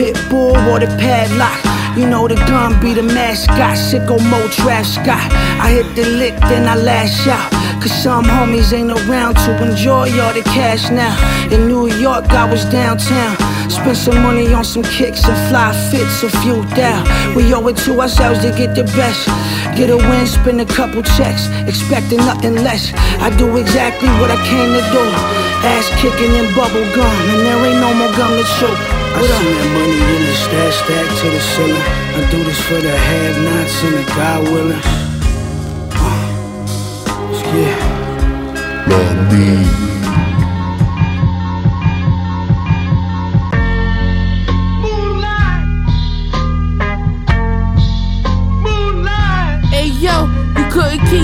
[0.00, 1.60] Pitbull or the padlock.
[1.94, 3.76] You know the gun be the mascot.
[3.76, 5.28] Sicko Mo Trav Scott.
[5.60, 7.52] I hit the lick, then I lash out.
[7.82, 11.12] Cause some homies ain't around to enjoy all the cash now.
[11.52, 13.36] In New York, I was downtown.
[13.68, 17.04] Spent some money on some kicks and fly fits, a few down.
[17.36, 19.28] We owe it to ourselves to get the best.
[19.76, 22.90] Get a win, spend a couple checks, expecting nothing less.
[23.20, 25.04] I do exactly what I came to do.
[25.68, 28.99] Ass kicking and bubble gum, and there ain't no more gum to chew.
[29.12, 31.86] I see that money in the stash stack to the ceiling.
[32.16, 34.84] I do this for the have-nots and the God willing.
[35.92, 36.26] Uh,
[37.54, 38.86] yeah.
[38.88, 39.89] Love me.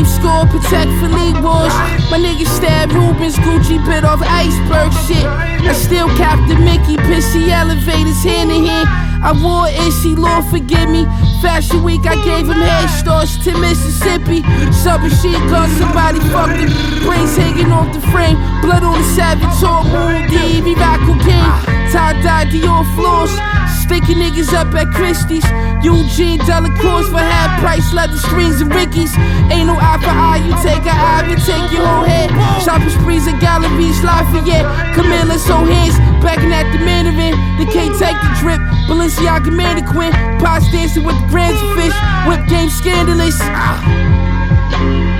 [0.07, 1.75] Score, protect Philippe Wars.
[2.11, 5.27] My niggas stabbed Rubens, Gucci bit off iceberg shit.
[5.27, 9.06] I still Captain Mickey, pissy elevators hand in hand.
[9.27, 11.03] I wore Issy, Lord forgive me.
[11.43, 14.47] Fashion week, I gave him head starts to Mississippi.
[14.71, 16.71] Subbing shit, cause somebody fucked him.
[17.03, 18.39] Brains hanging off the frame.
[18.63, 21.77] Blood on the savage, all moon, D, rock cocaine.
[21.91, 23.35] Tie dye Dior floors.
[23.83, 25.47] Stinking niggas up at Christie's.
[25.83, 29.15] Eugene Delacroix for half price leather strings and Rickies.
[29.51, 32.31] Ain't no eye for eye, you take an eye, you take your whole head.
[32.63, 34.67] Shopping sprees at Galeries, Lafayette.
[34.95, 37.35] Camilla so hands, backing at the Mandarin.
[37.59, 38.61] They can't take the drip.
[38.89, 41.97] Balenciaga mannequin, pots dancing with the grands of fish.
[42.27, 43.39] Whip game scandalous.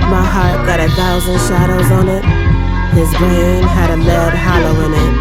[0.07, 2.23] My heart got a thousand shadows on it.
[2.95, 5.13] His brain had a lead hollow in it.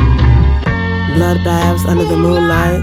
[1.16, 2.82] Blood baths under the moonlight.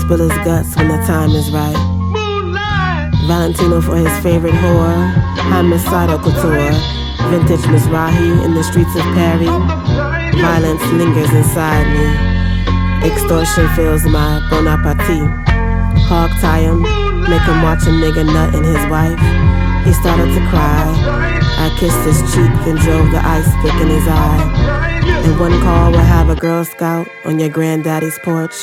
[0.00, 1.76] Spill his guts when the time is right.
[3.26, 5.14] Valentino for his favorite whore.
[5.52, 6.72] Homicidal couture.
[7.30, 10.11] Vintage Mizrahi in the streets of Paris.
[10.40, 13.08] Violence lingers inside me.
[13.08, 15.28] Extortion fills my bon appetit.
[16.08, 16.82] Hog tie him,
[17.28, 19.18] make him watch a nigga nut in his wife.
[19.84, 20.84] He started to cry.
[21.58, 24.92] I kissed his cheek, then drove the ice pick in his eye.
[25.24, 28.54] And one call will have a Girl Scout on your granddaddy's porch.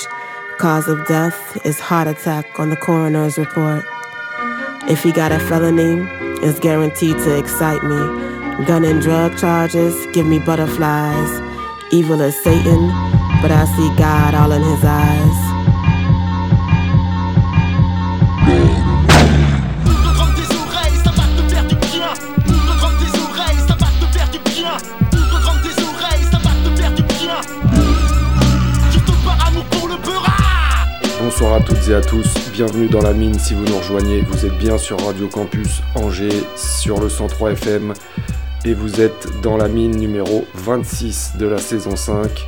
[0.57, 3.85] Cause of death is heart attack on the coroner's report.
[4.89, 6.05] If he got a felony,
[6.41, 7.97] it's guaranteed to excite me.
[8.65, 11.48] Gun and drug charges give me butterflies.
[11.91, 12.87] evil as Satan,
[13.41, 15.59] but I see God all in his eyes.
[31.21, 34.45] Bonsoir à toutes et à tous, bienvenue dans la mine si vous nous rejoignez, vous
[34.45, 37.93] êtes bien sur Radio Campus Angers, sur le 103 FM
[38.65, 42.47] et vous êtes dans la mine numéro 26 de la saison 5.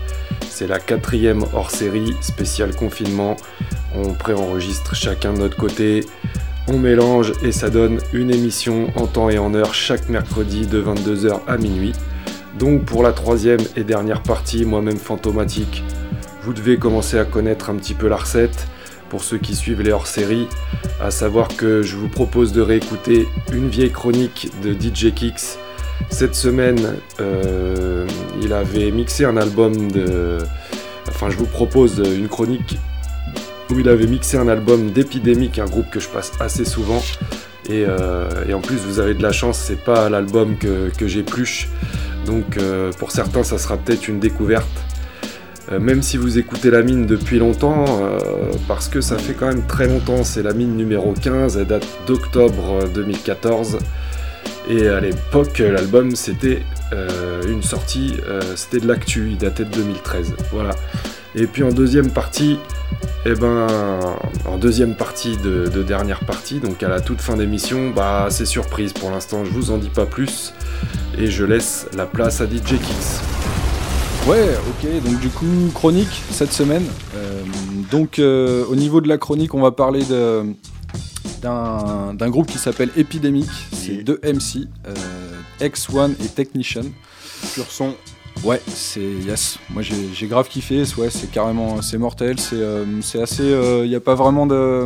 [0.50, 3.38] C'est la quatrième hors série, spécial confinement.
[3.96, 6.06] On préenregistre chacun de notre côté,
[6.68, 10.82] on mélange et ça donne une émission en temps et en heure chaque mercredi de
[10.82, 11.94] 22h à minuit.
[12.60, 15.84] Donc pour la troisième et dernière partie, moi-même fantomatique,
[16.44, 18.68] vous devez commencer à connaître un petit peu la recette
[19.10, 20.48] pour ceux qui suivent les hors-séries,
[21.02, 25.58] à savoir que je vous propose de réécouter une vieille chronique de DJ Kicks
[26.10, 28.08] Cette semaine, euh,
[28.42, 30.38] il avait mixé un album de.
[31.08, 32.78] Enfin, je vous propose une chronique
[33.70, 37.02] où il avait mixé un album d'Épidémique, un groupe que je passe assez souvent.
[37.70, 41.08] Et, euh, et en plus, vous avez de la chance, c'est pas l'album que, que
[41.08, 41.70] j'épluche.
[42.26, 44.68] Donc, euh, pour certains, ça sera peut-être une découverte.
[45.80, 47.86] Même si vous écoutez la mine depuis longtemps,
[48.68, 51.88] parce que ça fait quand même très longtemps, c'est la mine numéro 15, elle date
[52.08, 53.78] d'octobre 2014.
[54.70, 56.62] Et à l'époque, l'album c'était
[56.94, 60.36] euh, une sortie, euh, c'était de l'actu, il datait de 2013.
[60.52, 60.76] Voilà.
[61.36, 62.58] Et puis en deuxième partie,
[63.26, 63.68] eh ben,
[64.46, 68.46] en deuxième partie de, de dernière partie, donc à la toute fin d'émission, bah c'est
[68.46, 70.54] surprise pour l'instant, je vous en dis pas plus.
[71.18, 73.22] Et je laisse la place à DJ Kicks.
[74.28, 76.86] Ouais, ok, donc du coup, chronique cette semaine.
[77.16, 77.42] Euh,
[77.90, 80.44] donc au niveau de la chronique, on va parler de,
[81.42, 83.50] d'un, groupe qui s'appelle Epidemic.
[83.72, 84.94] C'est deux MC, euh,
[85.60, 86.86] X1 et Technician.
[87.54, 87.96] Pur son.
[88.44, 89.60] Ouais, c'est yes.
[89.70, 90.84] Moi j'ai, grave kiffé.
[90.98, 92.40] Ouais, c'est carrément, c'est mortel.
[92.40, 93.44] C'est, euh, c'est assez.
[93.84, 94.84] Il n'y a pas vraiment de.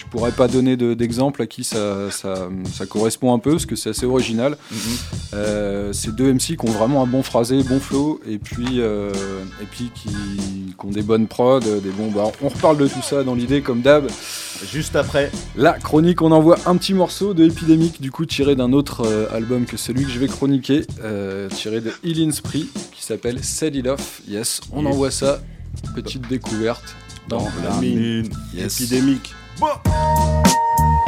[0.00, 3.66] Je pourrais pas donner de- d'exemple à qui ça, ça, ça correspond un peu parce
[3.66, 4.56] que c'est assez original.
[5.34, 9.12] Euh, c'est deux MC qui ont vraiment un bon phrasé, bon flow, et puis, euh,
[9.62, 12.10] et puis qui, qui ont des bonnes prods, des bons.
[12.10, 14.06] Bah, on reparle de tout ça dans l'idée comme d'hab.
[14.72, 15.30] Juste après.
[15.56, 19.26] La chronique, on envoie un petit morceau de Epidemic, du coup tiré d'un autre euh,
[19.34, 20.82] album que celui que je vais chroniquer,
[21.50, 24.22] tiré de Healing Spree, qui s'appelle Set It Off.
[24.28, 24.92] Yes, on Yes.
[24.94, 25.40] envoie ça.
[25.94, 26.96] Petite découverte
[27.28, 28.28] dans La mine.
[28.54, 28.80] Yes.
[28.80, 29.34] Épidémique.
[29.60, 30.99] book.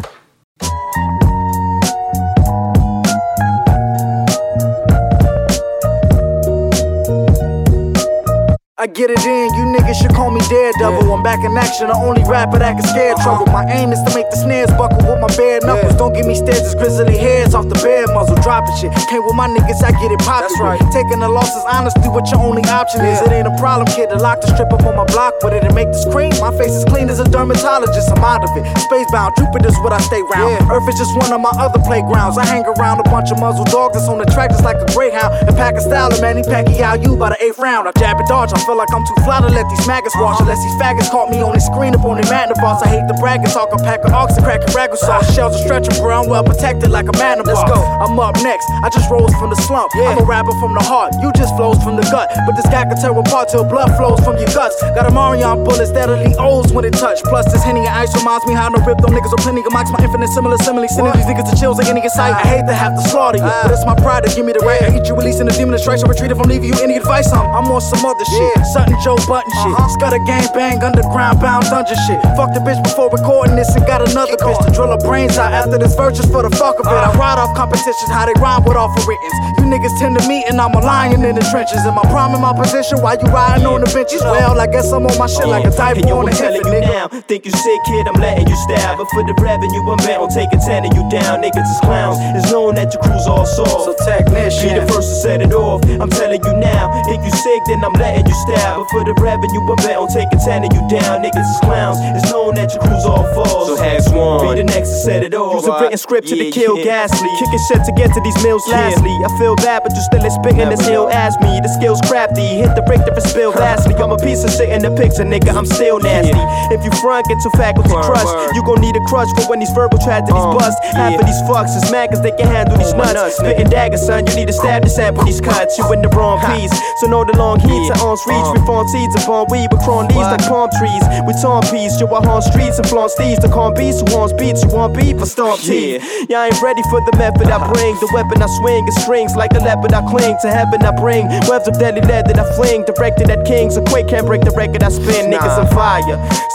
[8.82, 11.06] I get it in, you niggas should call me Daredevil.
[11.06, 13.22] I'm back in action, the only rapper that can scare uh-huh.
[13.22, 13.46] trouble.
[13.54, 15.94] My aim is to make the snares buckle with my bare knuckles.
[15.94, 18.34] Don't give me stares, it's grizzly hairs off the bear muzzle.
[18.42, 20.50] Dropping shit, came with my niggas, I get it poppin'.
[20.50, 20.82] That's right.
[20.90, 23.22] Taking the losses honestly, what your only option is.
[23.22, 25.62] It ain't a problem, kid, to lock the strip up on my block with it
[25.62, 26.34] and make the cream.
[26.42, 28.66] My face is clean as a dermatologist, I'm out of it.
[28.90, 30.58] Spacebound, Jupiter's what I stay round.
[30.66, 32.34] Earth is just one of my other playgrounds.
[32.34, 34.90] I hang around a bunch of muzzle dogs that's on the track just like a
[34.90, 35.30] greyhound.
[35.46, 37.86] And pack a style of Manny Pacquiao, you by the eighth round.
[37.86, 40.40] I jab and dodge, I feel like I'm too fly to let these maggots wash.
[40.40, 42.80] Unless these faggots caught me on the screen up on the magnifying.
[42.80, 45.28] I hate the bragging talk, I pack an ox and crack a sauce.
[45.34, 47.76] Shells are stretching, bro, I'm well protected like a man Let's go.
[47.76, 49.92] I'm up next, I just rose from the slump.
[49.96, 52.32] I'm a rapper from the heart, you just flows from the gut.
[52.46, 54.80] But this guy can tear apart till blood flows from your guts.
[54.96, 57.20] Got a Marion bullets that'll leave O's when it touch.
[57.28, 59.72] Plus, this Henny and ice reminds me how no rip them niggas on plenty of
[59.74, 59.92] mics.
[59.92, 62.32] My infinite similar simile, sending these niggas to chills like any sight.
[62.32, 63.68] I hate to have to slaughter you, ah.
[63.68, 64.80] but it's my pride to give me the right.
[64.80, 66.02] I hate you, releasing the demon strikes.
[66.04, 67.28] I retreat if I'm leaving you any advice.
[67.32, 69.72] I'm, I'm on some other shit, something Joe Budden shit.
[69.74, 69.88] Uh-huh.
[69.98, 72.20] Scutter gang bang, underground bound dungeon shit.
[72.36, 75.52] Fuck the bitch before recording this and got another bitch to drill her brains out
[75.52, 76.92] after this verse just for the fuck of it.
[76.92, 77.12] Uh-huh.
[77.12, 79.36] I ride off competitions, how they rhyme with of writtens.
[79.58, 81.82] You niggas tend to meet and I'm a lion in the trenches.
[81.86, 84.22] Am I prime in my position while you riding on the benches?
[84.22, 87.10] Well, I guess I'm on my shit like a yo, on telling infant, you nigga.
[87.10, 88.98] now, think you sick, kid, I'm letting you stab.
[88.98, 91.42] But for the revenue, I'm bent on taking 10 of you down.
[91.42, 93.88] Niggas is clowns, it's known that your crew's all soft.
[93.88, 94.74] So technician.
[94.74, 95.82] Be the first to set it off.
[96.00, 98.51] I'm telling you now, if you sick, then I'm letting you stab.
[98.52, 101.22] But for the revenue, I'm on taking 10 of you down.
[101.24, 103.68] Niggas is clowns, it's known that your crew's all false.
[103.68, 104.42] So has one.
[104.44, 105.54] Be the next to set it off.
[105.62, 106.84] Use a written script to the yeah, kill yeah.
[107.08, 107.28] ghastly.
[107.40, 108.88] Kicking shit to get to these mills Yeah.
[108.92, 109.14] lastly.
[109.24, 111.60] I feel bad, but you still is spitting this ill ass me.
[111.62, 113.94] The skill's crafty, hit the break, different spill vastly.
[113.96, 116.34] I'm a piece of shit in the picture, nigga, I'm still nasty.
[116.74, 118.34] If you front, get your faculty crushed.
[118.54, 120.76] You gon' need a crush for when these verbal tragedies Uh, bust.
[120.92, 123.36] Half of these fucks is mad cause they can handle these Oh, nuts.
[123.38, 125.78] Spitting daggers, son, you need to stab to sample these cuts.
[125.78, 126.72] You in the wrong piece.
[127.00, 128.60] So know the long heats are on reach.
[128.60, 131.02] We farm seeds and upon weed, but crawling leaves like palm trees.
[131.26, 133.40] We torn peas, yo, I haunt streets and flaunt steeds.
[133.40, 135.98] The calm beats who wants beats, you want beef for stomp Yeah.
[135.98, 136.26] teeth.
[136.28, 137.94] Yeah, I ain't ready for the method I bring.
[138.02, 140.36] The weapon I swing is strings like a leopard I cling.
[140.42, 142.84] To heaven I bring webs of deadly lead that I fling.
[142.84, 145.30] Directed at kings, a quake can't break the record I spin.
[145.30, 146.02] Niggas on fire,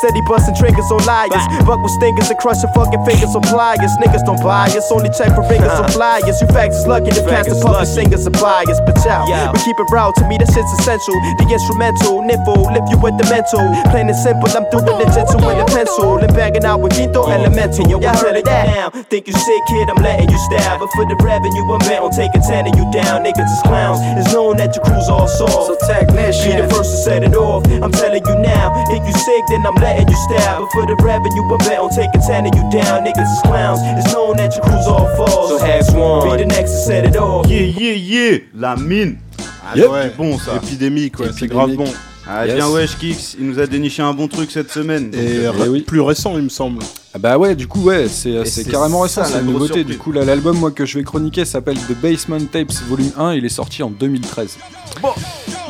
[0.01, 1.45] steady busting triggers on liars.
[1.65, 3.91] Buck with stingers and crush your fucking fingers on pliers.
[4.03, 6.39] Niggas don't buy us, only check for ringers on flyers.
[6.41, 7.85] You facts is lucky to pass the lucky.
[7.85, 8.79] singers and buyers.
[8.85, 9.51] But Yeah.
[9.51, 10.11] we keep it raw.
[10.11, 11.13] To me, that shit's essential.
[11.39, 13.59] The instrumental, nipple, lift you with the mental.
[13.91, 16.17] Plain and simple, I'm doing it gentle with a pencil.
[16.17, 17.87] And banging out with Quinto Elemental.
[17.91, 18.67] Yo, I'm heard telling of that?
[18.67, 18.89] you now.
[19.11, 20.79] Think you sick, kid, I'm letting you stab.
[20.79, 23.27] But for the revenue, I'm bent on taking 10 of you down.
[23.27, 23.99] Niggas is clowns.
[24.15, 25.67] It's known that your crew's all soft.
[25.67, 26.55] So technician.
[26.55, 27.67] Be the first to set it off.
[27.83, 28.71] I'm telling you now.
[28.87, 30.63] If you sick, then I'm letting you stab.
[30.63, 33.03] But for the revenue, I'm bent on taking 10 of you down.
[33.03, 33.83] Niggas is clowns.
[33.99, 35.51] It's known that your crew's all false.
[35.51, 36.23] So has one.
[36.31, 37.47] Be the next to set it off.
[37.47, 39.26] Yeah, yeah, yeah, la mine.
[39.69, 40.11] Ah, Yep.
[40.11, 40.55] du bon ça.
[40.55, 41.85] Épidémique, ouais, c'est grave bon.
[42.29, 42.55] Ah, Yes.
[42.55, 45.11] bien wesh Kix, il nous a déniché un bon truc cette semaine.
[45.11, 46.79] donc, Et euh, ra- plus récent, il me semble.
[47.13, 49.65] Ah bah ouais, du coup, ouais, c'est carrément récent, c'est la nouveauté.
[49.75, 49.85] surprise.
[49.85, 53.33] Du coup, là, l'album moi, que je vais chroniquer s'appelle The Basement Tapes Volume 1,
[53.35, 54.57] il est sorti en 2013.
[55.01, 55.09] Bon,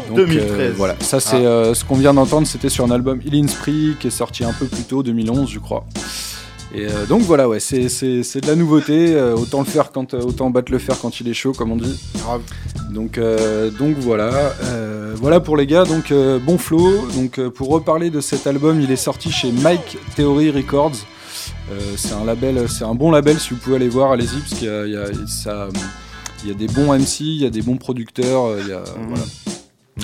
[0.09, 0.49] Donc, 2013.
[0.59, 1.47] euh, voilà, ça c'est Ah.
[1.47, 4.53] euh, ce qu'on vient d'entendre, c'était sur un album Ilin Spree qui est sorti un
[4.53, 5.85] peu plus tôt, 2011 je crois.
[6.77, 10.21] Et euh, donc voilà, ouais, c'est, de la nouveauté, euh, autant le faire quand, euh,
[10.21, 11.99] autant battre le fer quand il est chaud, comme on dit.
[12.91, 14.53] Donc, euh, donc voilà,
[15.15, 15.85] voilà pour les gars.
[15.85, 16.13] Donc
[16.45, 17.07] bon flow.
[17.15, 20.95] Donc pour reparler de cet album, il est sorti chez Mike Theory Records.
[21.95, 23.39] C'est un label, c'est un bon label.
[23.39, 25.67] Si vous pouvez aller voir, allez-y parce qu'il y a, y a- ça,
[26.43, 28.57] il y a des bons MC, il y a des bons producteurs.
[28.59, 29.23] Il y a, voilà.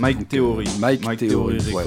[0.01, 0.65] Mike Theory.
[0.79, 1.83] Mike, Mike Theory, Theory ouais.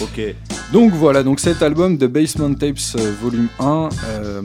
[0.00, 0.34] Ok.
[0.72, 4.40] Donc voilà, donc cet album de Basement Tapes euh, Volume 1, euh,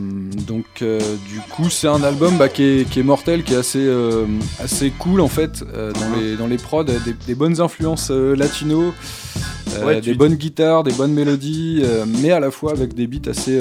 [0.48, 1.00] donc euh,
[1.30, 3.88] du coup c'est un album bah, qui, est, qui est mortel, qui est assez,
[4.60, 8.94] assez cool en fait, dans, les, dans les prods, des, des bonnes influences latino,
[9.84, 11.84] Ouais, des bonnes guitares, des bonnes mélodies,
[12.22, 13.60] mais à la fois avec des beats assez,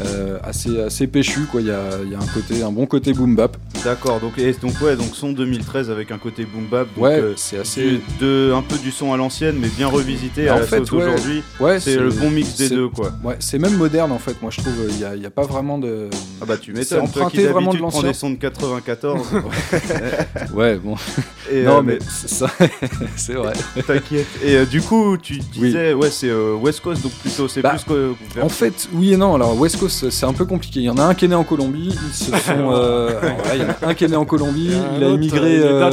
[0.00, 1.60] euh, assez, assez péchus, quoi.
[1.60, 3.56] Il y a, il y a un, côté, un bon côté boom bap.
[3.84, 6.86] D'accord, donc, et donc ouais, donc son 2013 avec un côté boom bap.
[6.94, 9.86] donc, Ouais, euh, c'est assez- du- de, un peu du son à l'ancienne, mais bien
[9.88, 11.42] revisité à en la fait, sauce ouais, aujourd'hui.
[11.60, 13.12] ouais, c'est le bon mix des deux, quoi.
[13.24, 14.74] Ouais, c'est même moderne en fait, moi je trouve.
[14.90, 16.08] Il n'y a, y a pas vraiment de.
[16.40, 19.20] Ah bah tu m'étonnes, toi qui emprunté vraiment de prends des sons de 94.
[20.54, 20.94] Ouais, bon.
[21.50, 22.46] Et, non, euh, mais ça,
[23.16, 23.54] c'est vrai.
[23.86, 24.26] T'inquiète.
[24.44, 27.84] Et euh, du coup, tu disais, ouais, c'est West Coast, donc plutôt, c'est Bah, plus
[27.84, 28.12] que.
[28.42, 29.34] En fait, oui et non.
[29.34, 30.80] Alors, West Coast, c'est un peu compliqué.
[30.80, 31.88] Il y en a un qui est né en Colombie.
[32.08, 32.72] Ils se sont.
[32.72, 34.70] euh, voilà, il y en a un qui est né en Colombie.
[34.96, 35.54] Il a Il immigré.
[35.56, 35.90] il euh,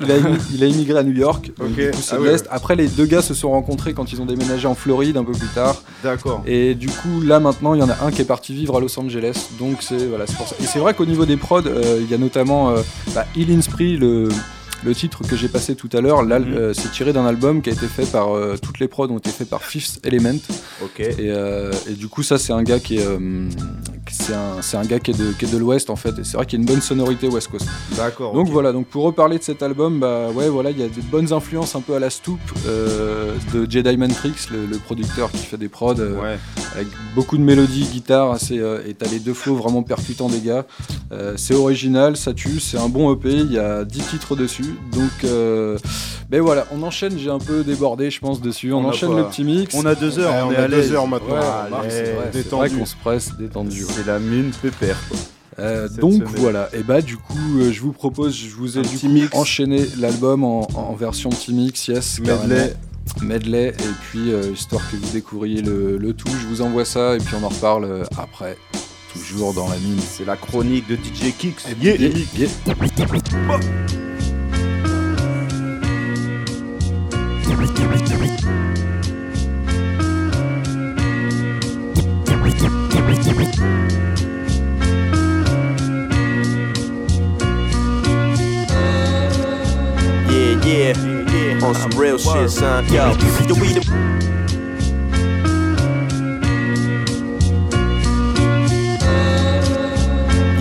[0.00, 1.46] il, a immi- il a immigré à New York.
[1.46, 2.28] Du coup, Ah oui.
[2.50, 5.32] Après, les deux gars se sont rencontrés quand ils ont déménagé en Floride un peu
[5.32, 5.82] plus tard.
[6.02, 6.42] D'accord.
[6.46, 8.80] Et du coup, là maintenant, il y en a un qui est parti vivre à
[8.80, 9.48] Los Angeles.
[9.58, 10.56] Donc, c'est voilà, c'est pour ça.
[10.60, 12.72] Et c'est vrai qu'au niveau des prods, euh, il y a notamment
[13.14, 14.28] bah, in Spree, le.
[14.84, 16.54] Le titre que j'ai passé tout à l'heure, là, Mhm.
[16.54, 18.34] euh, c'est tiré d'un album qui a été fait par.
[18.36, 20.40] euh, toutes les prods ont été faites par Fifth Element.
[20.82, 20.98] Ok.
[21.00, 23.06] Et, euh, et du coup, ça, c'est un gars qui est.
[24.10, 26.18] c'est un, gars qui est de, qui est de l'Ouest en fait.
[26.18, 27.66] Et c'est vrai qu'il y a une bonne sonorité West Coast.
[27.96, 28.34] D'accord.
[28.34, 31.00] Donc voilà, donc pour reparler de cet album, bah ouais, voilà, il y a des
[31.00, 35.38] bonnes influences un peu à la Stoop euh, de Jedi Mantrix, le, le producteur qui
[35.46, 36.38] fait des prods Ouais.
[36.74, 38.56] avec beaucoup de mélodies, guitare, assez,
[38.86, 40.66] et t'as les deux flows vraiment percutants des gars.
[41.12, 44.71] Euh, c'est original, ça tue, c'est un bon EP, il y a 10 titres dessus.
[44.92, 45.78] Donc euh,
[46.30, 49.24] ben voilà, on enchaîne, j'ai un peu débordé je pense dessus, on, On enchaîne le
[49.24, 49.74] petit mix.
[49.74, 51.34] On a deux heures, Ouais, on, on est a à deux heures maintenant.
[51.34, 52.76] Ouais, Ah, c'est vrai, c'est vrai détendu.
[52.78, 53.84] qu'on se presse, détendu.
[53.84, 53.92] ouais.
[53.94, 55.18] C'est la mine pépère, quoi.
[55.58, 56.28] Euh, donc semaine.
[56.36, 59.06] voilà, et bah du coup euh, je vous propose, je vous ai Un du petit
[59.06, 59.36] coup mix.
[59.36, 62.74] enchaîné l'album en, en version petit mix, yes, Medley.
[63.20, 67.16] medley, et puis euh, histoire que vous découvriez le, le tout, je vous envoie ça
[67.16, 68.56] et puis on en reparle après,
[69.12, 69.98] toujours dans la mine.
[70.00, 71.56] C'est la chronique de DJ Kicks.
[71.82, 72.08] Yeah, yeah,
[72.38, 72.48] yeah.
[90.64, 90.96] Yeah,
[91.30, 92.86] yeah, on some real shit, son.
[92.86, 93.82] Yo, yo, we the.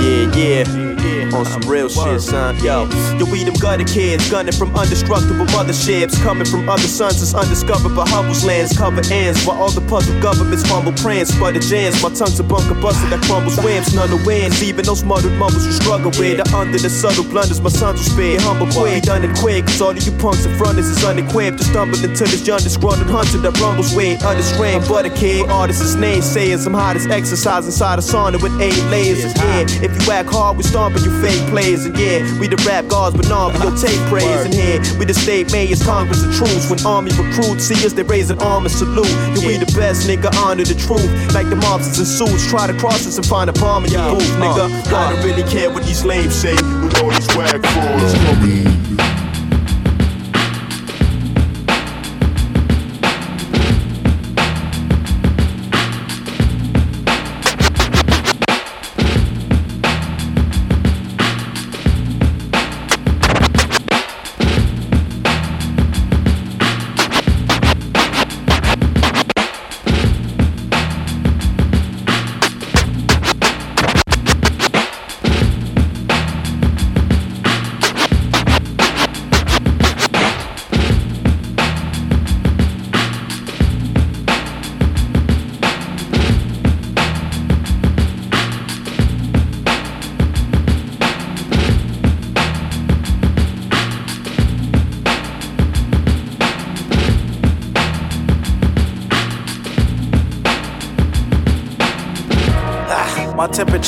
[0.02, 0.91] Yeah, yeah,
[1.34, 2.56] on some real shit, son.
[2.64, 2.88] Yo,
[3.18, 7.96] yo, we them gutter kids, gunning from undestructible motherships, coming from other suns that's undiscovered
[7.96, 8.78] but Hubble's lands.
[8.78, 12.02] Cover ends while all the puzzle governments fumble prance, sputter jams.
[12.04, 14.62] My tongue's a bunker busted that crumbles wimps, none of wins.
[14.64, 18.10] Even those muddled mumbles you struggle with, The under the subtle blunders my sons will
[18.12, 18.40] spare.
[18.42, 21.58] Humble quick, done it quick, cause all of you punks in front is is unequipped
[21.60, 24.86] to stumble into this young disgruntled hunter that rumbles with unrestrained.
[24.88, 28.78] But a kid, artist's name saying I'm hot as exercise inside a sauna with eight
[28.90, 29.24] layers.
[29.24, 31.86] And yeah, if you act hard, we stomping you fake players.
[31.86, 34.26] And yeah, we the rap gods, but nah, we don't take praise.
[34.26, 36.70] And here, we the state mayors, Congress and troops.
[36.70, 39.08] When army recruits see us, they raise an arm and salute.
[39.38, 41.08] Yeah, we the best, nigga, honor the truth.
[41.34, 44.10] Like the mobsters and suits, try to cross us and find a bomb in your
[44.12, 44.68] booth, nigga.
[44.68, 46.56] Uh, I don't really care what these lames say.
[46.56, 48.91] With all these wag frauds.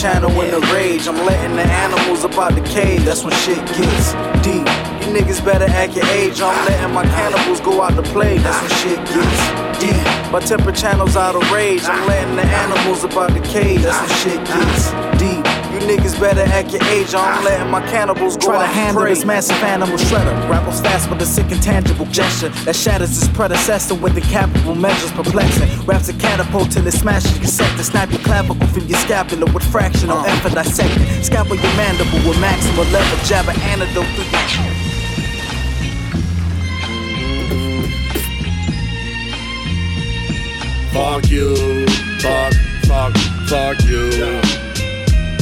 [0.04, 1.08] My channel in the rage.
[1.08, 3.04] I'm letting the animals up out the cage.
[3.04, 4.12] That's when shit gets
[4.44, 4.68] deep.
[5.00, 6.42] You niggas better act your age.
[6.42, 8.38] I'm letting my cannibals go out to play.
[8.38, 10.32] That's when shit gets deep.
[10.34, 11.84] My temper channel's out of rage.
[11.86, 13.82] I'm letting the animals up out the cage.
[13.82, 15.13] That's when shit gets
[15.84, 17.14] niggas better act your age.
[17.14, 19.14] I'm letting my cannibals go Try to handle pray.
[19.14, 20.34] this massive animal shredder.
[20.48, 25.70] Grapples fast with a sick intangible gesture that shatters his predecessor with incapable measures perplexing.
[25.86, 27.84] Wraps a catapult till it smashes your sector.
[27.84, 30.26] Snap your clavicle from your scapula with fractional uh.
[30.26, 31.06] effort dissecting.
[31.24, 33.26] Scalpel your mandible with maximal level.
[33.26, 34.74] Jab an antidote through your.
[40.94, 41.88] Fuck you.
[42.20, 42.54] Fuck,
[42.86, 44.63] fuck, fuck you.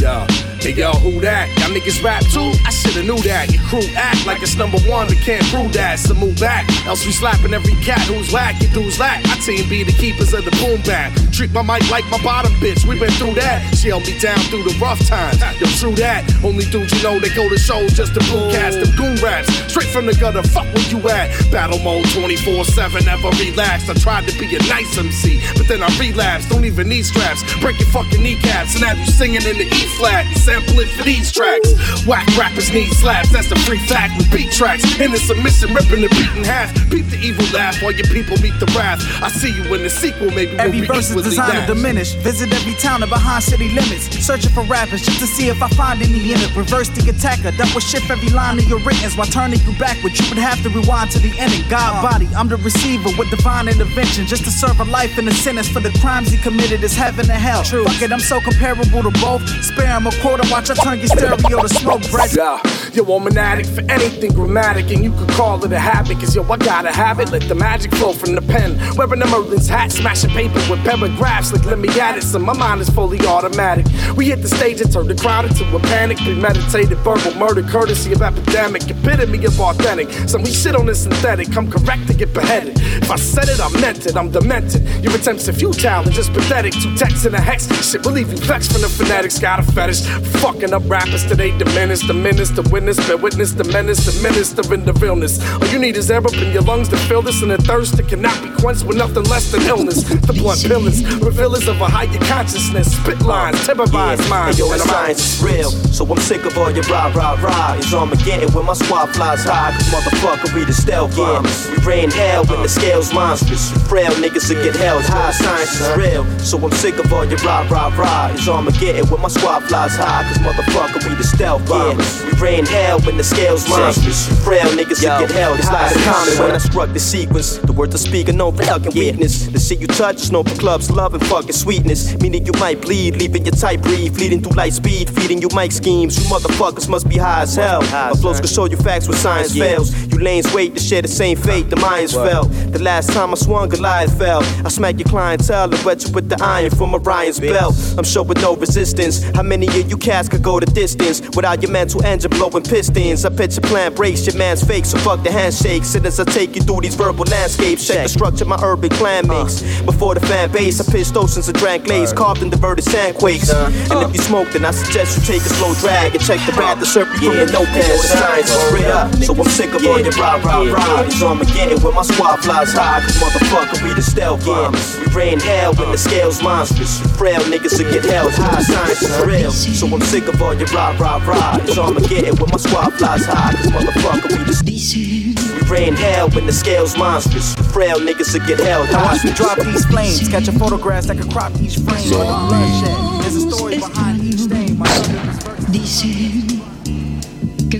[0.01, 0.25] Yeah.
[0.57, 1.45] Hey yo, who that?
[1.61, 2.53] Y'all niggas rap too?
[2.65, 3.53] I shoulda knew that.
[3.53, 5.97] Your crew act like it's number one, but can't prove that.
[5.97, 8.57] So move back, else we slapping every cat who's whack.
[8.61, 9.21] Your dudes lack.
[9.25, 11.13] My team be the keepers of the boom bap.
[11.29, 12.81] Treat my mic like my bottom bitch.
[12.85, 13.61] We been through that.
[13.77, 15.37] She held me down through the rough times.
[15.61, 16.25] Yo, true that.
[16.43, 19.49] Only dudes you know they go to shows just to boom cast them goon raps.
[19.71, 20.43] Straight from the gutter.
[20.43, 21.31] Fuck where you at?
[21.49, 23.05] Battle mode 24/7.
[23.05, 23.89] Never relaxed.
[23.89, 26.49] I tried to be a nice MC, but then I relapsed.
[26.49, 27.41] Don't even need straps.
[27.61, 30.25] Break your fucking kneecaps and have you singing in the E flat.
[30.35, 31.71] Sample it for these tracks.
[32.05, 33.29] Whack rappers need slaps.
[33.31, 34.83] That's the free fact with beat tracks.
[34.99, 36.73] In the submission, ripping the beat in half.
[36.89, 38.99] Peep the evil laugh while your people meet the wrath.
[39.23, 40.31] I see you in the sequel.
[40.31, 42.11] Maybe we'll Every be verse is designed to diminish.
[42.15, 44.11] Visit every town and behind city limits.
[44.19, 46.53] Searching for rappers just to see if I find any in it.
[46.57, 47.51] Reverse the attacker.
[47.55, 50.19] Double shift every line of your writtens while turning you backwards.
[50.19, 51.67] You would have to rewind to the ending.
[51.69, 52.09] God uh.
[52.09, 54.25] body, I'm the receiver with divine intervention.
[54.25, 57.29] Just to serve a life in a sentence for the crimes he committed is heaven
[57.29, 57.63] and hell.
[57.63, 59.47] Fuck it, I'm so comparable to both.
[59.63, 62.31] Spare him a quarter, watch I turn your stereo to smoke bread.
[62.35, 62.59] Yeah,
[62.93, 66.35] yo, I'm an addict for anything grammatic, and you could call it a habit, cause
[66.35, 67.31] yo, I gotta have it.
[67.31, 68.79] Let the magic flow from the pen.
[68.95, 72.23] Wearing a Merlin's hat, smashing paper with paragraphs, like let me add it.
[72.23, 73.85] So my mind is fully automatic.
[74.15, 76.17] We hit the stage and turn the crowd into a panic.
[76.17, 80.11] Premeditated verbal murder, courtesy of epidemic, epitome of authentic.
[80.27, 82.77] Some we shit on is synthetic, I'm correct to get beheaded.
[82.77, 84.87] If I said it, I meant it, I'm demented.
[85.03, 86.73] Your attempts are futile and just pathetic.
[86.73, 89.39] Two texts and a hex, shit leave you vexed from the fanatics.
[89.39, 90.01] Got a fetish,
[90.41, 91.57] fucking up rappers today.
[91.57, 95.37] Diminish menace, the witness, bear witness, the menace, the minister in the realness.
[95.61, 97.95] All you need is air up in your lungs to feel this, and the thirst
[97.97, 100.03] that cannot be quenched with nothing less than illness.
[100.31, 104.57] The blunt pillars, revealers of a higher consciousness, spit lines, terrorize minds.
[104.57, 105.69] Hey, yo, and that science is real.
[105.69, 107.75] So I'm sick of all your rah rah rah.
[107.77, 109.73] It's Armageddon when my squad flies high.
[109.77, 111.69] Cause motherfucker, we the stealth bombers.
[111.69, 113.69] We rain hell when the scale's monstrous.
[113.89, 115.31] Frail niggas will get held high.
[115.31, 116.25] Science is real.
[116.39, 118.31] So I'm sick of all your rah rah rah.
[118.33, 120.23] It's Armageddon when my squad flies high.
[120.23, 122.23] Cause motherfucker, we the stealth bombers.
[122.25, 124.27] We rain hell when the scale's monstrous.
[124.43, 125.59] Frail niggas will get held.
[125.59, 127.57] It's like a common when I struck the sequence.
[127.57, 129.47] The words I speak are no for fucking weakness.
[129.47, 132.19] The shit you touch is no for clubs, love and fucking sweetness.
[132.19, 135.71] Meaning you might bleed, leaving your tight breathe, fleeting through light speed, feeding you mic
[135.71, 136.17] schemes.
[136.17, 137.81] You motherfuckers must be high as hell.
[137.81, 139.93] My flows can show you facts when science fails.
[140.07, 142.49] You lanes wait to share the same fate the Mayans felt.
[142.71, 144.41] The last time I swung, Goliath fell.
[144.65, 147.75] I smack your clientele and wet you with the iron from Orion's belt.
[147.97, 149.23] I'm showing no resistance.
[149.35, 153.25] How many of you cats could go the distance without your mental engine blowing pistons?
[153.25, 155.83] I bet your plan breaks, your man's fake, so fuck the handshake.
[155.83, 157.87] Sit as I take you through these verbal landscapes.
[157.87, 159.63] Check the structure my urban clan makes.
[159.63, 159.85] Uh.
[159.85, 163.49] Before the fan base, I pitched oceans and drank glaze, carved in diverted sandquakes.
[163.49, 163.71] Uh.
[163.91, 166.53] And if you smoke, then I suggest you take a slow drag and check the
[166.53, 167.83] path to serve you from your notepad.
[167.83, 171.01] The science is real, so I'm sick of all your rah rah rah.
[171.01, 174.99] It's Armageddon when my squad flies high, cause motherfucker, we the stealth bombers.
[174.99, 176.99] We rain hell when the scale's monstrous.
[177.17, 178.61] Frail niggas will get held high.
[178.61, 181.57] Science is real, so I'm sick of all your rah rah rah.
[181.61, 185.33] It's Armageddon when my squad flies high, cause motherfucker, we the we
[185.69, 187.55] rain hell when the scale's monstrous.
[187.71, 191.17] Frail niggas will get held Now watch me drop these flames, catch a photograph that
[191.17, 193.21] could crop each frame with a bloodshed.
[193.23, 194.77] There's a story behind each stain.
[194.77, 194.87] My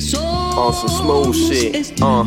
[0.02, 2.02] On some smooth shit.
[2.02, 2.26] Uh,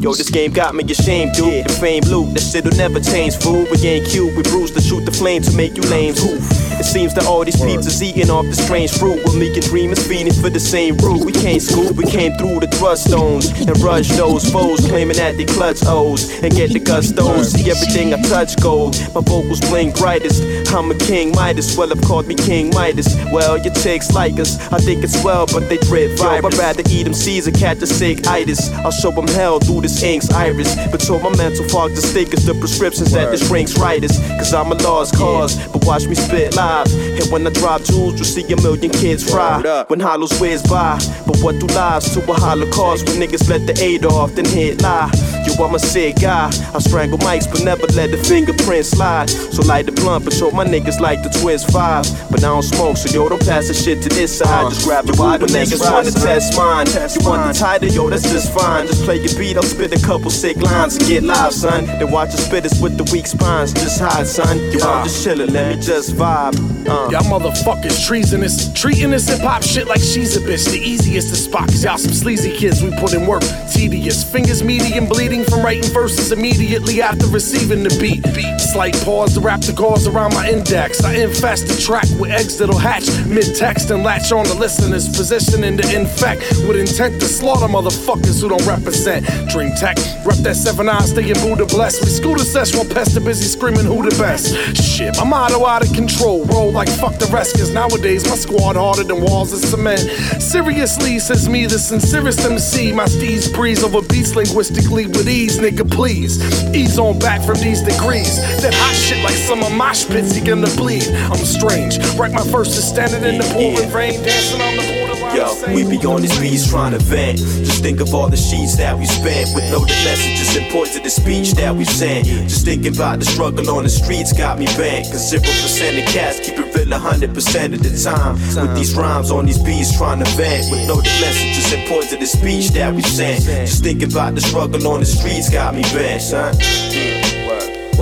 [0.00, 1.64] yo, this game got me ashamed, dude.
[1.64, 3.64] The fame loot, that shit'll never change, fool.
[3.70, 6.14] We ain't cute, we bruise to shoot the flame to make you lame.
[6.16, 9.24] It seems that all these peeps is eating off the strange fruit.
[9.24, 11.24] While me and Dream is feeding for the same root.
[11.24, 15.36] We can't scoop, we came through the thrust stones and rush those foes, claiming that
[15.36, 17.54] they clutch O's and get the gustos.
[17.54, 18.98] See everything I touch gold.
[19.14, 20.42] My vocals blink brightest.
[20.74, 23.14] I'm a king Midas, well, have called me King Midas.
[23.30, 26.44] Well, your chicks like us, I think it's well, but they drip vibe.
[26.44, 28.70] I'd rather eat them Caesar, cat a sick itis.
[28.84, 30.74] I'll show them hell through this ink's iris.
[30.90, 34.18] But so my mental fog the stickers, the prescriptions that this shrinks writers.
[34.38, 36.86] Cause I'm a lost cause, but watch me spit live.
[36.92, 39.60] And when I drop jewels, you'll see a million kids fry.
[39.88, 43.80] When hollows whiz by, but what do lives to a holocaust when niggas let the
[43.82, 45.10] aid off, then hit lie?
[45.46, 46.46] Yo, I'm a sick guy.
[46.74, 49.30] I strangle mics, but never let the fingerprint slide.
[49.30, 52.04] So light the blunt, but patrol my niggas like the twist five.
[52.30, 54.70] But I don't smoke, so yo, don't pass the shit to this side.
[54.70, 56.86] Just grab the bottle, niggas wanna test mine.
[56.86, 58.86] You want the title, yo, that's just fine.
[58.86, 61.86] Just play your beat, I'll spit a couple sick lines and get live, son.
[61.86, 63.72] Then watch the spitters with the weak spines.
[63.72, 64.58] Just hide, son.
[64.72, 66.56] Yo, I'm just chillin', let me just vibe.
[66.88, 67.08] Uh.
[67.10, 70.70] Y'all motherfuckers treasonous, treating this hip hop shit like she's a bitch.
[70.70, 72.82] The easiest to spot, cause y'all some sleazy kids.
[72.82, 73.42] We put in work,
[73.72, 74.22] tedious.
[74.24, 78.20] Fingers medium bleeding from writing verses immediately after receiving the beat.
[78.60, 81.02] Slight pause to wrap the gauze around my index.
[81.02, 85.08] I infest the track with eggs that'll hatch mid text and latch on the listener's
[85.08, 89.24] positioning to infect with intent to slaughter motherfuckers who don't represent.
[89.48, 89.96] Dream Tech,
[90.26, 92.04] rep that 7 9 stay in Buddha blessed.
[92.04, 94.52] We scooter sesh while pester busy screaming who the best.
[94.76, 96.44] Shit, my motto out of control.
[96.44, 100.00] Roll like fuck the rest, cause nowadays my squad harder than walls of cement.
[100.42, 102.92] Seriously, says me, the sincerest MC.
[102.92, 106.40] My steeds breeze over beats linguistically with ease, nigga, please.
[106.74, 108.36] Ease on back from these degrees.
[108.62, 111.06] That hot shit like summer mosh pits, he gonna bleed.
[111.08, 111.98] I'm strange.
[112.16, 115.01] Right, my verse is standing in the pouring rain, dancing on the.
[115.34, 117.38] Yo, we be on these beats trying to vent.
[117.38, 120.70] Just think of all the sheets that we spent with loaded messages and
[121.02, 122.26] the speech that we sent.
[122.26, 125.06] Just thinking about the struggle on the streets got me bent.
[125.06, 128.34] Cause zero percent of cats keep it real 100% of the time.
[128.34, 131.82] With these rhymes on these beats trying to vent with loaded messages and
[132.20, 133.44] the speech that we sent.
[133.44, 136.54] Just thinking about the struggle on the streets got me bent, son.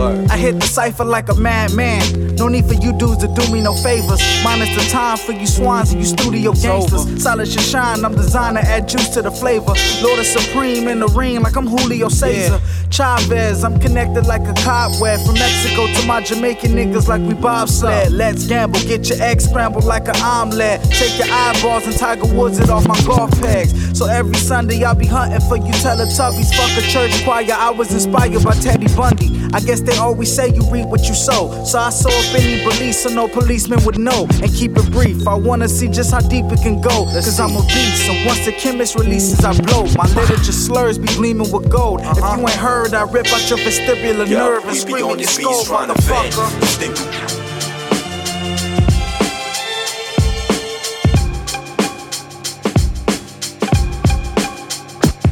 [0.00, 2.36] I hit the cipher like a madman.
[2.36, 4.20] No need for you dudes to do me no favors.
[4.42, 7.22] Minus the time for you swans and you studio gangsters.
[7.22, 9.74] Solid should shine, I'm designer, add juice to the flavor.
[10.02, 12.60] Lord is supreme in the ring like I'm Julio César.
[12.90, 15.20] Chavez, I'm connected like a cobweb.
[15.26, 18.12] From Mexico to my Jamaican niggas like we bobsled.
[18.12, 20.82] Let's gamble, get your eggs scrambled like an omelet.
[20.84, 23.98] Take your eyeballs and Tiger Woods it off my golf pegs.
[23.98, 26.54] So every Sunday I'll be hunting for you Teletubbies.
[26.54, 29.28] Fuck a church choir, I was inspired by Teddy Bundy.
[29.52, 31.64] I guess they always say you reap what you sow.
[31.64, 34.26] So I saw if any police so no policeman would know.
[34.42, 37.04] And keep it brief, I wanna see just how deep it can go.
[37.06, 39.86] Cause I'm a beast, and once the chemist releases, I blow.
[39.96, 42.00] My literature slurs be gleaming with gold.
[42.00, 42.36] If uh-huh.
[42.36, 45.58] you ain't heard, I rip out your vestibular Yo, nerve and scream on your skull,
[45.58, 47.40] beats trying to motherfucker.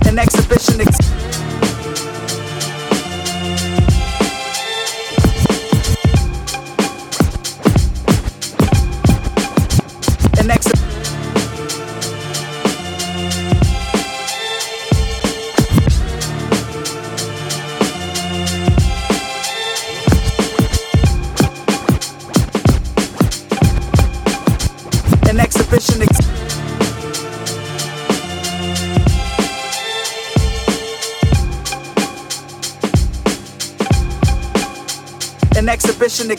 [0.08, 0.80] An exhibition.
[0.80, 1.07] Ex-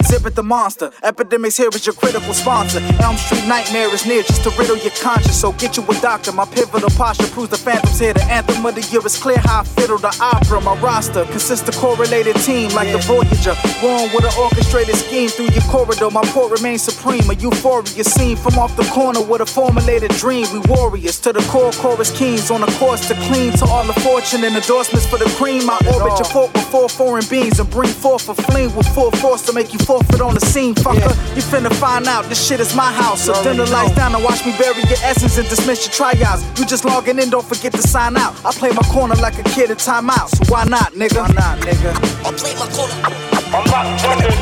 [0.10, 0.90] exhibit the monster.
[1.04, 2.80] Epidemics here is your critical sponsor.
[3.04, 5.40] Elm Street Nightmare is near just to riddle your conscience.
[5.40, 6.32] So get you a doctor.
[6.32, 8.14] My pivotal posture proves the phantoms here.
[8.14, 10.62] The anthem of the year is clear how I fiddle the opera.
[10.62, 13.54] My roster consists of correlated team like the Voyager.
[13.82, 16.10] Born with an orchestrated scheme through your corridor.
[16.10, 17.30] My port remains supreme.
[17.30, 20.48] A euphoria scene from off the corner with a formulated dream.
[20.52, 23.94] We warriors to the core chorus kings on a course to clean to all the
[24.02, 25.70] fortune and endorsements for the cream.
[25.70, 29.12] I orbit your fort with four foreign beings and bring forth a fling with full
[29.22, 31.14] force to make you forfeit on the scene, fucker.
[31.36, 33.26] You finna find out this shit is my house.
[33.26, 36.44] So dinner lights down and watch me bury your essence and dismiss your tryouts.
[36.60, 38.34] You just logging in, don't forget to sign out.
[38.46, 40.30] I play my corner like a kid in timeout.
[40.30, 41.28] So why not, nigga?
[41.28, 41.92] Why not, nigga?
[42.26, 42.94] I play my corner.
[43.52, 44.38] I'm not running.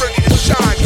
[0.00, 0.84] Ready to shine.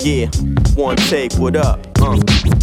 [0.00, 0.28] Yeah,
[0.74, 1.86] one take, what up?
[2.00, 2.57] Uh.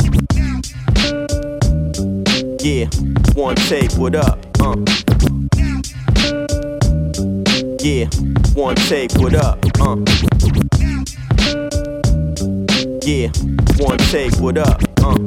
[2.65, 2.87] Yeah,
[3.35, 4.39] one take, what up?
[4.59, 4.73] Uh.
[7.79, 8.07] Yeah,
[8.55, 9.63] one take, what up?
[9.79, 9.97] Uh.
[13.03, 13.29] Yeah,
[13.77, 14.81] one take, what up?
[14.97, 15.19] Uh.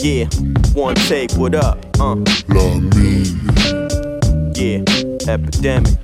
[0.00, 0.24] Yeah,
[0.72, 1.84] one take, what up?
[2.00, 2.16] Uh.
[2.48, 3.24] Love me.
[4.54, 4.82] Yeah,
[5.28, 5.98] epidemic.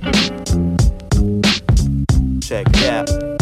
[2.42, 3.35] Check it out.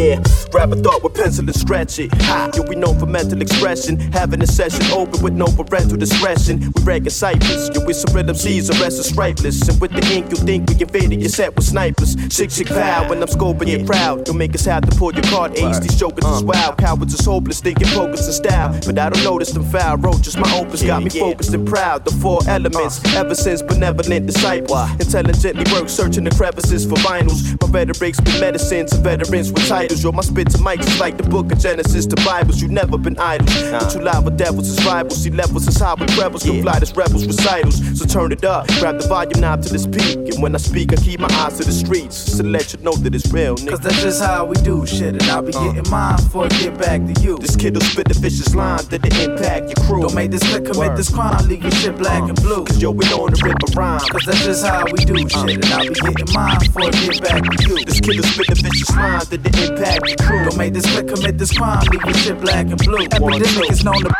[0.00, 0.16] Yeah, yeah.
[0.16, 0.22] Uh.
[0.22, 2.12] Yeah, grab a thought with pencil and stretch it.
[2.22, 3.98] Ha, yo, we known for mental expression.
[4.12, 6.72] Having a session open with no parental discretion.
[6.76, 9.68] We ranking ciphers, yo, with some rhythm C's, the rest is stripless.
[9.68, 12.16] And with the ink, you think we invaded your set with snipers.
[12.34, 14.26] Six, six, pow, when I'm scoping your crowd.
[14.26, 15.78] You'll make us have to pull your card ace.
[15.78, 18.72] These jokers is wild, cowards is hopeless, thinking focus and style.
[18.84, 20.36] But I don't notice them foul roaches.
[20.36, 22.04] My opus got me focused and proud.
[22.04, 23.20] The four elements, uh.
[23.20, 24.76] ever since benevolent disciple.
[24.98, 27.40] Intelligently work, searching the crevices for vinyls.
[27.60, 30.02] My rhetoric's been medicine to veterans with titles.
[30.02, 32.60] Yo, my to mic just like the book of Genesis the Bibles.
[32.62, 33.46] You never been idle.
[33.70, 35.22] But you lie with devils as rivals.
[35.22, 36.42] See levels as high with rebels.
[36.42, 37.98] Can fly as rebels recitals.
[37.98, 40.16] So turn it up, grab the volume knob to this peak.
[40.32, 42.36] And when I speak, I keep my eyes to the streets.
[42.36, 43.70] To let you know that it's real, nigga.
[43.70, 45.72] Cause that's just how we do shit, and I'll be uh.
[45.72, 47.38] getting mine before I get back to you.
[47.38, 50.02] This kid will spit the vicious line that the impact your crew.
[50.02, 52.62] Don't make this click, commit this crime, leave your shit black and blue.
[52.62, 52.64] Uh.
[52.64, 54.00] Cause yo, we on the rip a rhyme.
[54.00, 55.28] Cause that's just how we do uh.
[55.28, 57.84] shit, and I'll be getting mine before I get back to you.
[57.84, 60.29] This kid will spit the vicious line that the impact your crew.
[60.30, 63.04] Don't make this click, commit this crime, leave your shit black and blue.
[63.04, 64.10] Epidemic is known to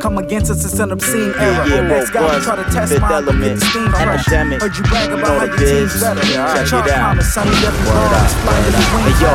[0.00, 1.66] Come against us, it's an obscene era.
[1.66, 4.62] Yeah, yeah, Next guy robust, try to test fifth mine, but get element, steam epidemic.
[4.62, 6.22] Heard you brag You about know how your team's better.
[6.22, 7.18] Check it out.
[7.18, 8.86] Thomas, Sonny Devin Word up, word up.
[8.86, 9.32] Hey yo,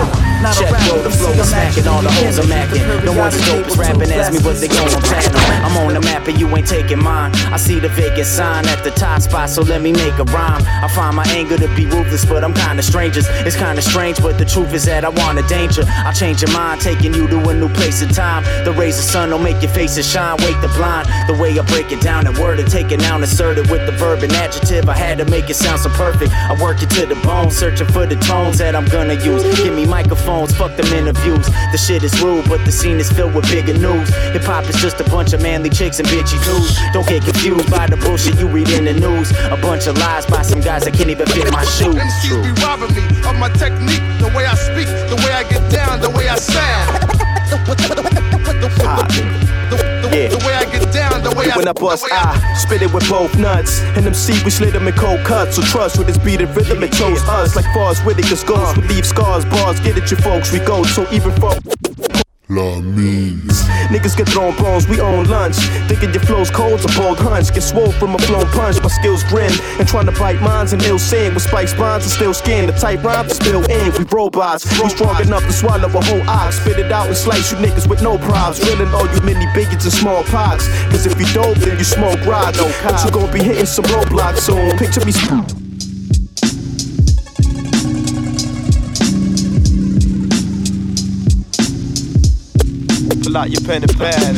[0.56, 2.84] check yo, the flow I'm is smacking, all the hoes are macking.
[3.04, 5.42] No one's as dope as rapping as me, but they gon' platinum.
[5.68, 7.36] I'm on the map and you ain't taking mine.
[7.52, 10.64] I see the vacant sign at the top spot, so let me make a rhyme.
[10.66, 13.28] I find my anger to be ruthless, but I'm kinda strangers.
[13.46, 15.84] It's kinda strange, but the truth is that I want a danger.
[16.06, 18.44] I'll change your mind, taking you to a new place and time.
[18.64, 21.08] The rays of sun don't make your faces shine, wake the blind.
[21.28, 23.86] The way I break it down and word and take it noun, assert it with
[23.86, 24.88] the verb and adjective.
[24.88, 26.32] I had to make it sound so perfect.
[26.32, 29.44] I work it to the bone, searching for the tones that I'm gonna use.
[29.58, 31.46] Give me microphones, fuck them interviews.
[31.72, 34.10] The shit is rude, but the scene is filled with bigger news.
[34.34, 36.78] Hip hop is just a bunch of manly chicks and bitchy dudes.
[36.94, 39.32] Don't get confused by the bullshit you read in the news.
[39.52, 41.96] A bunch of lies by some guys that can't even fit my shoes.
[41.96, 45.64] MCs be robbing me of my technique, the way I speak, the way I get
[45.72, 48.28] down, the way I sound.
[50.12, 50.28] Yeah.
[50.28, 53.10] The way I get down, the way I When I bust, I spit it with
[53.10, 53.80] both nuts.
[53.96, 55.56] And them C, we slid them in cold cuts.
[55.56, 57.56] So trust with this beat and rhythm, it chose us.
[57.56, 58.74] Like far as Whitaker's goes, uh.
[58.82, 60.84] we leave scars, bars, get at you folks, we go.
[60.84, 61.54] So even for
[62.52, 63.40] La mine.
[63.88, 65.56] Niggas get thrown bones, we own lunch.
[65.88, 67.54] Thinking your flow's cold's a bold hunch.
[67.54, 69.54] Get swole from a flown punch, my skills grin.
[69.80, 71.34] And trying to bite minds and ill sin.
[71.34, 72.68] With spikes, bonds and still skin.
[72.68, 73.94] The tight rhymes to spill in.
[73.98, 76.60] We robots, we strong enough to swallow a whole ox.
[76.60, 78.60] Spit it out and slice you niggas with no props.
[78.60, 80.68] Drilling all you mini bigots and smallpox.
[80.92, 82.60] Cause if you dope, then you smoke rocks.
[82.84, 84.78] But you gon' be hitting some roadblocks soon.
[84.78, 85.71] Picture me.
[93.20, 94.36] Pull out your pen and pad,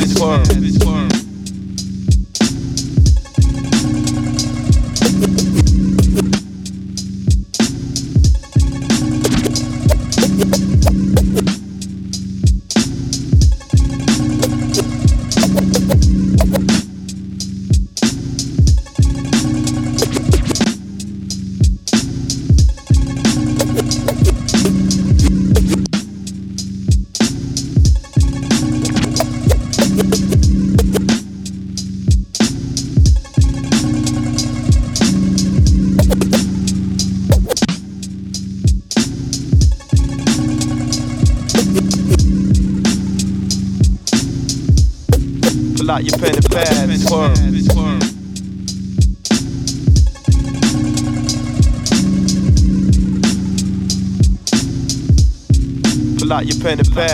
[56.24, 57.10] Pull out your pen and pad.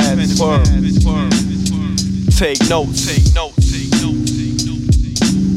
[2.38, 3.06] Take notes.
[3.10, 3.66] Take notes.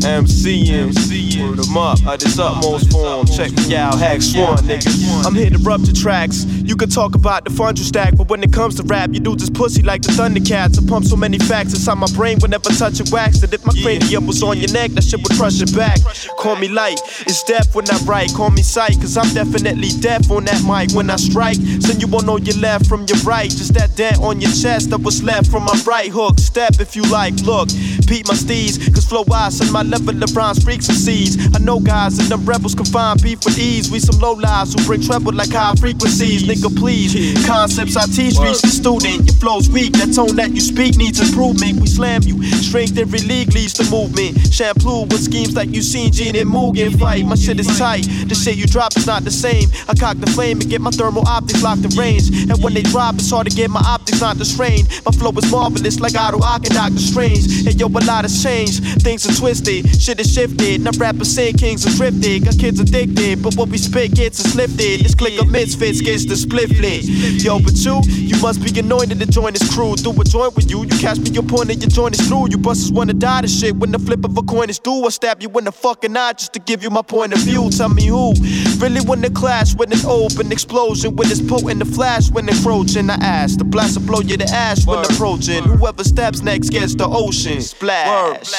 [0.04, 3.28] MCing, word them up, at its utmost form.
[3.28, 5.24] Check me out, hack swan, niggas.
[5.24, 6.46] I'm here to rupture tracks.
[6.66, 9.20] You can talk about the funds you stack, but when it comes to rap, you
[9.20, 10.82] do this pussy like the Thundercats.
[10.82, 13.42] I pump so many facts inside my brain, would never touch a wax.
[13.42, 16.00] That if my cranium was on your neck, that shit would crush your back.
[16.40, 18.34] Call me light, it's death when I write.
[18.34, 21.58] Call me sight, cause I'm definitely deaf on that mic when I strike.
[21.84, 23.50] Send you won't know your left from your right.
[23.50, 26.40] Just that dent on your chest that was left from my right hook.
[26.40, 27.68] Step if you like, look,
[28.08, 31.36] beat my steeds, cause flow wise and my level of rhymes freaks and seeds.
[31.54, 33.92] I know guys and them rebels can find beef with ease.
[33.92, 36.48] We some low lives who bring trouble like high frequencies.
[36.54, 37.14] Nigga, please.
[37.48, 39.26] Concepts I teach reach the student.
[39.26, 41.82] Your flow's weak, that tone that you speak needs improvement.
[41.82, 42.44] We slam you.
[42.62, 44.38] Strength every league leads to movement.
[44.54, 47.26] Shampoo with schemes like you seen Jin and Mugen fight.
[47.26, 48.06] My shit is tight.
[48.30, 49.70] The shit you drop is not the same.
[49.90, 52.30] I cock the flame and get my thermal optics locked in range.
[52.30, 54.86] And when they drop, it's hard to get my optics not to strain.
[55.06, 57.66] My flow is marvelous like Otto Ock and Doctor Strange.
[57.66, 59.02] And yo, a lot has changed.
[59.02, 59.90] Things are twisted.
[60.00, 60.82] Shit is shifted.
[60.82, 62.46] Now rappers say kings are drifted.
[62.46, 65.02] Got kids addicted, but what we spit gets us lifted.
[65.02, 66.70] This click of misfits gets the split.
[67.44, 69.96] Yo, but you, you must be anointed to join this crew.
[69.96, 70.84] Do a joint with you.
[70.84, 72.50] You catch me your point and your joint is through.
[72.50, 75.06] You busters wanna die to shit when the flip of a coin is due.
[75.06, 77.70] I stab you in the fucking eye just to give you my point of view.
[77.70, 78.34] Tell me who
[78.80, 83.10] really wanna clash with an open explosion when it's potent the flash when encroaching.
[83.10, 83.58] I ask the ass.
[83.58, 85.64] The blast will blow you to ash when approaching.
[85.64, 88.54] Whoever steps next gets the ocean splash.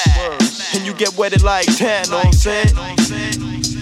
[0.75, 3.74] And you get wetted like 10, know what I'm saying?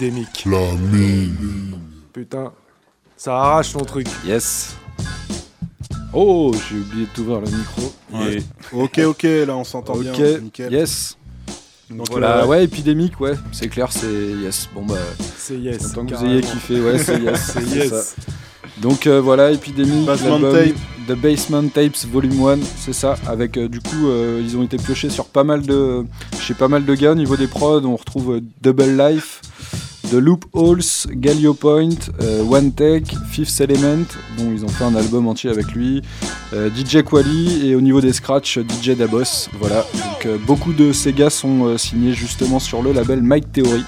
[0.00, 0.46] Épidémique.
[0.46, 1.78] La mine.
[2.14, 2.52] Putain,
[3.18, 4.06] ça arrache ton truc.
[4.24, 4.74] Yes.
[6.14, 7.92] Oh, j'ai oublié de t'ouvrir le micro.
[8.10, 8.42] Ouais.
[8.72, 10.14] Ok, ok, là on s'entend bien.
[10.14, 10.72] Ok, Nickel.
[10.72, 11.18] yes.
[11.90, 14.70] Donc, voilà, euh, ouais, épidémique, ouais, c'est clair, c'est yes.
[14.74, 14.94] Bon bah,
[15.36, 17.50] C'est yes, Content que vous ayez kiffé, ouais, c'est yes.
[17.52, 17.90] C'est yes.
[17.90, 18.22] ça.
[18.80, 20.76] Donc euh, voilà, épidémique, Basement l'album Tape.
[21.10, 23.16] The Basement Tapes Volume 1, c'est ça.
[23.26, 26.04] Avec euh, du coup, euh, ils ont été piochés sur pas mal de,
[26.38, 27.84] chez pas mal de gars au niveau des prods.
[27.84, 29.40] On retrouve euh, Double Life,
[30.10, 34.06] The Loopholes, Galio Point, euh, One Tech, Fifth Element,
[34.36, 36.02] dont ils ont fait un album entier avec lui,
[36.52, 39.48] euh, DJ Quali et au niveau des scratchs, DJ Dabos.
[39.60, 43.52] Voilà, donc euh, beaucoup de ces gars sont euh, signés justement sur le label Mike
[43.52, 43.84] Theory.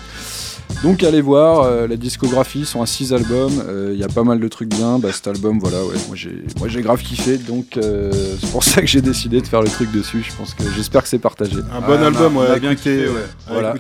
[0.83, 4.09] Donc allez voir, euh, la discographie, ils sont à 6 albums, euh, il y a
[4.09, 7.01] pas mal de trucs bien, bah, cet album voilà, ouais, moi j'ai moi j'ai grave
[7.03, 8.11] kiffé, donc euh,
[8.41, 11.05] c'est pour ça que j'ai décidé de faire le truc dessus, je pense que j'espère
[11.05, 11.59] que c'est partagé.
[11.73, 13.27] Un bon album, ouais, bien kiffé, ouais.
[13.49, 13.75] Voilà,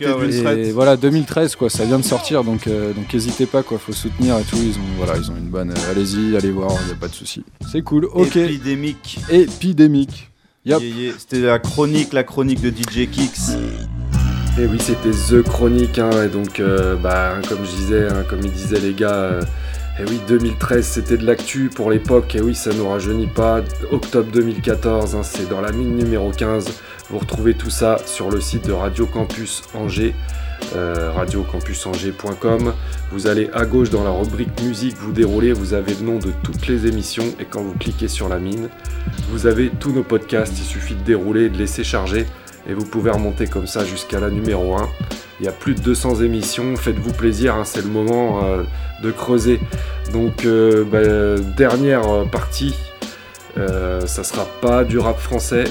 [0.56, 3.92] et voilà 2013 quoi, ça vient de sortir donc euh, donc n'hésitez pas quoi, faut
[3.92, 6.88] soutenir et tout, ils ont voilà, ils ont une bonne euh, allez-y, allez voir, il
[6.88, 7.42] y a pas de souci.
[7.70, 8.06] C'est cool.
[8.12, 8.36] OK.
[8.36, 9.18] Épidémique.
[9.30, 10.30] Épidémique.
[10.64, 10.80] Yup.
[10.80, 11.12] Yeah, yeah.
[11.18, 13.56] C'était la chronique, la chronique de DJ Kicks.
[14.58, 18.40] Et oui, c'était The Chronique, hein, et donc, euh, bah, comme je disais, hein, comme
[18.44, 19.40] ils disaient les gars, euh,
[19.98, 23.62] et oui, 2013, c'était de l'actu pour l'époque, et oui, ça nous rajeunit pas.
[23.90, 26.66] Octobre 2014, hein, c'est dans la mine numéro 15.
[27.08, 30.14] Vous retrouvez tout ça sur le site de Radio Campus Angers,
[30.76, 32.74] euh, radiocampusangers.com.
[33.10, 36.30] Vous allez à gauche dans la rubrique musique, vous déroulez, vous avez le nom de
[36.42, 38.68] toutes les émissions, et quand vous cliquez sur la mine,
[39.30, 42.26] vous avez tous nos podcasts, il suffit de dérouler et de laisser charger
[42.68, 44.88] et vous pouvez remonter comme ça jusqu'à la numéro 1.
[45.40, 48.62] Il y a plus de 200 émissions, faites-vous plaisir, hein, c'est le moment euh,
[49.02, 49.60] de creuser.
[50.12, 52.74] Donc euh, bah, dernière euh, partie,
[53.56, 55.64] ça sera pas du rap français,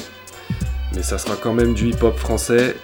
[0.93, 2.75] mais ça sera quand même du hip-hop français.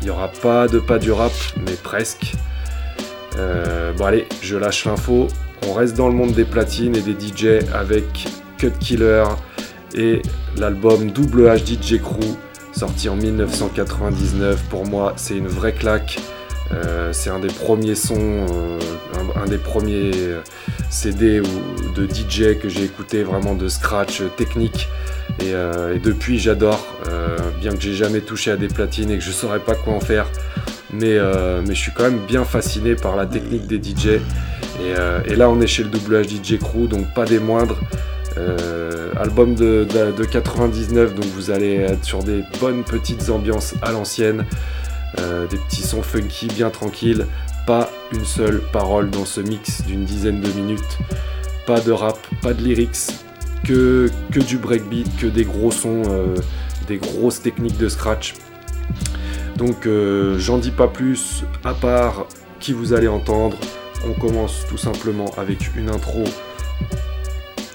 [0.00, 1.32] Il n'y aura pas de pas du rap,
[1.64, 2.34] mais presque.
[3.98, 5.28] Bon allez, je lâche l'info.
[5.68, 9.24] On reste dans le monde des platines et des DJ avec Cut Killer
[9.94, 10.22] et
[10.56, 12.36] l'album Double DJ Crew
[12.76, 14.62] sorti en 1999.
[14.68, 16.18] Pour moi, c'est une vraie claque.
[16.72, 18.78] Euh, c'est un des premiers sons, euh,
[19.36, 20.40] un, des premiers euh,
[20.90, 21.40] CD
[21.94, 24.88] de DJ que j'ai écouté vraiment de scratch technique.
[25.40, 25.52] Et,
[26.02, 26.86] depuis, j'adore,
[27.60, 30.00] bien que j'ai jamais touché à des platines et que je saurais pas quoi en
[30.00, 30.26] faire.
[30.92, 31.18] Mais,
[31.66, 34.20] mais je suis quand même bien fasciné par la technique des DJ.
[34.80, 34.94] Et,
[35.26, 37.78] et là, on est chez le WH DJ Crew, donc pas des moindres.
[38.38, 43.74] Euh, album de, de- de 99, donc vous allez être sur des bonnes petites ambiances
[43.82, 44.44] à l'ancienne,
[45.18, 47.26] euh, des petits sons funky bien tranquilles,
[47.66, 50.98] pas une seule parole dans ce mix d'une dizaine de minutes,
[51.66, 53.08] pas de rap, pas de lyrics,
[53.64, 56.34] que, que du breakbeat, que des gros sons, euh,
[56.86, 58.34] des grosses techniques de scratch.
[59.56, 59.88] Donc
[60.36, 62.26] j'en dis pas plus, à part
[62.60, 63.56] qui vous allez entendre.
[64.06, 66.24] On commence tout simplement avec une intro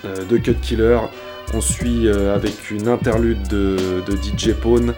[0.03, 0.99] de Cut Killer.
[1.53, 3.77] On suit euh, avec une interlude de,
[4.23, 4.93] DJ Pone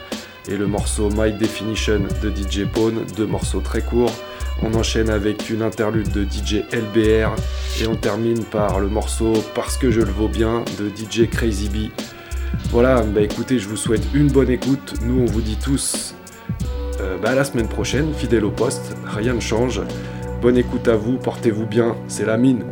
[0.48, 4.14] et le morceau My Definition de DJ Pone, deux morceaux très courts.
[4.62, 7.36] On enchaîne avec une interlude de DJ LBR
[7.82, 11.70] et on termine par le morceau Parce que je le vaux bien de DJ Crazy
[11.70, 11.90] B.
[12.70, 14.94] Voilà, bah écoutez, je vous souhaite une bonne écoute.
[15.04, 16.14] Nous, on vous dit tous
[17.02, 19.82] euh, bah, à la semaine prochaine, fidèle au poste, rien ne change.
[20.40, 22.64] Bonne écoute à vous, portez-vous bien, c'est la mine.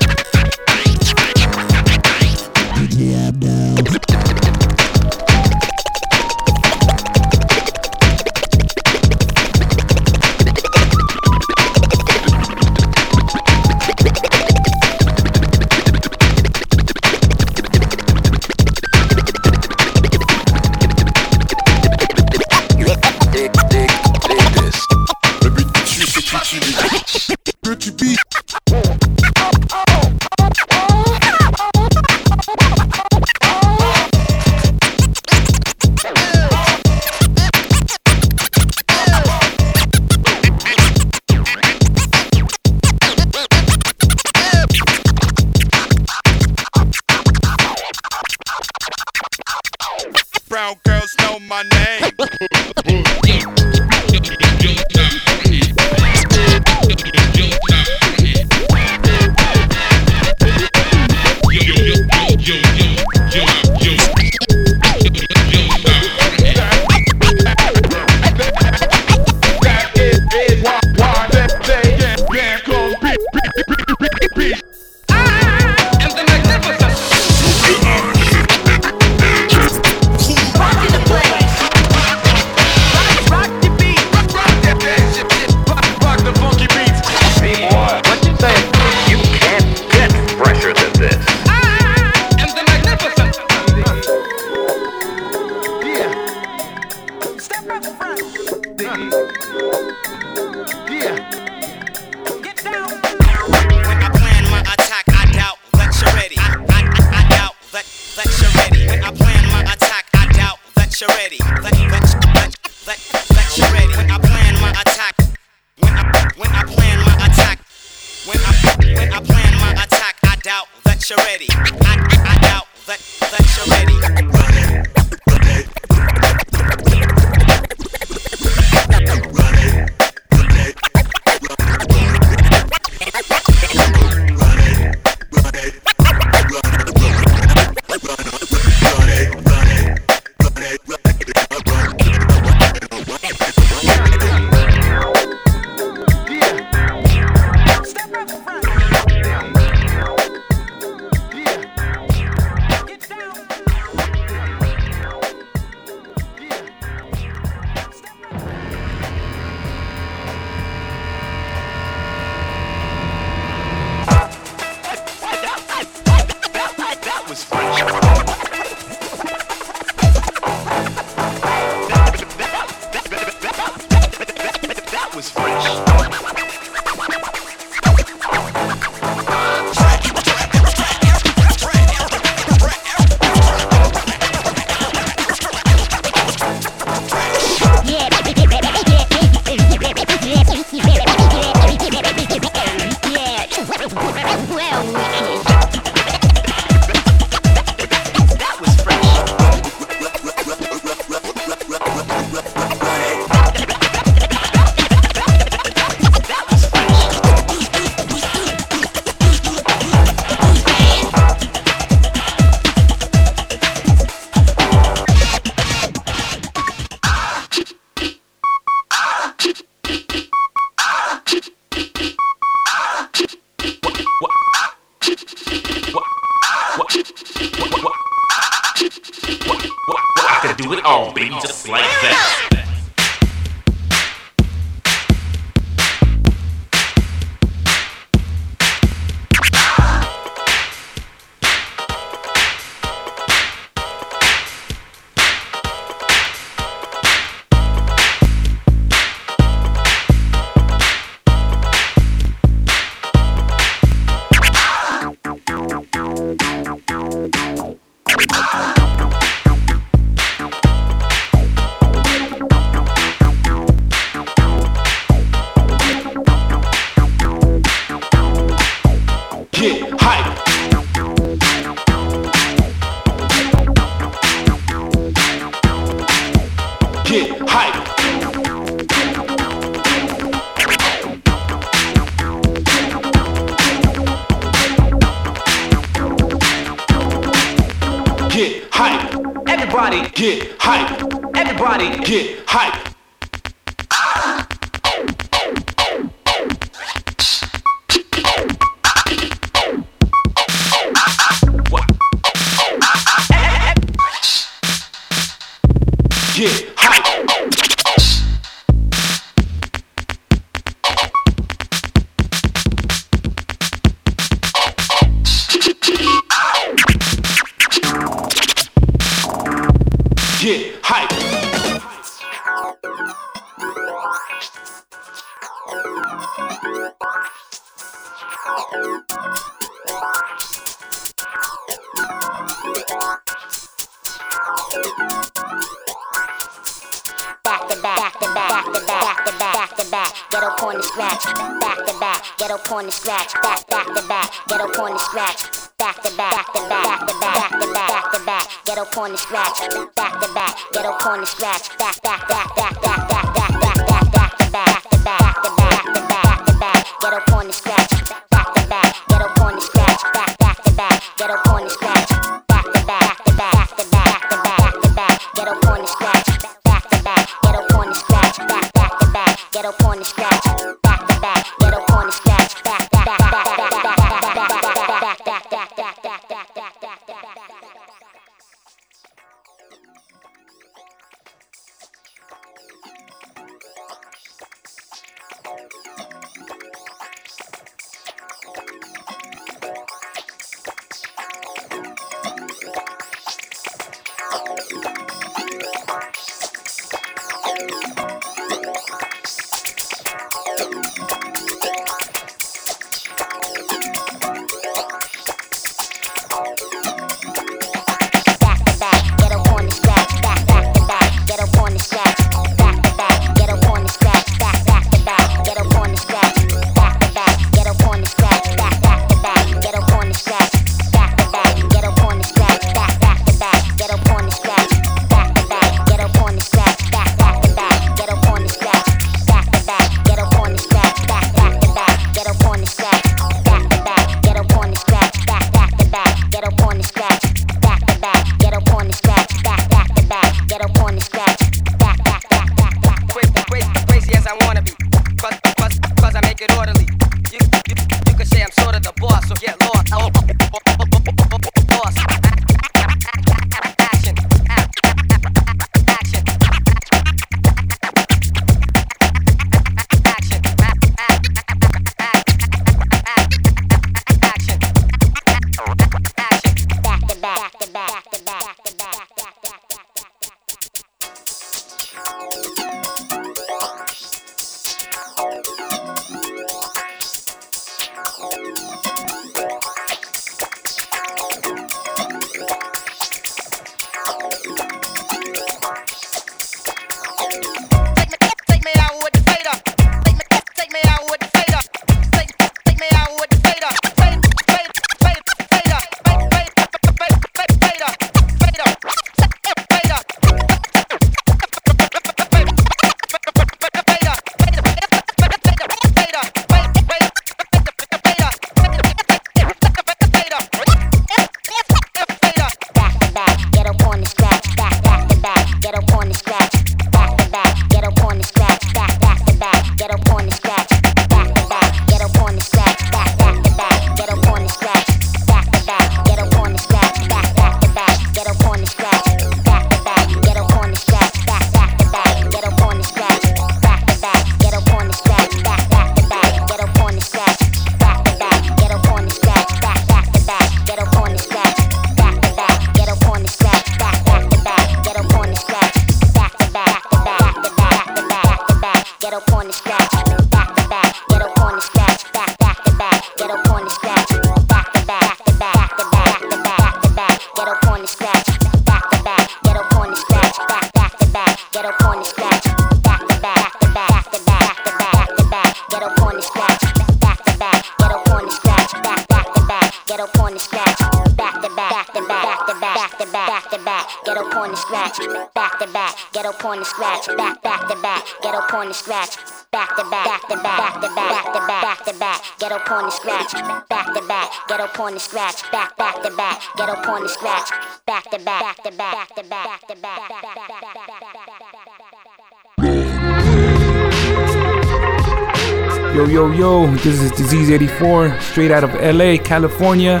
[596.16, 596.66] yo, yo.
[596.76, 600.00] This is Diseize 84, straight out of LA, California.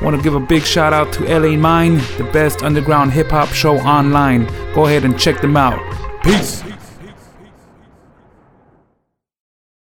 [0.00, 3.48] Want to give a big shout out to LA Mine, the best underground hip hop
[3.48, 4.46] show online.
[4.74, 5.80] Go ahead and check them out.
[6.22, 6.62] Peace.